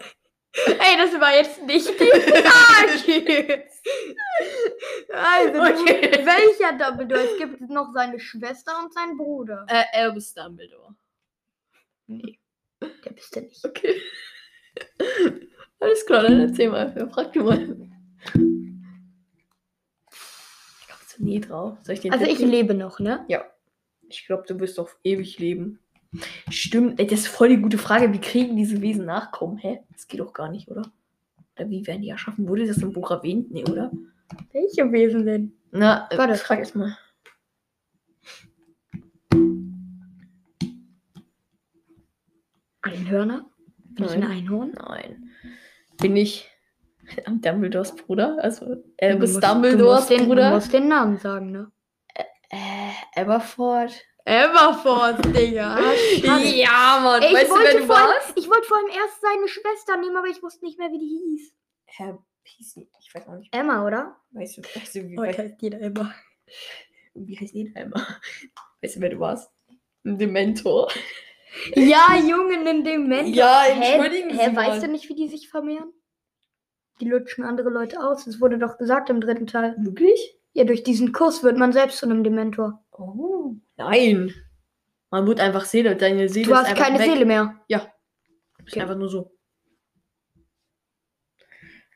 Ey, 0.54 0.98
das 0.98 1.20
war 1.20 1.36
jetzt 1.36 1.62
nicht 1.66 1.90
die 2.00 2.06
Frage. 2.06 3.67
Also, 5.14 5.62
Okay. 5.84 6.12
du, 6.12 6.26
welcher 6.26 6.78
Dumbledore? 6.78 7.22
Es 7.22 7.38
gibt 7.38 7.62
noch 7.70 7.92
seine 7.94 8.20
Schwester 8.20 8.72
und 8.84 8.94
seinen 8.94 9.18
Bruder. 9.18 9.66
Äh, 9.68 9.84
Albus 9.94 10.34
Dumbledore. 10.34 10.96
Nee, 12.08 12.40
der 12.82 13.12
bist 13.12 13.36
du 13.36 13.42
nicht. 13.42 13.64
Okay. 13.66 14.02
Alles 15.80 16.06
klar, 16.06 16.24
dann 16.24 16.40
erzähl 16.42 16.70
mal. 16.70 16.92
Wer 16.96 17.08
fragt 17.10 17.36
du 17.36 17.44
mal? 17.44 17.62
Ich 17.62 17.68
kommst 20.88 21.18
du 21.18 21.24
nie 21.24 21.40
drauf. 21.42 21.78
Soll 21.84 21.96
ich 21.96 22.02
den 22.02 22.12
Also 22.14 22.24
Tipp 22.26 22.34
ich 22.34 22.40
geben? 22.40 22.52
lebe 22.52 22.74
noch, 22.74 23.00
ne? 23.00 23.26
Ich 24.10 24.26
glaube, 24.26 24.44
du 24.48 24.60
wirst 24.60 24.80
auf 24.80 24.98
ewig 25.04 25.38
leben. 25.40 25.80
Stimmt, 26.50 27.00
ey, 27.00 27.06
das 27.08 27.20
ist 27.22 27.28
voll 27.28 27.50
die 27.50 27.58
gute 27.58 27.78
Frage. 27.78 28.14
Wie 28.14 28.22
kriegen 28.22 28.56
diese 28.56 28.82
Wesen 28.82 29.06
Nachkommen? 29.06 29.58
Hä? 29.58 29.82
Das 29.92 30.08
geht 30.08 30.20
doch 30.22 30.34
gar 30.34 30.50
nicht, 30.50 30.70
oder? 30.70 30.84
Oder 31.58 31.70
wie 31.70 31.86
werden 31.88 32.02
die 32.02 32.10
erschaffen? 32.10 32.48
Wurde 32.48 32.68
das 32.68 32.78
im 32.78 32.94
Buch 32.94 33.10
erwähnt? 33.12 33.52
Nee, 33.52 33.64
oder? 33.64 33.92
Welche 34.52 34.92
Wesen 34.92 35.26
denn? 35.26 35.54
Na, 35.72 36.08
äh, 36.12 36.18
Warte. 36.18 36.36
frag 36.36 36.60
erst 36.60 36.76
mal. 36.76 36.98
Einhörner? 42.82 43.50
Bin 43.96 44.06
ich 44.06 44.12
ein 44.12 44.20
Nein. 44.22 44.32
Einhorn? 44.32 44.72
Nein. 44.72 45.30
Bin 46.00 46.16
ich 46.16 46.50
Dumbledores 47.28 47.96
Bruder? 47.96 48.38
Also, 48.42 48.66
Du 49.00 49.18
musst- 49.18 49.44
Dumbledores 49.44 49.80
du 49.80 49.84
musst 49.86 50.10
den, 50.12 50.28
Bruder? 50.28 50.50
Du 50.50 50.56
musst 50.56 50.74
den 50.74 50.88
Namen 50.88 51.18
sagen, 51.18 51.52
ne? 51.52 51.72
Äh, 52.50 52.92
Everford? 53.22 53.92
Everforth, 54.28 55.24
Digga. 55.34 55.80
Ja, 56.22 57.00
Mann. 57.02 57.22
Ey, 57.22 57.30
ich, 57.30 57.34
weißt 57.34 57.50
du, 57.50 57.56
wer 57.56 57.64
wollte 57.64 57.78
du 57.78 57.88
warst? 57.88 58.34
ich 58.36 58.50
wollte 58.50 58.68
vorhin 58.68 58.90
erst 58.90 59.22
seine 59.22 59.48
Schwester 59.48 59.96
nehmen, 59.96 60.18
aber 60.18 60.28
ich 60.28 60.44
wusste 60.44 60.66
nicht 60.66 60.78
mehr, 60.78 60.92
wie 60.92 61.00
die 61.00 61.08
hieß. 61.08 61.54
Herr 61.86 62.20
Peasy. 62.44 62.90
Ich 63.00 63.16
weiß 63.16 63.26
auch 63.30 63.36
nicht. 63.36 63.56
Emma, 63.56 63.86
oder? 63.88 64.18
Weißt 64.32 64.58
du, 64.58 64.62
weißt 64.64 64.96
du 64.96 65.10
wie, 65.10 65.18
heißt 65.18 65.62
jeder 65.62 65.80
Emma. 65.80 66.14
wie 67.14 67.40
heißt 67.40 67.54
jeder 67.54 67.80
immer? 67.80 68.06
Weißt 68.82 68.98
du, 68.98 69.00
wer 69.00 69.10
du 69.10 69.20
warst? 69.20 69.50
Ein 70.04 70.18
Dementor. 70.18 70.92
Ja, 71.76 72.16
Junge, 72.18 72.70
in 72.70 72.84
dem 72.84 73.04
Moment. 73.04 73.34
Ja, 73.34 73.64
hä, 73.64 73.94
entschuldigen 73.94 74.38
hä, 74.38 74.50
Sie 74.50 74.56
weißt 74.56 74.84
du 74.84 74.88
nicht, 74.90 75.08
wie 75.08 75.16
die 75.16 75.30
sich 75.30 75.48
vermehren? 75.50 75.94
Die 77.00 77.08
lutschen 77.08 77.46
andere 77.46 77.70
Leute 77.70 78.04
aus. 78.04 78.26
Das 78.26 78.42
wurde 78.42 78.58
doch 78.58 78.78
gesagt 78.78 79.10
im 79.10 79.22
dritten 79.22 79.48
Teil. 79.48 79.76
Wirklich? 79.80 80.38
Ja, 80.52 80.66
durch 80.66 80.84
diesen 80.84 81.14
Kuss 81.14 81.44
wird 81.44 81.58
man 81.58 81.72
selbst 81.72 82.00
zu 82.00 82.06
einem 82.06 82.26
Dementor. 82.26 82.84
Oh. 82.92 83.56
Nein. 83.78 84.34
Man 85.10 85.26
wird 85.28 85.40
einfach 85.40 85.66
Seele. 85.66 85.96
Deine 85.96 86.28
Seele 86.30 86.48
Du 86.48 86.52
ist 86.52 86.58
hast 86.58 86.66
einfach 86.70 86.84
keine 86.84 87.00
weg. 87.00 87.06
Seele 87.10 87.26
mehr. 87.26 87.60
Ist 87.68 87.88
Okay. 88.62 88.82
einfach 88.82 88.98
nur 88.98 89.10
so. 89.10 89.32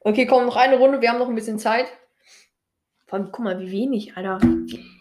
Okay, 0.04 0.26
komm, 0.26 0.46
noch 0.46 0.56
eine 0.56 0.78
Runde. 0.78 1.02
Wir 1.02 1.10
haben 1.12 1.20
noch 1.20 1.28
ein 1.30 1.36
bisschen 1.36 1.60
Zeit. 1.60 1.86
Vor 3.08 3.20
allem, 3.20 3.32
guck 3.32 3.44
mal, 3.44 3.60
wie 3.60 3.72
wenig, 3.72 4.16
Alter. 4.16 4.40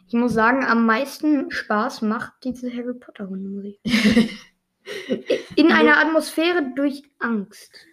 Ich 0.09 0.15
muss 0.15 0.33
sagen, 0.35 0.65
am 0.65 0.85
meisten 0.85 1.51
Spaß 1.51 2.03
macht 2.03 2.33
diese 2.43 2.73
Harry 2.73 2.95
Potter 2.95 3.29
Hundemusik. 3.29 3.79
In 5.57 5.71
einer 5.71 5.99
Atmosphäre 5.99 6.73
durch 6.75 7.05
Angst. 7.21 7.87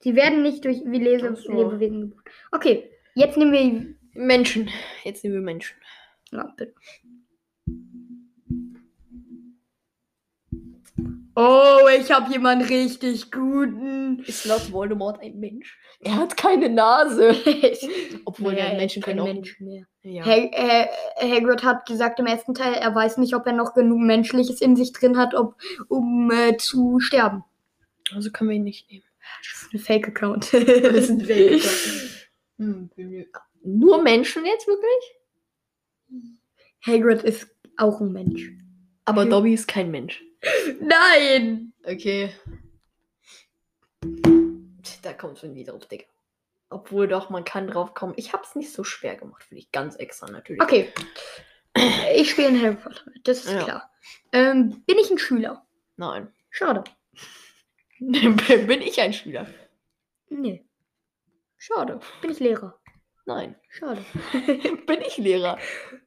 Sie 0.00 0.14
werden 0.14 0.42
nicht 0.42 0.64
durch 0.64 0.82
wie 0.84 0.98
Lese 0.98 1.34
so. 1.34 1.52
Lebewesen 1.52 2.00
geboren. 2.02 2.22
Okay, 2.52 2.90
jetzt 3.14 3.36
nehmen 3.36 3.52
wir. 3.52 3.94
Menschen. 4.16 4.70
Jetzt 5.02 5.24
nehmen 5.24 5.34
wir 5.36 5.42
Menschen. 5.42 5.76
Bitte. 6.56 6.74
Oh, 11.36 11.88
ich 11.98 12.12
habe 12.12 12.30
jemanden 12.30 12.64
richtig 12.66 13.32
guten. 13.32 14.20
Ist 14.20 14.44
laut 14.44 14.70
Voldemort 14.70 15.20
ein 15.20 15.40
Mensch? 15.40 15.76
Er 16.00 16.16
hat 16.16 16.36
keine 16.36 16.68
Nase. 16.68 17.30
Obwohl 18.24 18.52
Ja, 18.52 18.58
ja, 18.60 18.64
er 18.66 18.76
Menschen 18.76 19.00
ist 19.00 19.06
kein. 19.06 19.16
Mensch 19.16 19.58
mehr. 19.58 19.84
Ja. 20.02 20.24
Hag 20.24 20.52
äh, 20.52 20.86
Hagrid 21.16 21.64
hat 21.64 21.86
gesagt 21.86 22.20
im 22.20 22.26
ersten 22.26 22.54
Teil, 22.54 22.74
er 22.74 22.94
weiß 22.94 23.18
nicht, 23.18 23.34
ob 23.34 23.46
er 23.46 23.52
noch 23.52 23.74
genug 23.74 23.98
Menschliches 23.98 24.60
in 24.60 24.76
sich 24.76 24.92
drin 24.92 25.16
hat, 25.16 25.34
ob, 25.34 25.56
um 25.88 26.30
äh, 26.30 26.56
zu 26.56 27.00
sterben. 27.00 27.42
Also 28.14 28.30
können 28.30 28.50
wir 28.50 28.56
ihn 28.56 28.64
nicht 28.64 28.88
nehmen. 28.90 29.04
Das 29.42 29.62
ist 29.62 29.72
ein 29.72 29.78
Fake-Account. 29.80 30.52
Das 30.52 30.62
ist 30.62 31.10
ein 31.10 31.20
Fake-Account. 31.20 32.10
Hm, 32.56 32.88
Nur 33.64 34.00
Menschen 34.00 34.46
jetzt 34.46 34.68
wirklich? 34.68 35.16
Hagrid 36.86 37.22
ist 37.22 37.48
auch 37.76 38.00
ein 38.00 38.12
Mensch. 38.12 38.50
Aber. 39.04 39.24
Dobby 39.26 39.54
ist 39.54 39.68
kein 39.68 39.90
Mensch. 39.90 40.22
Nein! 40.80 41.72
Okay. 41.84 42.30
Da 45.02 45.12
kommt 45.12 45.38
schon 45.38 45.54
wieder 45.54 45.72
drauf, 45.72 45.86
Digga. 45.86 46.04
Obwohl 46.70 47.08
doch, 47.08 47.30
man 47.30 47.44
kann 47.44 47.66
drauf 47.66 47.94
kommen. 47.94 48.14
Ich 48.16 48.32
hab's 48.32 48.54
nicht 48.54 48.72
so 48.72 48.84
schwer 48.84 49.16
gemacht 49.16 49.44
für 49.44 49.54
dich. 49.54 49.70
Ganz 49.70 49.96
extra 49.96 50.30
natürlich. 50.30 50.62
Okay. 50.62 50.92
Ich 52.14 52.30
spiele 52.30 52.48
in 52.48 52.62
Harry 52.62 52.76
Potter. 52.76 53.02
Das 53.24 53.44
ist 53.44 53.52
Ja. 53.52 53.64
klar. 53.64 53.90
Ähm, 54.32 54.82
bin 54.86 54.96
ich 54.98 55.10
ein 55.10 55.18
Schüler? 55.18 55.66
Nein. 55.96 56.32
Schade. 56.50 56.84
Bin 57.98 58.82
ich 58.82 59.00
ein 59.00 59.12
Schüler? 59.12 59.46
Nee. 60.28 60.64
Schade. 61.56 62.00
Bin 62.20 62.30
ich 62.30 62.40
Lehrer? 62.40 62.78
Nein. 63.26 63.56
Schade. 63.70 64.04
Bin 64.86 65.00
ich 65.06 65.16
Lehrer? 65.18 65.58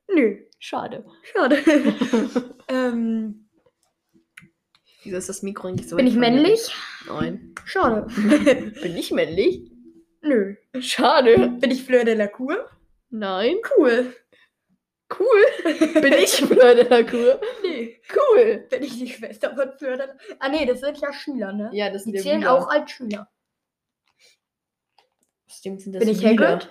Nö. 0.07 0.37
Schade. 0.59 1.05
Schade. 1.23 1.57
ähm, 2.67 3.49
Wieso 5.03 5.17
ist 5.17 5.29
das 5.29 5.41
Mikro 5.41 5.69
nicht 5.71 5.87
so 5.89 5.95
bin 5.95 6.05
ich 6.07 6.15
männlich? 6.15 6.75
Nein. 7.07 7.53
Schade. 7.65 8.07
Bin 8.81 8.97
ich 8.97 9.11
männlich? 9.11 9.71
Nö. 10.21 10.55
Schade. 10.79 11.49
Bin 11.59 11.71
ich 11.71 11.83
Fleur 11.83 12.03
de 12.03 12.15
la 12.15 12.27
Cour? 12.27 12.69
Nein. 13.09 13.55
Cool. 13.77 14.13
Cool. 15.17 16.01
Bin 16.01 16.13
ich 16.13 16.35
Fleur 16.35 16.75
de 16.75 16.87
la 16.89 17.03
Cour? 17.03 17.39
Nee. 17.63 18.01
Cool. 18.13 18.65
Bin 18.69 18.83
ich 18.83 18.97
die 18.97 19.07
Schwester 19.07 19.55
von 19.55 19.71
Fleur 19.77 19.95
de 19.97 20.07
la 20.07 20.13
Ah, 20.39 20.49
nee, 20.49 20.65
das 20.65 20.81
sind 20.81 20.97
ja 20.99 21.13
Schüler, 21.13 21.53
ne? 21.53 21.69
Ja, 21.71 21.89
das 21.89 22.03
Die 22.03 22.11
sind 22.11 22.15
ja 22.17 22.21
zählen 22.23 22.41
Brüder. 22.41 22.53
auch 22.53 22.67
als 22.69 22.91
Schüler. 22.91 23.29
Stimmt, 25.47 25.81
sind 25.81 25.93
das 25.93 26.01
Bin 26.03 26.09
ich? 26.13 26.25
Hagrid? 26.25 26.69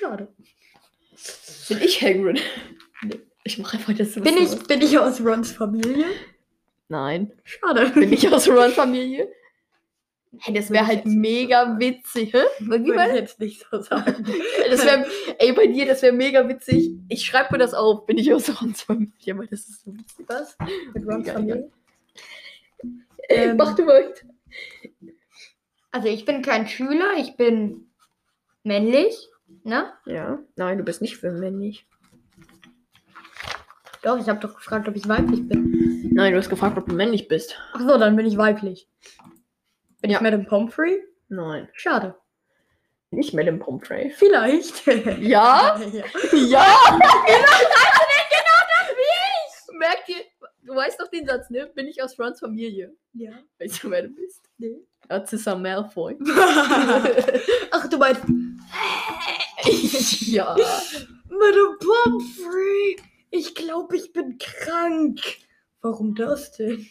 Schade. 0.00 0.28
Bin 1.68 1.78
ich 1.82 2.00
Hagrid? 2.02 2.40
Nee. 3.02 3.20
Ich 3.44 3.58
mache 3.58 3.76
einfach 3.76 3.92
das. 3.94 4.14
Bin 4.14 4.36
ich, 4.38 4.66
bin 4.66 4.80
ich 4.80 4.98
aus 4.98 5.20
Rons 5.20 5.52
Familie? 5.52 6.06
Nein. 6.88 7.32
Schade. 7.44 7.90
Bin 7.90 8.12
ich 8.12 8.28
aus 8.32 8.48
Ron-Familie? 8.48 9.30
Hey, 10.38 10.54
das 10.54 10.70
wäre 10.70 10.86
halt 10.86 11.04
mega 11.06 11.78
witzig. 11.78 12.32
Hä? 12.32 12.42
Würde 12.60 13.08
ich 13.10 13.14
jetzt 13.14 13.38
nicht 13.38 13.66
so 13.70 13.80
sagen. 13.80 14.26
das 14.70 14.84
wär, 14.84 15.06
ey, 15.38 15.52
bei 15.52 15.66
dir, 15.66 15.86
das 15.86 16.02
wäre 16.02 16.12
mega 16.12 16.48
witzig. 16.48 16.92
Ich 17.08 17.24
schreibe 17.24 17.52
mir 17.52 17.58
das 17.58 17.74
auf. 17.74 18.06
Bin 18.06 18.18
ich 18.18 18.32
aus 18.32 18.48
Rons 18.60 18.82
Familie? 18.82 19.38
Weil 19.38 19.46
das 19.46 19.60
ist 19.68 19.84
so 19.84 19.94
witzig. 19.94 20.26
Was? 20.28 20.56
Mit 20.94 21.06
Rons 21.06 21.26
Ja, 21.26 21.34
Familie? 21.34 21.70
Ey, 23.28 23.50
Ähm, 23.50 23.56
mach 23.56 23.76
du 23.76 23.84
mal. 23.84 24.12
Also 25.92 26.08
ich 26.08 26.24
bin 26.24 26.42
kein 26.42 26.66
Schüler, 26.66 27.14
ich 27.18 27.36
bin 27.36 27.90
männlich. 28.64 29.29
Ne? 29.62 29.92
Ja. 30.06 30.38
Nein, 30.56 30.78
du 30.78 30.84
bist 30.84 31.02
nicht 31.02 31.16
für 31.18 31.30
männlich. 31.32 31.86
Doch, 34.02 34.18
ich 34.18 34.28
habe 34.28 34.40
doch 34.40 34.54
gefragt, 34.56 34.88
ob 34.88 34.96
ich 34.96 35.06
weiblich 35.08 35.46
bin. 35.46 36.10
Nein, 36.14 36.32
du 36.32 36.38
hast 36.38 36.48
gefragt, 36.48 36.78
ob 36.78 36.86
du 36.88 36.94
männlich 36.94 37.28
bist. 37.28 37.56
Ach 37.74 37.80
so, 37.80 37.98
dann 37.98 38.16
bin 38.16 38.26
ich 38.26 38.36
weiblich. 38.38 38.88
Bin 40.00 40.10
Ja. 40.10 40.16
ich 40.16 40.22
Madame 40.22 40.44
Pomfrey? 40.44 41.04
Nein. 41.28 41.68
Schade. 41.74 42.14
Nicht 43.10 43.34
Madame 43.34 43.58
Pomfrey. 43.58 44.10
Vielleicht. 44.10 44.86
Ja? 45.20 45.78
ja. 45.80 46.04
Ja! 46.32 46.66
Merkt 49.72 50.08
ihr, 50.08 50.16
du 50.62 50.74
weißt 50.74 51.00
doch 51.00 51.08
den 51.08 51.26
Satz, 51.26 51.48
ne? 51.50 51.66
Bin 51.74 51.86
ich 51.88 52.02
aus 52.02 52.18
Rons 52.18 52.40
Familie? 52.40 52.92
ja. 53.14 53.32
Weißt 53.58 53.82
du, 53.82 53.90
wer 53.90 54.02
du 54.02 54.08
bist? 54.10 54.42
Nee. 54.58 54.76
Narcissa 55.08 55.54
Malfoy. 55.54 56.18
Ach, 57.70 57.88
du 57.88 57.96
meinst 57.98 58.22
ja. 60.32 60.56
Madame 61.28 61.76
Pomfrey. 61.78 62.96
Ich 63.30 63.54
glaube, 63.54 63.96
ich 63.96 64.12
bin 64.12 64.38
krank. 64.38 65.20
Warum 65.82 66.14
das 66.14 66.52
denn? 66.52 66.86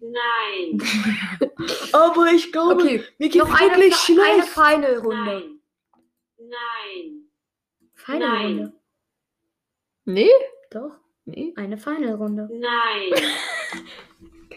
Nein, 0.00 0.82
Aber 1.92 2.26
ich 2.32 2.50
glaube, 2.50 2.82
Okay, 2.82 3.04
mir 3.18 3.28
geht's 3.28 3.36
noch 3.36 3.54
eine, 3.54 3.70
wirklich 3.76 3.94
Fe- 3.94 4.20
eine 4.20 4.42
schlecht. 4.42 4.48
Final 4.48 4.98
Runde. 4.98 5.24
nein, 5.24 5.60
nein, 6.38 7.28
Final 7.94 8.18
Nein. 8.18 8.46
Runde. 8.58 8.72
Nee? 10.04 10.30
Doch, 10.72 10.98
Nee. 11.24 11.52
eine 11.54 11.78
Final 11.78 12.14
Runde. 12.16 12.48
nein. 12.52 13.12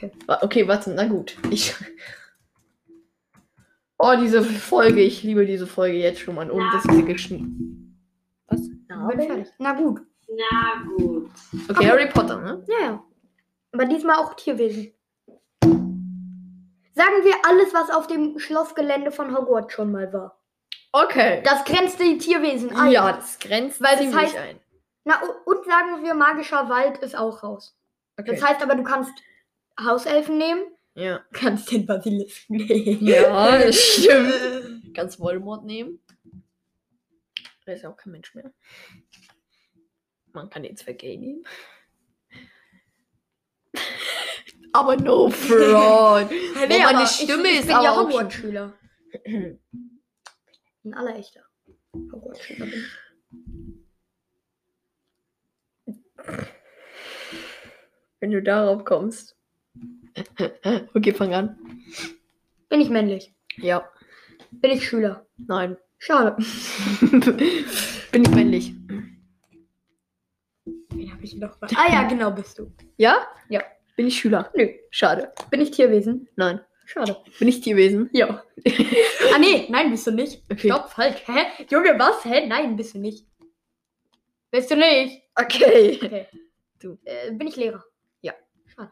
Wa- 0.26 0.40
Okay, 0.42 0.68
warte, 0.68 0.90
na 0.90 1.06
gut. 1.06 1.38
Ich. 1.52 1.74
Oh, 4.08 4.16
diese 4.20 4.44
Folge, 4.44 5.02
ich 5.02 5.24
liebe 5.24 5.46
diese 5.48 5.66
Folge 5.66 5.98
jetzt 5.98 6.20
schon 6.20 6.36
mal. 6.36 6.50
Und 6.52 6.60
Na. 6.60 6.72
das 6.74 6.86
ist 6.86 6.94
sie 6.96 7.06
geschnitten. 7.06 7.98
Was? 8.48 8.62
Bin 8.70 9.22
fertig. 9.28 9.48
Na 9.58 9.74
gut. 9.74 10.02
Na 10.30 10.84
gut. 10.96 11.30
Okay, 11.70 11.88
Harry 11.90 12.08
Potter, 12.10 12.40
ne? 12.40 12.64
Ja, 12.68 12.80
ja. 12.86 13.04
Aber 13.72 13.86
diesmal 13.86 14.18
auch 14.18 14.36
Tierwesen. 14.36 14.94
Sagen 15.64 17.24
wir 17.24 17.34
alles, 17.48 17.74
was 17.74 17.90
auf 17.90 18.06
dem 18.08 18.38
Schlossgelände 18.40 19.12
von 19.12 19.36
Hogwarts 19.36 19.74
schon 19.74 19.92
mal 19.92 20.12
war. 20.14 20.40
Okay. 20.92 21.42
Das 21.44 21.66
grenzt 21.66 22.00
die 22.00 22.18
Tierwesen 22.20 22.76
ein. 22.76 22.92
ja, 22.92 23.12
das 23.12 23.40
grenzt 23.40 23.82
Weil 23.82 23.92
das 23.98 24.00
ziemlich 24.02 24.18
heißt- 24.18 24.38
ein. 24.40 24.60
Na, 25.04 25.20
und 25.46 25.66
sagen 25.66 26.04
wir, 26.04 26.14
magischer 26.14 26.70
Wald 26.70 27.00
ist 27.00 27.18
auch 27.18 27.44
raus. 27.44 27.76
Okay. 28.20 28.32
Das 28.32 28.44
heißt 28.44 28.62
aber, 28.62 28.76
du 28.76 28.84
kannst 28.84 29.12
Hauselfen 29.84 30.38
nehmen, 30.38 30.62
ja. 30.96 31.24
kannst 31.32 31.72
den 31.72 31.86
Basilisken 31.86 32.58
nehmen. 32.58 33.06
Ja, 33.06 33.60
das 33.60 33.76
stimmt. 33.76 34.34
Kannst 34.96 35.20
Voldemort 35.20 35.66
nehmen. 35.66 36.00
Er 37.66 37.76
ist 37.76 37.82
ja 37.82 37.90
auch 37.90 37.98
kein 37.98 38.14
Mensch 38.14 38.34
mehr. 38.34 38.54
Man 40.32 40.50
kann 40.50 40.64
den 40.64 40.78
Zwergay 40.78 41.18
nehmen. 41.18 41.44
Aber 44.72 44.96
no 44.98 45.30
fraud. 45.30 46.30
Nee, 46.68 46.68
Boah, 46.68 46.94
meine 46.94 47.08
Stimme 47.08 47.48
ich, 47.48 47.54
ich 47.54 47.60
ist 47.60 47.68
bin 47.68 47.82
ja 47.82 47.96
Hogwarts-Schüler. 47.96 48.74
Ein 49.26 50.94
allerechter 50.94 51.46
Hogwarts-Schüler 51.94 52.66
bin 52.66 52.74
ich. 52.74 52.92
Wenn 58.20 58.32
du 58.32 58.42
darauf 58.42 58.84
kommst. 58.86 59.35
Okay, 60.94 61.14
fang 61.14 61.34
an. 61.34 61.58
Bin 62.70 62.82
ich 62.82 62.90
männlich? 62.90 63.34
Ja. 63.58 63.90
Bin 64.52 64.72
ich 64.72 64.88
Schüler? 64.88 65.26
Nein. 65.38 65.78
Schade. 65.98 66.36
Bin 68.12 68.24
ich 68.24 68.30
männlich? 68.32 68.74
Wen 70.90 71.12
habe 71.12 71.24
ich 71.24 71.36
noch? 71.36 71.58
Ah 71.76 71.92
ja, 71.92 72.08
genau 72.08 72.32
bist 72.32 72.60
du. 72.60 72.72
Ja? 72.98 73.28
Ja. 73.50 73.62
Bin 73.96 74.08
ich 74.08 74.20
Schüler? 74.20 74.52
Nö. 74.56 74.70
Schade. 74.90 75.32
Bin 75.50 75.62
ich 75.62 75.72
Tierwesen? 75.72 76.28
Nein. 76.36 76.60
Schade. 76.86 77.18
Bin 77.40 77.48
ich 77.48 77.62
Tierwesen? 77.62 78.10
Ja. 78.14 78.44
ah 79.34 79.40
nee, 79.40 79.68
nein, 79.70 79.90
bist 79.92 80.06
du 80.06 80.12
nicht. 80.12 80.44
Okay. 80.52 80.70
Stopp, 80.70 80.92
falsch. 80.92 81.24
Hä? 81.26 81.66
Junge, 81.70 81.98
was? 81.98 82.24
Hä? 82.24 82.46
Nein, 82.48 82.76
bist 82.76 82.94
du 82.94 83.00
nicht. 83.00 83.26
Bist 84.52 84.70
du 84.70 84.76
nicht? 84.76 85.24
Okay. 85.36 86.00
Okay. 86.02 86.28
Du. 86.80 86.98
Äh, 87.04 87.32
bin 87.32 87.48
ich 87.48 87.56
Lehrer? 87.56 87.84
Schade. 88.76 88.92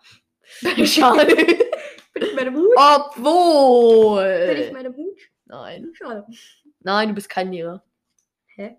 Bin 0.61 2.23
ich 2.23 2.35
meine 2.35 2.53
Hut? 2.53 2.69
Obwohl. 2.75 4.47
Bin 4.53 4.61
ich 4.63 4.71
meine 4.71 4.95
Hut? 4.95 5.19
Nein. 5.45 5.89
Schade. 5.93 6.25
Nein, 6.79 7.09
du 7.09 7.15
bist 7.15 7.29
kein 7.29 7.51
Lehrer. 7.51 7.83
Hä? 8.55 8.77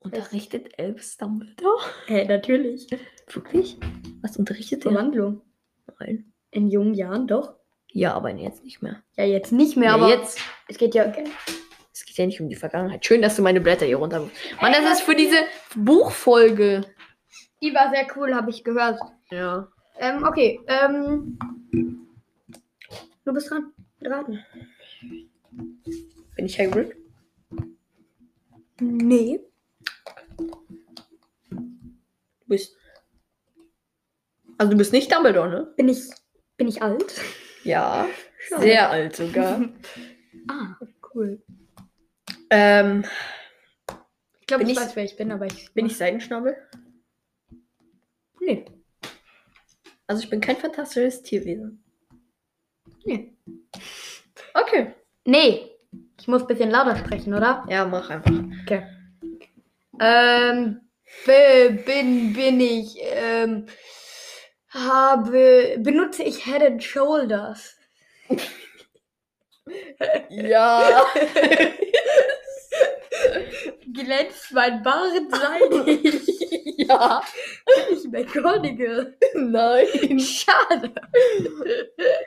Unterrichtet 0.00 0.78
Elvis 0.78 1.16
Dumbledore? 1.16 1.82
Hä, 2.06 2.24
natürlich. 2.24 2.86
Wirklich? 3.28 3.78
Was 4.22 4.36
unterrichtet 4.36 4.84
er? 4.86 4.92
Verwandlung. 4.92 5.42
Nein. 5.98 6.32
In 6.50 6.68
jungen 6.68 6.94
Jahren 6.94 7.26
doch. 7.26 7.54
Ja, 7.92 8.14
aber 8.14 8.30
jetzt 8.30 8.64
nicht 8.64 8.82
mehr. 8.82 9.02
Ja, 9.16 9.24
jetzt 9.24 9.52
nicht 9.52 9.76
mehr, 9.76 9.90
Ja, 9.90 9.94
aber 9.96 10.08
jetzt. 10.08 10.38
es 10.68 10.78
geht 10.78 10.94
ja. 10.94 11.12
Es 11.92 12.04
geht 12.06 12.16
ja 12.16 12.24
nicht 12.26 12.40
um 12.40 12.48
die 12.48 12.56
Vergangenheit. 12.56 13.04
Schön, 13.04 13.20
dass 13.20 13.36
du 13.36 13.42
meine 13.42 13.60
Blätter 13.60 13.84
hier 13.84 13.96
runter. 13.96 14.30
Mann, 14.60 14.72
das 14.72 14.98
ist 14.98 15.02
für 15.02 15.14
diese 15.16 15.36
Buchfolge. 15.74 16.82
Die 17.62 17.74
war 17.74 17.90
sehr 17.90 18.06
cool, 18.16 18.34
habe 18.34 18.50
ich 18.50 18.64
gehört. 18.64 19.00
Ja. 19.30 19.68
Ähm, 19.98 20.24
okay. 20.24 20.60
Ähm, 20.66 21.38
du 23.24 23.32
bist 23.32 23.50
dran. 23.50 23.72
Raten. 24.02 24.42
Bin 26.36 26.46
ich 26.46 26.58
Hagrid? 26.58 26.96
Nee. 28.80 29.40
bist. 32.46 32.74
Also 34.58 34.72
du 34.72 34.78
bist 34.78 34.92
nicht 34.92 35.12
Dumbledore, 35.12 35.48
ne? 35.50 35.72
Bin 35.76 35.88
ich, 35.88 36.10
bin 36.56 36.66
ich 36.66 36.82
alt? 36.82 37.20
Ja. 37.62 38.06
Schade. 38.38 38.62
Sehr 38.62 38.90
alt 38.90 39.16
sogar. 39.16 39.60
Ah, 40.48 40.74
cool. 41.14 41.42
ähm, 42.50 43.04
Ich 44.40 44.46
glaube, 44.46 44.64
ich- 44.64 44.76
weiß, 44.76 44.96
wer 44.96 45.04
ich 45.04 45.16
bin, 45.16 45.30
aber 45.30 45.46
ich 45.46 45.72
bin 45.74 45.86
ich 45.86 45.96
Seidenschnabel? 45.96 46.56
Nee. 48.40 48.64
Also 50.06 50.22
ich 50.24 50.30
bin 50.30 50.40
kein 50.40 50.56
fantastisches 50.56 51.22
Tierwesen. 51.22 51.84
Nee. 53.04 53.36
Okay. 54.54 54.94
Nee. 55.24 55.70
Ich 56.20 56.28
muss 56.28 56.42
ein 56.42 56.48
bisschen 56.48 56.70
lauter 56.70 56.96
sprechen, 56.96 57.34
oder? 57.34 57.64
Ja, 57.68 57.84
mach 57.84 58.10
einfach. 58.10 58.32
Okay. 58.62 58.86
Ähm, 60.00 60.80
bin, 61.26 62.32
bin 62.32 62.60
ich, 62.60 62.96
ähm, 63.00 63.66
habe, 64.68 65.76
benutze 65.78 66.22
ich 66.22 66.44
Head 66.44 66.62
and 66.62 66.82
Shoulders? 66.82 67.76
Ja. 70.30 71.04
Glänzt 73.92 74.52
mein 74.52 74.82
Bart 74.82 75.12
seidig? 75.30 76.28
ja. 76.88 77.22
Bin 77.66 77.96
ich 77.96 78.04
McGonagall? 78.08 79.16
Nein. 79.34 80.18
Schade. 80.20 80.92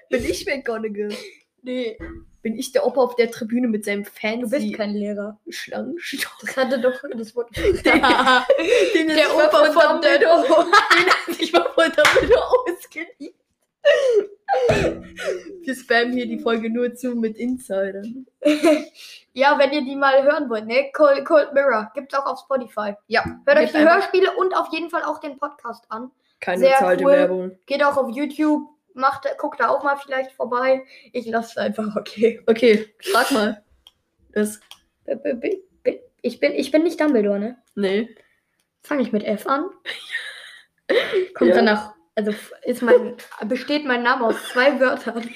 Bin 0.09 0.25
ich 0.25 0.45
McGonagall? 0.45 1.15
Nee, 1.61 1.97
Bin 2.41 2.57
ich 2.57 2.73
der 2.73 2.85
Opa 2.85 3.01
auf 3.01 3.15
der 3.15 3.31
Tribüne 3.31 3.67
mit 3.69 3.85
seinem 3.85 4.03
Fancy 4.03 4.41
du 4.41 4.49
bist 4.49 4.73
kein 4.73 4.93
Lehrer. 4.93 5.39
Schlangenstock? 5.47 6.33
Das 6.41 6.57
hatte 6.57 6.79
doch 6.81 7.01
das 7.15 7.35
Wort. 7.35 7.55
Den 7.57 7.73
Der 7.73 9.15
sich 9.15 9.27
mal 9.27 9.47
Opa 9.47 9.63
von 9.65 9.73
von 9.73 9.83
Dumbledore. 10.01 10.45
Den 10.45 11.09
hat 11.09 11.35
sich 11.35 11.53
mal 11.53 11.69
von 11.73 11.91
Dumbledore 11.91 12.43
ausgeliehen. 12.67 13.33
Wir 15.61 15.75
spammen 15.75 16.13
hier 16.13 16.27
die 16.27 16.39
Folge 16.39 16.69
nur 16.69 16.93
zu 16.93 17.15
mit 17.15 17.37
Insidern. 17.37 18.25
ja, 19.33 19.57
wenn 19.57 19.71
ihr 19.71 19.81
die 19.81 19.95
mal 19.95 20.23
hören 20.23 20.49
wollt, 20.49 20.67
ne? 20.67 20.91
Cold, 20.93 21.25
Cold 21.25 21.53
Mirror. 21.53 21.91
Gibt's 21.95 22.13
auch 22.13 22.25
auf 22.25 22.39
Spotify. 22.39 22.93
Ja. 23.07 23.23
Hört 23.45 23.57
euch 23.57 23.71
die 23.71 23.77
einfach 23.77 23.95
Hörspiele 23.95 24.31
und 24.37 24.55
auf 24.55 24.67
jeden 24.71 24.89
Fall 24.89 25.03
auch 25.03 25.19
den 25.19 25.37
Podcast 25.37 25.85
an. 25.89 26.11
Keine 26.39 26.59
Sehr 26.59 26.71
bezahlte 26.71 27.03
cool. 27.05 27.11
Werbung. 27.11 27.59
Geht 27.65 27.83
auch 27.83 27.97
auf 27.97 28.09
YouTube. 28.15 28.69
Macht, 28.95 29.25
guckt 29.39 29.59
da 29.59 29.69
auch 29.69 29.83
mal 29.83 29.97
vielleicht 29.97 30.33
vorbei. 30.33 30.83
Ich 31.13 31.25
lasse 31.25 31.51
es 31.51 31.57
einfach 31.57 31.95
okay. 31.95 32.41
Okay, 32.45 32.93
frag 33.01 33.31
mal. 33.31 33.63
Das. 34.33 34.59
Ich 36.21 36.39
bin, 36.39 36.53
ich 36.53 36.71
bin 36.71 36.83
nicht 36.83 36.99
Dumbledore, 37.01 37.39
ne? 37.39 37.57
Nee. 37.75 38.15
Fange 38.83 39.01
ich 39.01 39.11
mit 39.11 39.23
F 39.23 39.47
an. 39.47 39.69
Kommt 41.33 41.49
Ja. 41.49 41.55
danach. 41.55 41.95
Also 42.15 42.33
ist 42.63 42.81
mein, 42.81 43.17
besteht 43.45 43.85
mein 43.85 44.03
Name 44.03 44.25
aus 44.27 44.35
zwei 44.51 44.79
Wörtern. 44.79 45.33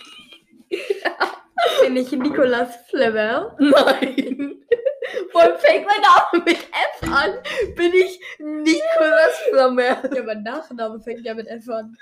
Bin 1.81 1.95
ich 1.97 2.11
Nicolas 2.11 2.75
Flamel? 2.89 3.51
Nein. 3.57 4.63
Allem 5.33 5.59
fängt 5.59 5.85
mein 5.85 6.01
Name 6.01 6.43
mit 6.45 6.57
F 6.57 7.03
an. 7.11 7.39
Bin 7.75 7.93
ich 7.93 8.19
Nicolas 8.39 9.37
Flamel. 9.49 9.97
Ja, 10.13 10.23
mein 10.23 10.43
Nachname 10.43 10.99
fängt 10.99 11.25
ja 11.25 11.33
mit 11.33 11.47
F 11.47 11.69
an. 11.69 11.97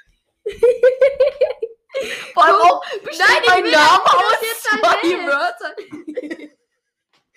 Vor 2.33 2.43
allem 2.43 2.55
auch 2.55 2.83
besteht 3.03 3.25
Nein, 3.25 3.43
mein 3.47 3.71
Name 3.71 4.03
aus 4.03 4.39
zwei. 4.63 5.25
Wörtern. 5.25 5.73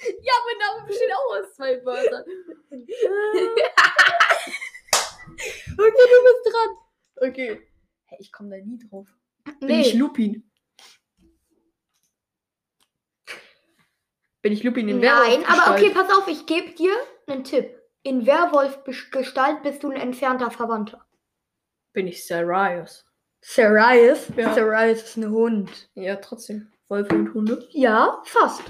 ja, 0.01 0.35
mein 0.47 0.59
Name 0.59 0.87
besteht 0.87 1.13
auch 1.15 1.37
aus 1.37 1.55
zwei 1.55 1.85
Wörtern. 1.85 2.25
Okay, 5.79 6.07
du 6.11 6.19
bist 6.25 6.45
dran. 6.45 6.88
Okay. 7.21 7.61
Hey, 8.07 8.19
ich 8.21 8.33
komme 8.33 8.51
da 8.51 8.65
nie 8.65 8.79
drauf. 8.79 9.09
Bin 9.61 9.71
ich 9.71 9.95
Nee. 9.95 9.99
Lupin? 9.99 10.51
Bin 14.43 14.53
ich 14.53 14.63
Lupin 14.63 14.89
in 14.89 15.01
Nein, 15.01 15.45
aber 15.47 15.75
okay, 15.75 15.91
pass 15.91 16.09
auf, 16.11 16.29
ich 16.29 16.47
gebe 16.47 16.71
dir 16.73 16.95
einen 17.27 17.45
Tipp. 17.45 17.75
In 18.03 18.25
Werwolf-Gestalt 18.25 19.63
bist 19.63 19.83
du 19.83 19.91
ein 19.91 19.97
entfernter 20.01 20.51
Verwandter. 20.51 21.05
Bin 21.93 22.07
ich 22.07 22.25
Sirius? 22.25 23.05
Sirius? 23.41 24.29
Ja. 24.37 24.55
Sirius 24.55 25.03
ist 25.03 25.17
ein 25.17 25.31
Hund. 25.31 25.91
Ja, 25.95 26.17
trotzdem. 26.17 26.71
Wolfe 26.89 27.15
und 27.15 27.35
Hunde. 27.35 27.69
Ja, 27.73 28.23
fast. 28.25 28.63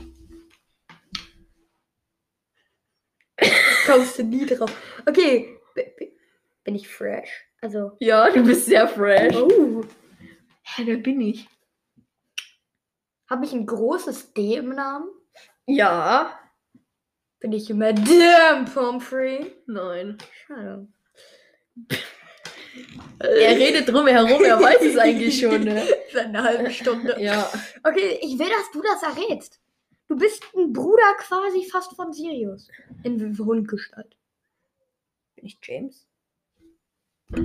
Kommst 3.86 4.18
du 4.18 4.24
nie 4.24 4.46
drauf. 4.46 4.72
Okay, 5.06 5.56
bin 6.64 6.74
ich 6.74 6.88
fresh? 6.88 7.47
Also. 7.60 7.92
Ja, 8.00 8.30
du 8.30 8.42
bist 8.44 8.66
sehr 8.66 8.86
fresh. 8.86 9.34
Oh. 9.36 9.82
Hä, 10.62 10.82
wer 10.84 10.96
bin 10.98 11.20
ich? 11.20 11.48
Habe 13.28 13.44
ich 13.44 13.52
ein 13.52 13.66
großes 13.66 14.32
D 14.32 14.56
im 14.56 14.70
Namen? 14.70 15.08
Ja. 15.66 16.38
Bin 17.40 17.52
ich 17.52 17.68
Madame 17.70 18.64
Pomfrey? 18.72 19.54
Nein. 19.66 20.18
Schade. 20.46 20.88
Er 23.18 23.56
redet 23.56 23.88
drum 23.88 24.06
herum, 24.06 24.44
er 24.44 24.60
weiß 24.60 24.82
es 24.82 24.96
eigentlich 24.96 25.40
schon, 25.40 25.64
ne? 25.64 25.82
Seit 26.12 26.26
einer 26.26 26.44
halben 26.44 26.70
Stunde. 26.70 27.16
Ja. 27.20 27.50
Okay, 27.82 28.18
ich 28.22 28.38
will, 28.38 28.48
dass 28.48 28.70
du 28.72 28.80
das 28.80 29.02
errätst. 29.02 29.60
Du 30.06 30.16
bist 30.16 30.44
ein 30.56 30.72
Bruder 30.72 31.14
quasi 31.18 31.64
fast 31.64 31.94
von 31.96 32.12
Sirius. 32.12 32.68
In 33.02 33.36
Hundgestalt. 33.36 34.16
Bin 35.34 35.46
ich 35.46 35.58
James? 35.62 36.07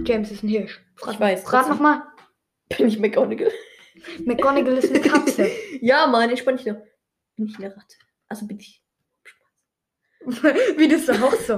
James 0.06 0.32
ist 0.32 0.44
ein 0.44 0.50
Hirsch. 0.50 0.82
Ich 1.12 1.20
weiß. 1.20 1.44
Frag 1.44 1.70
nochmal. 1.70 2.04
Bin 2.78 2.88
ich 2.88 3.00
McGonagall? 3.00 3.52
McGonagall 4.26 4.78
ist 4.78 4.90
eine 4.90 5.02
Katze. 5.10 5.50
Ja, 5.82 6.08
Mann, 6.08 6.30
entspann 6.30 6.58
dich 6.58 6.66
doch. 6.66 6.78
Bin 7.36 7.48
ich 7.48 7.58
eine 7.58 7.76
Ratte? 7.76 7.96
Also 8.28 8.48
bin 8.48 8.60
ich. 8.60 8.82
Wie 10.26 10.88
das 10.88 11.10
auch 11.10 11.34
so. 11.34 11.54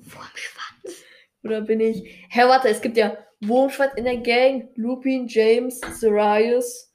Vorm 0.00 0.30
Schwanz. 0.34 1.02
Oder 1.42 1.60
bin 1.62 1.80
ich. 1.80 2.26
Hä, 2.30 2.42
warte, 2.44 2.68
es 2.68 2.80
gibt 2.80 2.96
ja 2.96 3.18
Wurmschwanz 3.40 3.94
in 3.96 4.04
der 4.04 4.18
Gang. 4.18 4.70
Lupin, 4.76 5.26
James, 5.26 5.80
Sirius. 5.80 6.92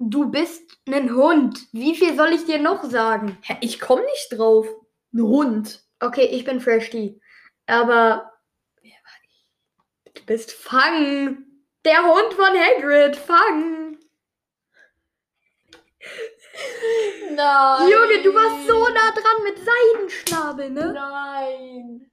Du 0.00 0.30
bist 0.30 0.62
ein 0.88 1.14
Hund. 1.14 1.60
Wie 1.72 1.94
viel 1.94 2.16
soll 2.16 2.32
ich 2.32 2.44
dir 2.44 2.58
noch 2.58 2.82
sagen? 2.84 3.38
Hä, 3.42 3.56
ich 3.60 3.78
komm 3.78 4.00
nicht 4.00 4.38
drauf. 4.38 4.66
Ein 5.12 5.22
Hund. 5.22 5.84
Okay, 6.00 6.24
ich 6.24 6.44
bin 6.44 6.60
Fresh 6.60 6.90
D. 6.90 7.20
Aber. 7.66 8.33
Du 10.14 10.22
bist 10.26 10.52
Fang. 10.52 11.38
Der 11.84 12.02
Hund 12.02 12.32
von 12.34 12.46
Hagrid. 12.56 13.16
Fang. 13.16 13.98
Nein. 17.34 17.88
Junge, 17.90 18.22
du 18.22 18.34
warst 18.34 18.66
so 18.68 18.88
nah 18.88 19.10
dran 19.10 19.42
mit 19.44 19.56
Seidenschnabel, 19.58 20.70
ne? 20.70 20.92
Nein. 20.92 22.10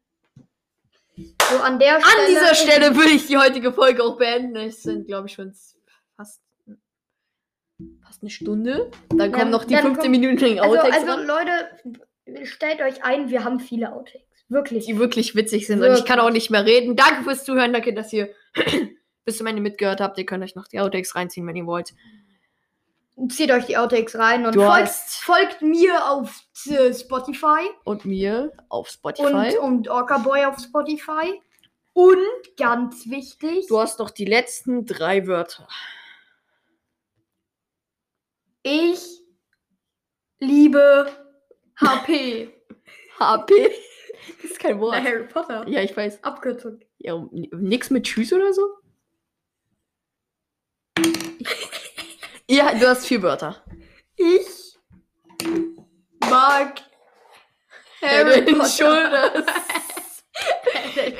So 1.49 1.57
an 1.59 1.79
der 1.79 2.01
Stelle. 2.01 2.19
An 2.21 2.27
dieser 2.29 2.55
Stelle 2.55 2.95
würde 2.95 3.11
ich 3.11 3.27
die 3.27 3.37
heutige 3.37 3.71
Folge 3.71 4.03
auch 4.03 4.17
beenden. 4.17 4.55
Es 4.55 4.81
sind, 4.83 5.05
glaube 5.07 5.27
ich, 5.27 5.33
schon 5.33 5.53
fast, 6.15 6.41
fast 8.03 8.21
eine 8.21 8.29
Stunde. 8.31 8.89
Dann 9.09 9.31
Ja, 9.31 9.37
kommen 9.37 9.51
noch 9.51 9.65
die 9.65 9.73
dann 9.75 9.83
15 9.83 10.11
kommt- 10.11 10.11
Minuten 10.11 10.59
Also, 10.59 10.77
Outtakes 10.77 10.97
also 10.97 11.11
ran, 11.11 11.25
Leute, 11.25 12.45
stellt 12.45 12.81
euch 12.81 13.03
ein, 13.03 13.29
wir 13.29 13.43
haben 13.43 13.59
viele 13.59 13.93
Outtakes. 13.93 14.25
Wirklich. 14.51 14.85
die 14.85 14.97
wirklich 14.99 15.33
witzig 15.33 15.65
sind. 15.65 15.81
Und 15.81 15.93
ich 15.93 16.03
kann 16.03 16.19
auch 16.19 16.29
nicht 16.29 16.51
mehr 16.51 16.65
reden. 16.65 16.97
Danke 16.97 17.23
fürs 17.23 17.45
Zuhören. 17.45 17.71
Danke, 17.71 17.93
dass 17.93 18.11
ihr 18.11 18.33
bis 19.25 19.37
zum 19.37 19.47
Ende 19.47 19.61
mitgehört 19.61 20.01
habt. 20.01 20.17
Ihr 20.17 20.25
könnt 20.25 20.43
euch 20.43 20.55
noch 20.55 20.67
die 20.67 20.81
Outtakes 20.81 21.15
reinziehen, 21.15 21.47
wenn 21.47 21.55
ihr 21.55 21.65
wollt. 21.65 21.93
Zieht 23.29 23.49
euch 23.49 23.65
die 23.67 23.77
Outtakes 23.77 24.17
rein 24.17 24.45
und 24.45 24.55
folgt, 24.55 24.89
folgt 24.89 25.61
mir 25.61 26.05
auf 26.05 26.43
äh, 26.65 26.93
Spotify 26.93 27.69
Und 27.85 28.03
mir 28.03 28.51
auf 28.67 28.89
Spotify. 28.89 29.57
und, 29.57 29.57
und 29.59 29.87
Orca 29.87 30.17
Boy 30.17 30.43
auf 30.43 30.57
Spotify. 30.59 31.41
Und 31.93 32.17
ganz 32.57 33.09
wichtig, 33.09 33.67
du 33.67 33.79
hast 33.79 34.01
doch 34.01 34.09
die 34.09 34.25
letzten 34.25 34.85
drei 34.85 35.27
Wörter. 35.27 35.67
ich 38.63 39.21
liebe 40.39 41.07
HP. 41.79 42.49
HP? 43.19 43.71
Das 44.41 44.51
ist 44.51 44.59
kein 44.59 44.79
Wort. 44.79 44.95
Na, 44.95 45.03
Harry 45.03 45.27
Potter. 45.27 45.67
Ja, 45.67 45.81
ich 45.81 45.95
weiß. 45.95 46.23
Abkürzung. 46.23 46.79
Ja, 46.97 47.23
nix 47.31 47.89
mit 47.89 48.03
Tschüss 48.05 48.31
oder 48.33 48.53
so? 48.53 48.77
ja, 52.47 52.73
du 52.77 52.87
hast 52.87 53.05
vier 53.07 53.21
Wörter. 53.21 53.63
Ich 54.15 54.77
mag 56.29 56.81
Harry 58.01 58.41
Potter. 58.43 58.65
Shoulders. 58.67 59.45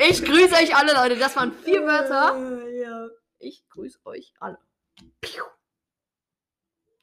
Ich 0.09 0.23
grüße 0.23 0.55
euch 0.55 0.75
alle, 0.75 0.93
Leute. 0.93 1.15
Das 1.17 1.35
waren 1.35 1.51
vier 1.53 1.85
Wörter. 1.85 2.35
Äh, 2.65 2.81
Ja. 2.81 3.07
Ich 3.39 3.67
grüße 3.69 3.99
euch 4.05 4.33
alle. 4.39 4.57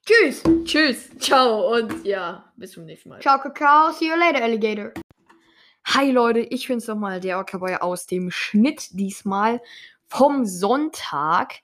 Tschüss. 0.07 0.42
Tschüss, 0.64 1.11
ciao 1.18 1.74
und 1.74 2.05
ja, 2.05 2.53
bis 2.57 2.72
zum 2.72 2.84
nächsten 2.86 3.11
Mal. 3.11 3.20
Ciao, 3.20 3.38
Kakao. 3.38 3.92
See 3.92 4.09
you 4.09 4.16
later, 4.16 4.42
Alligator. 4.42 4.92
Hi 5.95 6.11
Leute, 6.11 6.41
ich 6.41 6.68
bin's 6.68 6.86
nochmal, 6.86 7.18
der 7.18 7.39
Ockerboy 7.39 7.76
aus 7.76 8.07
dem 8.07 8.30
Schnitt 8.30 8.89
diesmal 8.91 9.62
vom 10.07 10.45
Sonntag. 10.45 11.61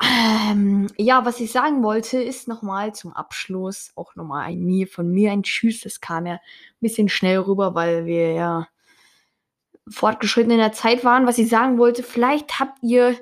Ähm, 0.00 0.86
ja, 0.96 1.24
was 1.24 1.40
ich 1.40 1.50
sagen 1.50 1.82
wollte, 1.82 2.22
ist 2.22 2.46
nochmal 2.46 2.94
zum 2.94 3.12
Abschluss 3.12 3.90
auch 3.96 4.14
nochmal 4.14 4.44
ein 4.44 4.60
mir 4.60 4.86
von 4.86 5.10
mir 5.10 5.32
ein 5.32 5.42
Tschüss. 5.42 5.80
Das 5.80 6.00
kam 6.00 6.26
ja 6.26 6.34
ein 6.34 6.40
bisschen 6.80 7.08
schnell 7.08 7.38
rüber, 7.38 7.74
weil 7.74 8.06
wir 8.06 8.30
ja 8.32 8.68
fortgeschritten 9.88 10.52
in 10.52 10.58
der 10.58 10.72
Zeit 10.72 11.02
waren. 11.04 11.26
Was 11.26 11.38
ich 11.38 11.48
sagen 11.48 11.78
wollte, 11.78 12.04
vielleicht 12.04 12.60
habt 12.60 12.78
ihr 12.82 13.18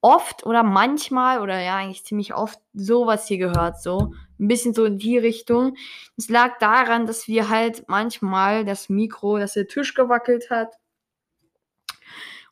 oft 0.00 0.46
oder 0.46 0.62
manchmal 0.62 1.40
oder 1.40 1.60
ja 1.60 1.76
eigentlich 1.76 2.04
ziemlich 2.04 2.34
oft 2.34 2.60
sowas 2.72 3.26
hier 3.26 3.38
gehört, 3.38 3.82
so 3.82 4.12
ein 4.38 4.48
bisschen 4.48 4.74
so 4.74 4.84
in 4.84 4.98
die 4.98 5.18
Richtung. 5.18 5.76
Es 6.16 6.28
lag 6.28 6.58
daran, 6.58 7.06
dass 7.06 7.26
wir 7.26 7.48
halt 7.48 7.88
manchmal 7.88 8.64
das 8.64 8.88
Mikro, 8.88 9.38
dass 9.38 9.54
der 9.54 9.66
Tisch 9.66 9.94
gewackelt 9.94 10.50
hat 10.50 10.74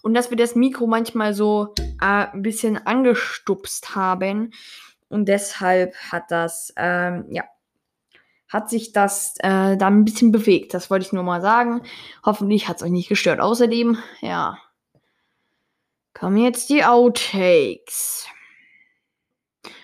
und 0.02 0.14
dass 0.14 0.30
wir 0.30 0.36
das 0.36 0.56
Mikro 0.56 0.86
manchmal 0.86 1.34
so 1.34 1.74
äh, 2.00 2.26
ein 2.32 2.42
bisschen 2.42 2.84
angestupst 2.84 3.94
haben 3.94 4.52
und 5.08 5.26
deshalb 5.28 5.94
hat 6.10 6.30
das 6.30 6.72
ähm, 6.76 7.26
ja 7.30 7.44
hat 8.48 8.70
sich 8.70 8.92
das 8.92 9.34
äh, 9.40 9.76
da 9.76 9.88
ein 9.88 10.04
bisschen 10.04 10.30
bewegt. 10.30 10.72
Das 10.72 10.88
wollte 10.88 11.04
ich 11.04 11.12
nur 11.12 11.24
mal 11.24 11.40
sagen. 11.42 11.82
Hoffentlich 12.24 12.68
hat 12.68 12.76
es 12.76 12.82
euch 12.84 12.90
nicht 12.90 13.08
gestört. 13.08 13.40
Außerdem, 13.40 13.98
ja, 14.20 14.58
kommen 16.18 16.38
jetzt 16.38 16.70
die 16.70 16.82
Outtakes. 16.82 18.26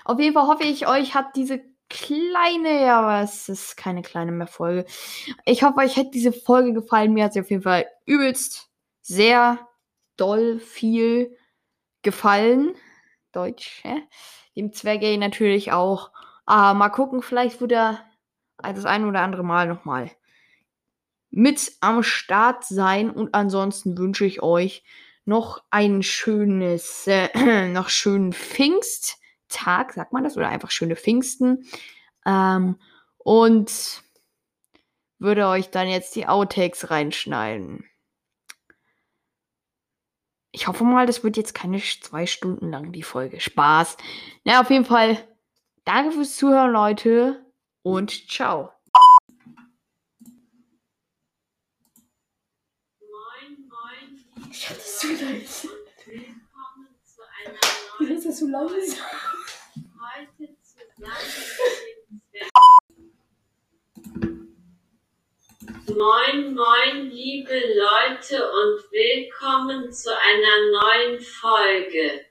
Auf 0.04 0.18
jeden 0.18 0.32
Fall 0.32 0.46
hoffe 0.46 0.64
ich, 0.64 0.86
euch 0.86 1.14
hat 1.14 1.36
diese 1.36 1.60
kleine, 1.90 2.82
ja, 2.82 3.00
aber 3.00 3.22
es 3.22 3.50
ist 3.50 3.76
keine 3.76 4.00
kleine 4.00 4.32
mehr 4.32 4.46
Folge. 4.46 4.86
Ich 5.44 5.62
hoffe, 5.62 5.78
euch 5.80 5.96
hat 5.96 6.14
diese 6.14 6.32
Folge 6.32 6.72
gefallen. 6.72 7.12
Mir 7.12 7.24
hat 7.24 7.34
sie 7.34 7.40
auf 7.40 7.50
jeden 7.50 7.62
Fall 7.62 7.86
übelst 8.06 8.70
sehr 9.02 9.68
doll 10.16 10.58
viel 10.58 11.36
gefallen. 12.00 12.74
Deutsch, 13.32 13.80
hä? 13.82 14.02
Dem 14.56 14.72
Zwergay 14.72 15.18
natürlich 15.18 15.72
auch. 15.72 16.12
Ah, 16.46 16.72
mal 16.72 16.88
gucken, 16.88 17.20
vielleicht 17.20 17.60
wird 17.60 17.72
er 17.72 18.04
das 18.56 18.86
ein 18.86 19.04
oder 19.04 19.20
andere 19.20 19.44
Mal 19.44 19.68
nochmal 19.68 20.10
mit 21.28 21.72
am 21.80 22.02
Start 22.02 22.64
sein. 22.64 23.10
Und 23.10 23.34
ansonsten 23.34 23.98
wünsche 23.98 24.24
ich 24.24 24.42
euch 24.42 24.82
noch 25.24 25.62
ein 25.70 26.02
schönes, 26.02 27.06
äh, 27.06 27.68
noch 27.68 27.88
schönen 27.88 28.32
Pfingsttag, 28.32 29.92
sagt 29.92 30.12
man 30.12 30.24
das, 30.24 30.36
oder 30.36 30.48
einfach 30.48 30.70
schöne 30.70 30.96
Pfingsten. 30.96 31.66
Ähm, 32.26 32.78
und 33.18 34.02
würde 35.18 35.46
euch 35.46 35.70
dann 35.70 35.88
jetzt 35.88 36.16
die 36.16 36.26
Outtakes 36.26 36.90
reinschneiden. 36.90 37.88
Ich 40.50 40.66
hoffe 40.66 40.84
mal, 40.84 41.06
das 41.06 41.24
wird 41.24 41.36
jetzt 41.36 41.54
keine 41.54 41.78
zwei 41.78 42.26
Stunden 42.26 42.70
lang 42.70 42.92
die 42.92 43.02
Folge. 43.02 43.40
Spaß. 43.40 43.96
Na, 44.44 44.60
auf 44.60 44.70
jeden 44.70 44.84
Fall. 44.84 45.16
Danke 45.84 46.12
fürs 46.12 46.36
Zuhören, 46.36 46.72
Leute. 46.72 47.46
Und 47.82 48.30
ciao. 48.30 48.70
Moin, 53.00 53.68
moin. 53.68 54.81
Zu 55.02 55.08
leise. 55.08 55.68
Willkommen 56.06 56.94
zu 57.02 57.22
einer 57.22 57.58
Wie 57.98 58.04
neuen 58.04 58.12
ist 58.14 58.24
das 58.24 58.38
so 58.38 58.46
leise? 58.46 58.98
Heute 59.98 60.54
zusammen 60.62 61.26
mit 61.34 62.06
dem 62.06 62.20
Zwerg. 62.30 62.50
Moin, 65.88 66.54
moin, 66.54 67.10
liebe 67.10 67.50
Leute 67.52 68.48
und 68.48 68.92
willkommen 68.92 69.92
zu 69.92 70.10
einer 70.16 70.70
neuen 70.70 71.20
Folge. 71.20 72.24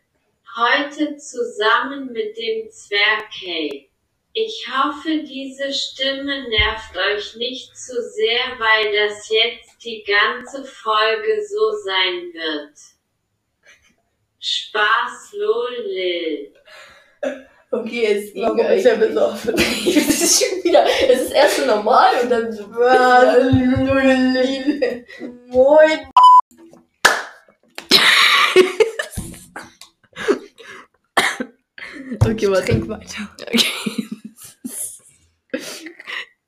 Heute 0.56 1.18
zusammen 1.18 2.14
mit 2.14 2.38
dem 2.38 2.72
Zwerg. 2.72 3.91
Ich 4.34 4.66
hoffe, 4.72 5.24
diese 5.24 5.74
Stimme 5.74 6.48
nervt 6.48 6.96
euch 6.96 7.36
nicht 7.36 7.78
zu 7.78 8.02
sehr, 8.02 8.58
weil 8.60 8.94
das 8.94 9.28
jetzt 9.30 9.84
die 9.84 10.04
ganze 10.04 10.64
Folge 10.64 11.44
so 11.46 11.72
sein 11.84 12.32
wird. 12.34 12.74
Spaß, 14.40 15.34
lol, 15.34 16.54
Okay, 17.74 18.06
es 18.06 18.34
ging 18.34 18.44
Warum 18.44 18.60
ist 18.60 18.86
er 18.86 18.94
eigentlich. 18.94 19.10
besoffen? 19.10 19.56
Es 19.56 20.22
ist 20.22 20.44
schon 20.44 20.64
wieder, 20.64 20.86
es 21.10 21.22
ist 21.22 21.32
erst 21.32 21.58
so 21.58 21.66
normal 21.66 22.22
und 22.24 22.30
dann 22.30 22.52
so. 22.52 22.68
Moin. 25.48 26.00
Okay, 32.26 32.52
was? 32.52 32.66
Trink 32.66 32.90
weiter. 32.90 33.30
Okay. 33.42 34.01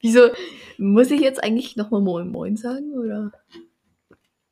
Wieso? 0.04 0.32
Muss 0.78 1.12
ich 1.12 1.22
jetzt 1.22 1.42
eigentlich 1.42 1.78
nochmal 1.78 2.02
Moin 2.02 2.30
Moin 2.30 2.58
sagen, 2.58 2.92
oder? 2.92 3.32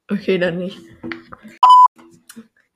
Okay, 0.09 0.37
dann 0.37 0.59
nicht. 0.59 0.79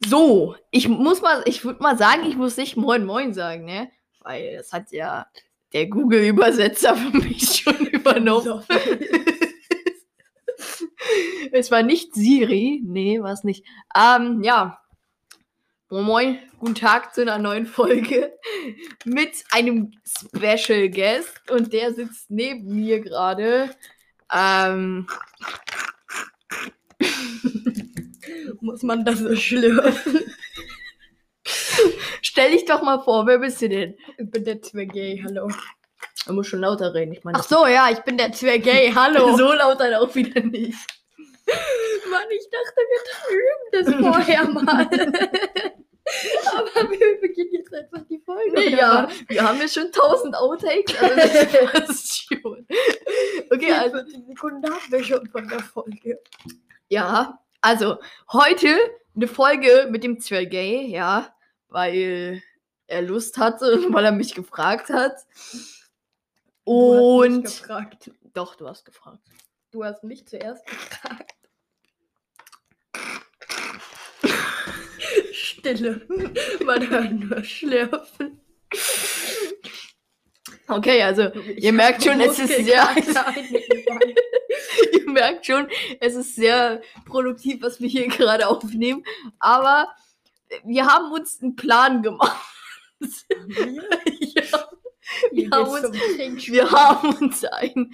So, 0.05 0.57
ich 0.71 0.89
muss 0.89 1.21
mal, 1.21 1.41
ich 1.45 1.63
würde 1.63 1.81
mal 1.81 1.97
sagen, 1.97 2.23
ich 2.27 2.35
muss 2.35 2.57
nicht 2.57 2.75
Moin 2.75 3.05
Moin 3.05 3.33
sagen, 3.33 3.63
ne? 3.63 3.89
Weil 4.19 4.57
das 4.57 4.73
hat 4.73 4.91
ja 4.91 5.25
der 5.71 5.87
Google-Übersetzer 5.87 6.97
für 6.97 7.17
mich 7.17 7.43
schon 7.63 7.87
übernommen. 7.87 8.61
es 11.53 11.71
war 11.71 11.81
nicht 11.81 12.13
Siri, 12.13 12.81
nee, 12.83 13.21
war 13.21 13.31
es 13.31 13.45
nicht. 13.45 13.65
Ähm, 13.95 14.43
ja. 14.43 14.79
Moin 15.91 16.03
Moin, 16.03 16.39
guten 16.57 16.73
Tag 16.73 17.13
zu 17.13 17.21
einer 17.21 17.37
neuen 17.37 17.67
Folge 17.67 18.33
mit 19.05 19.43
einem 19.51 19.91
Special 20.03 20.89
Guest 20.89 21.51
und 21.51 21.73
der 21.73 21.93
sitzt 21.93 22.31
neben 22.31 22.73
mir 22.75 23.01
gerade. 23.01 23.69
Ähm, 24.33 25.07
Muss 28.61 28.81
man 28.81 29.05
das 29.05 29.19
so 29.19 29.35
schlürfen? 29.35 30.21
stell 32.23 32.51
dich 32.51 32.65
doch 32.65 32.81
mal 32.81 33.03
vor, 33.03 33.27
wer 33.27 33.37
bist 33.37 33.61
du 33.61 33.69
denn? 33.69 33.95
Ich 34.17 34.31
bin 34.31 34.43
der 34.43 34.63
Zwergay, 34.63 35.21
hallo. 35.23 35.51
Du 36.25 36.33
musst 36.33 36.49
schon 36.49 36.61
lauter 36.61 36.95
reden, 36.95 37.13
ich 37.13 37.23
meine. 37.23 37.37
Ach 37.37 37.43
so, 37.43 37.67
ja, 37.67 37.91
ich 37.91 37.99
bin 37.99 38.17
der 38.17 38.31
Zwergay, 38.31 38.91
hallo. 38.95 39.37
so 39.37 39.53
laut 39.53 39.79
dann 39.79 39.93
auch 39.93 40.15
wieder 40.15 40.41
nicht. 40.41 40.79
Mann, 42.09 42.25
ich 42.29 42.47
dachte, 42.49 42.81
wir 42.89 43.37
üben 43.37 43.71
das 43.71 44.09
vorher 44.09 44.47
mal. 44.49 44.89
Aber 46.55 46.91
wir 46.91 47.19
beginnen 47.19 47.51
jetzt 47.53 47.73
einfach 47.73 48.01
die 48.07 48.19
Folge. 48.19 48.51
Nee, 48.53 48.75
ja, 48.75 49.07
wir 49.27 49.41
haben 49.47 49.59
ja 49.59 49.67
schon 49.67 49.85
1000 49.85 50.35
Outtakes, 50.35 50.95
also 51.01 51.15
das 51.15 51.71
passt 51.71 52.27
schon. 52.27 52.67
Okay, 53.51 53.71
also 53.71 53.97
40 53.97 54.27
Sekunden 54.27 54.69
haben 54.71 54.91
wir 54.91 55.03
schon 55.03 55.27
von 55.27 55.47
der 55.47 55.59
Folge. 55.61 56.21
Ja, 56.89 57.39
also 57.61 57.97
heute 58.31 58.77
eine 59.15 59.27
Folge 59.27 59.87
mit 59.89 60.03
dem 60.03 60.19
Zwergay, 60.19 60.85
ja, 60.87 61.33
weil 61.69 62.43
er 62.87 63.01
Lust 63.01 63.37
hatte 63.39 63.73
und 63.73 63.91
weil 63.93 64.05
er 64.05 64.11
mich 64.11 64.35
gefragt 64.35 64.89
hat. 64.89 65.15
Du 66.65 66.93
hast 66.93 67.23
mich 67.23 67.33
Und 67.35 67.43
gefragt. 67.45 68.11
doch, 68.33 68.55
du 68.55 68.67
hast 68.67 68.85
gefragt. 68.85 69.21
Du 69.71 69.83
hast 69.83 70.03
mich 70.03 70.27
zuerst 70.27 70.65
gefragt. 70.67 71.34
Stille. 75.65 76.01
Man 76.65 76.89
hört 76.89 77.11
nur 77.11 77.43
Schlürfen. 77.43 78.39
Okay, 80.67 81.01
also 81.01 81.29
ihr 81.57 81.73
merkt 81.73 82.03
schon, 82.03 82.19
es 82.21 82.37
ist 82.39 82.55
sehr, 82.65 82.87
ihr 84.93 85.09
merkt 85.11 85.45
schon, 85.45 85.67
es 85.99 86.15
ist 86.15 86.35
sehr 86.35 86.81
produktiv, 87.05 87.61
was 87.61 87.79
wir 87.79 87.87
hier 87.87 88.07
gerade 88.07 88.47
aufnehmen. 88.47 89.03
Aber 89.39 89.87
wir 90.63 90.85
haben 90.85 91.11
uns 91.11 91.41
einen 91.41 91.55
Plan 91.55 92.01
gemacht. 92.03 92.41
ja, 92.99 94.69
Hier 95.31 95.49
haben 95.51 95.69
uns- 95.69 96.47
wir 96.47 96.71
haben 96.71 97.15
uns 97.15 97.43
ein 97.45 97.91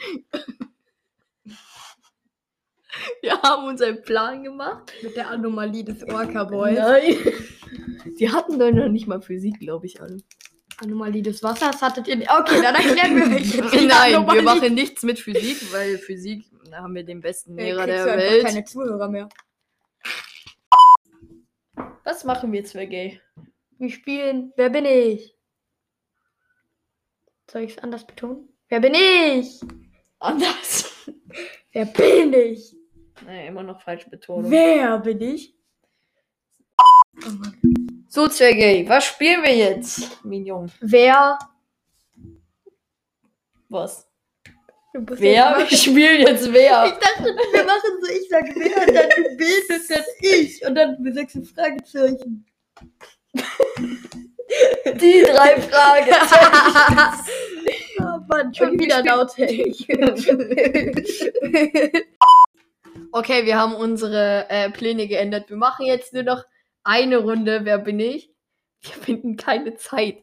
wir 3.22 3.41
haben 3.41 3.65
uns 3.67 3.82
einen 3.82 4.01
Plan 4.01 4.43
gemacht. 4.43 4.91
Mit 5.01 5.15
der 5.15 5.30
Anomalie 5.30 5.84
des 5.84 6.03
Orca 6.03 6.43
Boys. 6.43 6.78
Nein. 6.78 7.17
Die 8.19 8.30
hatten 8.30 8.59
doch 8.59 8.72
noch 8.72 8.89
nicht 8.89 9.07
mal 9.07 9.22
Physik, 9.22 9.59
glaube 9.59 9.86
ich, 9.86 10.01
alle. 10.01 10.17
Anomalie 10.78 11.22
des 11.22 11.43
Wassers 11.43 11.82
hattet 11.82 12.07
ihr 12.07 12.15
nicht. 12.15 12.32
Okay, 12.32 12.59
dann 12.61 12.74
erklären 12.76 13.15
wir 13.15 13.38
jetzt 13.39 13.53
die 13.74 13.86
Nein, 13.86 14.11
wir 14.11 14.17
Anomalie. 14.17 14.41
machen 14.41 14.74
nichts 14.74 15.03
mit 15.03 15.19
Physik, 15.19 15.72
weil 15.72 15.97
Physik, 15.99 16.43
da 16.69 16.78
haben 16.78 16.95
wir 16.95 17.03
den 17.03 17.22
besten 17.22 17.57
Ja, 17.57 17.65
Lehrer 17.65 17.84
kriegst 17.86 18.05
der 18.05 18.17
Welt. 18.17 18.45
keine 18.45 18.63
Zuhörer 18.65 19.07
mehr. 19.09 19.30
Was 22.03 22.24
machen 22.24 22.51
wir 22.51 22.63
Zwergay? 22.65 23.19
Wir 23.78 23.89
spielen 23.89 24.53
Wer 24.55 24.69
bin 24.69 24.86
ich? 24.86 25.36
Soll 27.49 27.63
ich 27.63 27.72
es 27.72 27.78
anders 27.80 28.05
betonen? 28.07 28.49
Wer 28.69 28.80
bin 28.80 28.93
ich? 28.95 29.59
Anders. 30.19 30.91
Wer 31.72 31.86
bin 31.86 32.34
ich? 32.34 32.76
Nee, 33.26 33.47
immer 33.47 33.63
noch 33.63 33.82
falsche 33.82 34.09
Betonung. 34.09 34.49
Wer 34.49 34.97
bin 34.99 35.22
ich? 35.22 35.55
So, 38.07 38.28
Sergej, 38.28 38.88
was 38.89 39.05
spielen 39.05 39.43
wir 39.43 39.55
jetzt, 39.55 40.24
Minion? 40.26 40.72
Wer? 40.82 41.39
Was? 43.69 44.07
Du 44.93 45.05
Wer? 45.07 45.55
Wir 45.57 45.78
spielen 45.78 46.28
jetzt 46.28 46.47
Ich 46.47 46.53
wer? 46.53 46.91
dachte, 46.91 47.24
wir 47.24 47.63
machen 47.63 48.01
so, 48.01 48.11
ich 48.11 48.28
sag 48.30 48.43
wer, 48.53 48.86
dann 48.86 49.09
du 49.09 49.38
bist, 49.38 49.89
dann 49.89 50.03
ich. 50.19 50.65
Und 50.65 50.76
dann 50.76 51.01
du 51.01 51.13
sagst 51.13 51.36
ein 51.38 51.45
Fragezeichen. 51.45 52.45
Die 54.86 55.24
drei 55.24 55.61
Fragen. 55.61 56.11
oh 57.99 58.19
Mann, 58.28 58.53
schon 58.53 58.72
Okay, 58.72 58.80
wieder 58.80 59.01
wir 59.01 59.15
laut. 59.15 59.32
Okay, 63.13 63.45
wir 63.45 63.57
haben 63.57 63.76
unsere 63.76 64.45
äh, 64.49 64.69
Pläne 64.69 65.05
geändert. 65.07 65.49
Wir 65.49 65.57
machen 65.57 65.86
jetzt 65.86 66.13
nur 66.13 66.24
noch 66.24 66.45
eine 66.84 67.17
Runde. 67.17 67.61
Wer 67.63 67.77
bin 67.79 67.99
ich? 67.99 68.34
Wir 68.82 68.93
finden 68.93 69.36
keine 69.38 69.75
Zeit. 69.75 70.17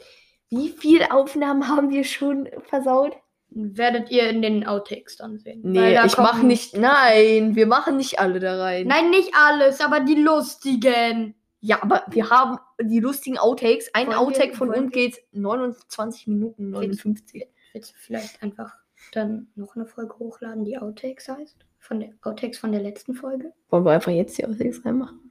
Wie 0.48 0.68
viele 0.70 1.12
Aufnahmen 1.12 1.68
haben 1.68 1.90
wir 1.90 2.04
schon 2.04 2.48
versaut? 2.62 3.16
Werdet 3.50 4.11
ihr 4.11 4.28
in 4.28 4.42
den 4.42 4.66
Outtakes 4.66 5.16
dann 5.16 5.38
sehen. 5.38 5.61
Nee, 5.62 5.94
da 5.94 6.04
ich 6.04 6.16
mach 6.18 6.32
kommen- 6.32 6.48
nicht. 6.48 6.76
Nein, 6.76 7.54
wir 7.56 7.66
machen 7.66 7.96
nicht 7.96 8.18
alle 8.18 8.40
da 8.40 8.59
rein. 8.61 8.86
Nein, 8.86 9.11
nicht 9.11 9.32
alles, 9.34 9.80
aber 9.80 10.00
die 10.00 10.16
lustigen. 10.16 11.34
Ja, 11.61 11.82
aber 11.82 12.04
wir 12.11 12.30
haben 12.30 12.59
die 12.80 13.00
lustigen 13.00 13.38
Outtakes. 13.38 13.90
Ein 13.94 14.06
Wollen 14.09 14.16
wir- 14.16 14.20
Outtake 14.20 14.54
von 14.54 14.68
wollen 14.68 14.84
uns 14.84 14.92
geht 14.92 15.18
29 15.32 16.26
Minuten 16.26 16.70
59. 16.70 17.46
Willst 17.72 17.92
du 17.92 17.96
vielleicht 17.98 18.42
einfach 18.42 18.74
dann 19.12 19.48
noch 19.54 19.76
eine 19.76 19.86
Folge 19.86 20.18
hochladen, 20.18 20.64
die 20.64 20.76
Outtakes 20.78 21.28
heißt? 21.28 21.56
Von 21.78 22.00
der 22.00 22.11
Outtakes 22.22 22.59
von 22.59 22.70
der 22.72 22.82
letzten 22.82 23.14
Folge? 23.14 23.52
Wollen 23.70 23.84
wir 23.84 23.92
einfach 23.92 24.12
jetzt 24.12 24.36
die 24.36 24.44
Outtakes 24.46 24.84
reinmachen? 24.84 25.28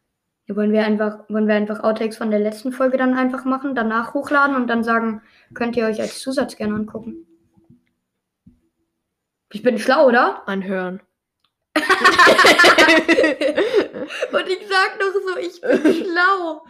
Ja, 0.48 0.56
wollen 0.56 0.72
wir 0.72 0.86
einfach, 0.86 1.30
wollen 1.30 1.48
wir 1.48 1.56
einfach 1.56 1.84
Outtakes 1.84 2.18
von 2.18 2.32
der 2.32 2.40
letzten 2.40 2.72
Folge 2.72 2.98
dann 2.98 3.14
einfach 3.14 3.44
machen, 3.44 3.76
danach 3.76 4.14
hochladen 4.14 4.56
und 4.56 4.68
dann 4.68 4.84
sagen, 4.84 5.22
könnt 5.54 5.76
ihr 5.76 5.86
euch 5.86 6.00
als 6.00 6.20
Zusatz 6.20 6.56
gerne 6.56 6.76
angucken. 6.76 7.28
Ich 9.52 9.62
bin 9.62 9.78
schlau, 9.78 10.08
oder? 10.08 10.48
Anhören. 10.48 11.02
Und 14.32 14.48
ich 14.48 14.68
sag 14.68 15.00
noch 15.00 15.14
so, 15.14 15.38
ich 15.40 15.62
bin 15.62 15.94
schlau. 15.94 16.66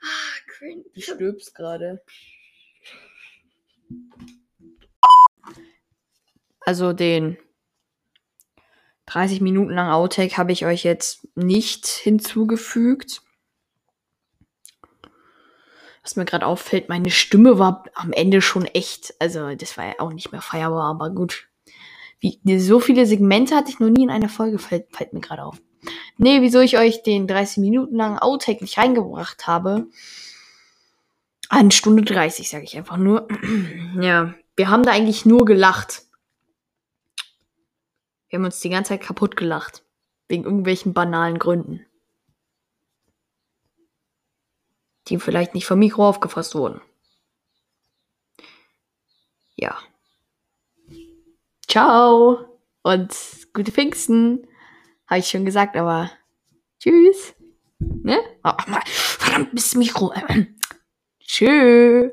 Ah, 0.00 0.36
cringe. 0.46 0.84
Du 0.94 1.00
stirbst 1.00 1.54
gerade. 1.54 2.02
Also 6.60 6.92
den 6.92 7.36
30 9.12 9.42
Minuten 9.42 9.72
langen 9.72 9.92
Outtake 9.92 10.38
habe 10.38 10.52
ich 10.52 10.64
euch 10.64 10.84
jetzt 10.84 11.28
nicht 11.34 11.86
hinzugefügt. 11.86 13.22
Was 16.02 16.16
mir 16.16 16.24
gerade 16.24 16.46
auffällt, 16.46 16.88
meine 16.88 17.10
Stimme 17.10 17.58
war 17.58 17.84
am 17.94 18.12
Ende 18.12 18.40
schon 18.40 18.64
echt. 18.64 19.14
Also, 19.18 19.54
das 19.54 19.76
war 19.76 19.86
ja 19.86 19.94
auch 19.98 20.12
nicht 20.12 20.32
mehr 20.32 20.40
feierbar, 20.40 20.84
aber 20.84 21.10
gut. 21.10 21.48
Wie, 22.20 22.40
so 22.58 22.80
viele 22.80 23.04
Segmente 23.04 23.54
hatte 23.54 23.70
ich 23.70 23.80
noch 23.80 23.90
nie 23.90 24.04
in 24.04 24.10
einer 24.10 24.28
Folge, 24.28 24.58
fällt, 24.58 24.86
fällt 24.96 25.12
mir 25.12 25.20
gerade 25.20 25.44
auf. 25.44 25.60
Nee, 26.16 26.40
wieso 26.40 26.60
ich 26.60 26.78
euch 26.78 27.02
den 27.02 27.26
30 27.26 27.58
Minuten 27.58 27.96
langen 27.96 28.18
Outtake 28.18 28.62
nicht 28.62 28.78
reingebracht 28.78 29.46
habe. 29.46 29.88
Eine 31.48 31.72
Stunde 31.72 32.02
30, 32.02 32.48
sage 32.48 32.64
ich 32.64 32.76
einfach 32.76 32.96
nur. 32.96 33.28
ja, 34.00 34.34
wir 34.56 34.70
haben 34.70 34.84
da 34.84 34.92
eigentlich 34.92 35.26
nur 35.26 35.44
gelacht. 35.44 36.04
Wir 38.32 38.38
haben 38.38 38.46
uns 38.46 38.60
die 38.60 38.70
ganze 38.70 38.88
Zeit 38.88 39.02
kaputt 39.02 39.36
gelacht. 39.36 39.84
Wegen 40.26 40.44
irgendwelchen 40.44 40.94
banalen 40.94 41.38
Gründen. 41.38 41.84
Die 45.08 45.18
vielleicht 45.18 45.52
nicht 45.52 45.66
vom 45.66 45.78
Mikro 45.78 46.08
aufgefasst 46.08 46.54
wurden. 46.54 46.80
Ja. 49.54 49.78
Ciao. 51.68 52.58
Und 52.80 53.14
gute 53.52 53.70
Pfingsten. 53.70 54.48
Habe 55.08 55.20
ich 55.20 55.28
schon 55.28 55.44
gesagt, 55.44 55.76
aber 55.76 56.10
tschüss. 56.78 57.34
Ne? 57.80 58.18
Oh, 58.44 58.52
Mann, 58.66 58.82
verdammt, 58.86 59.54
bis 59.54 59.74
Mikro. 59.74 60.14
Tschüss. 61.20 62.12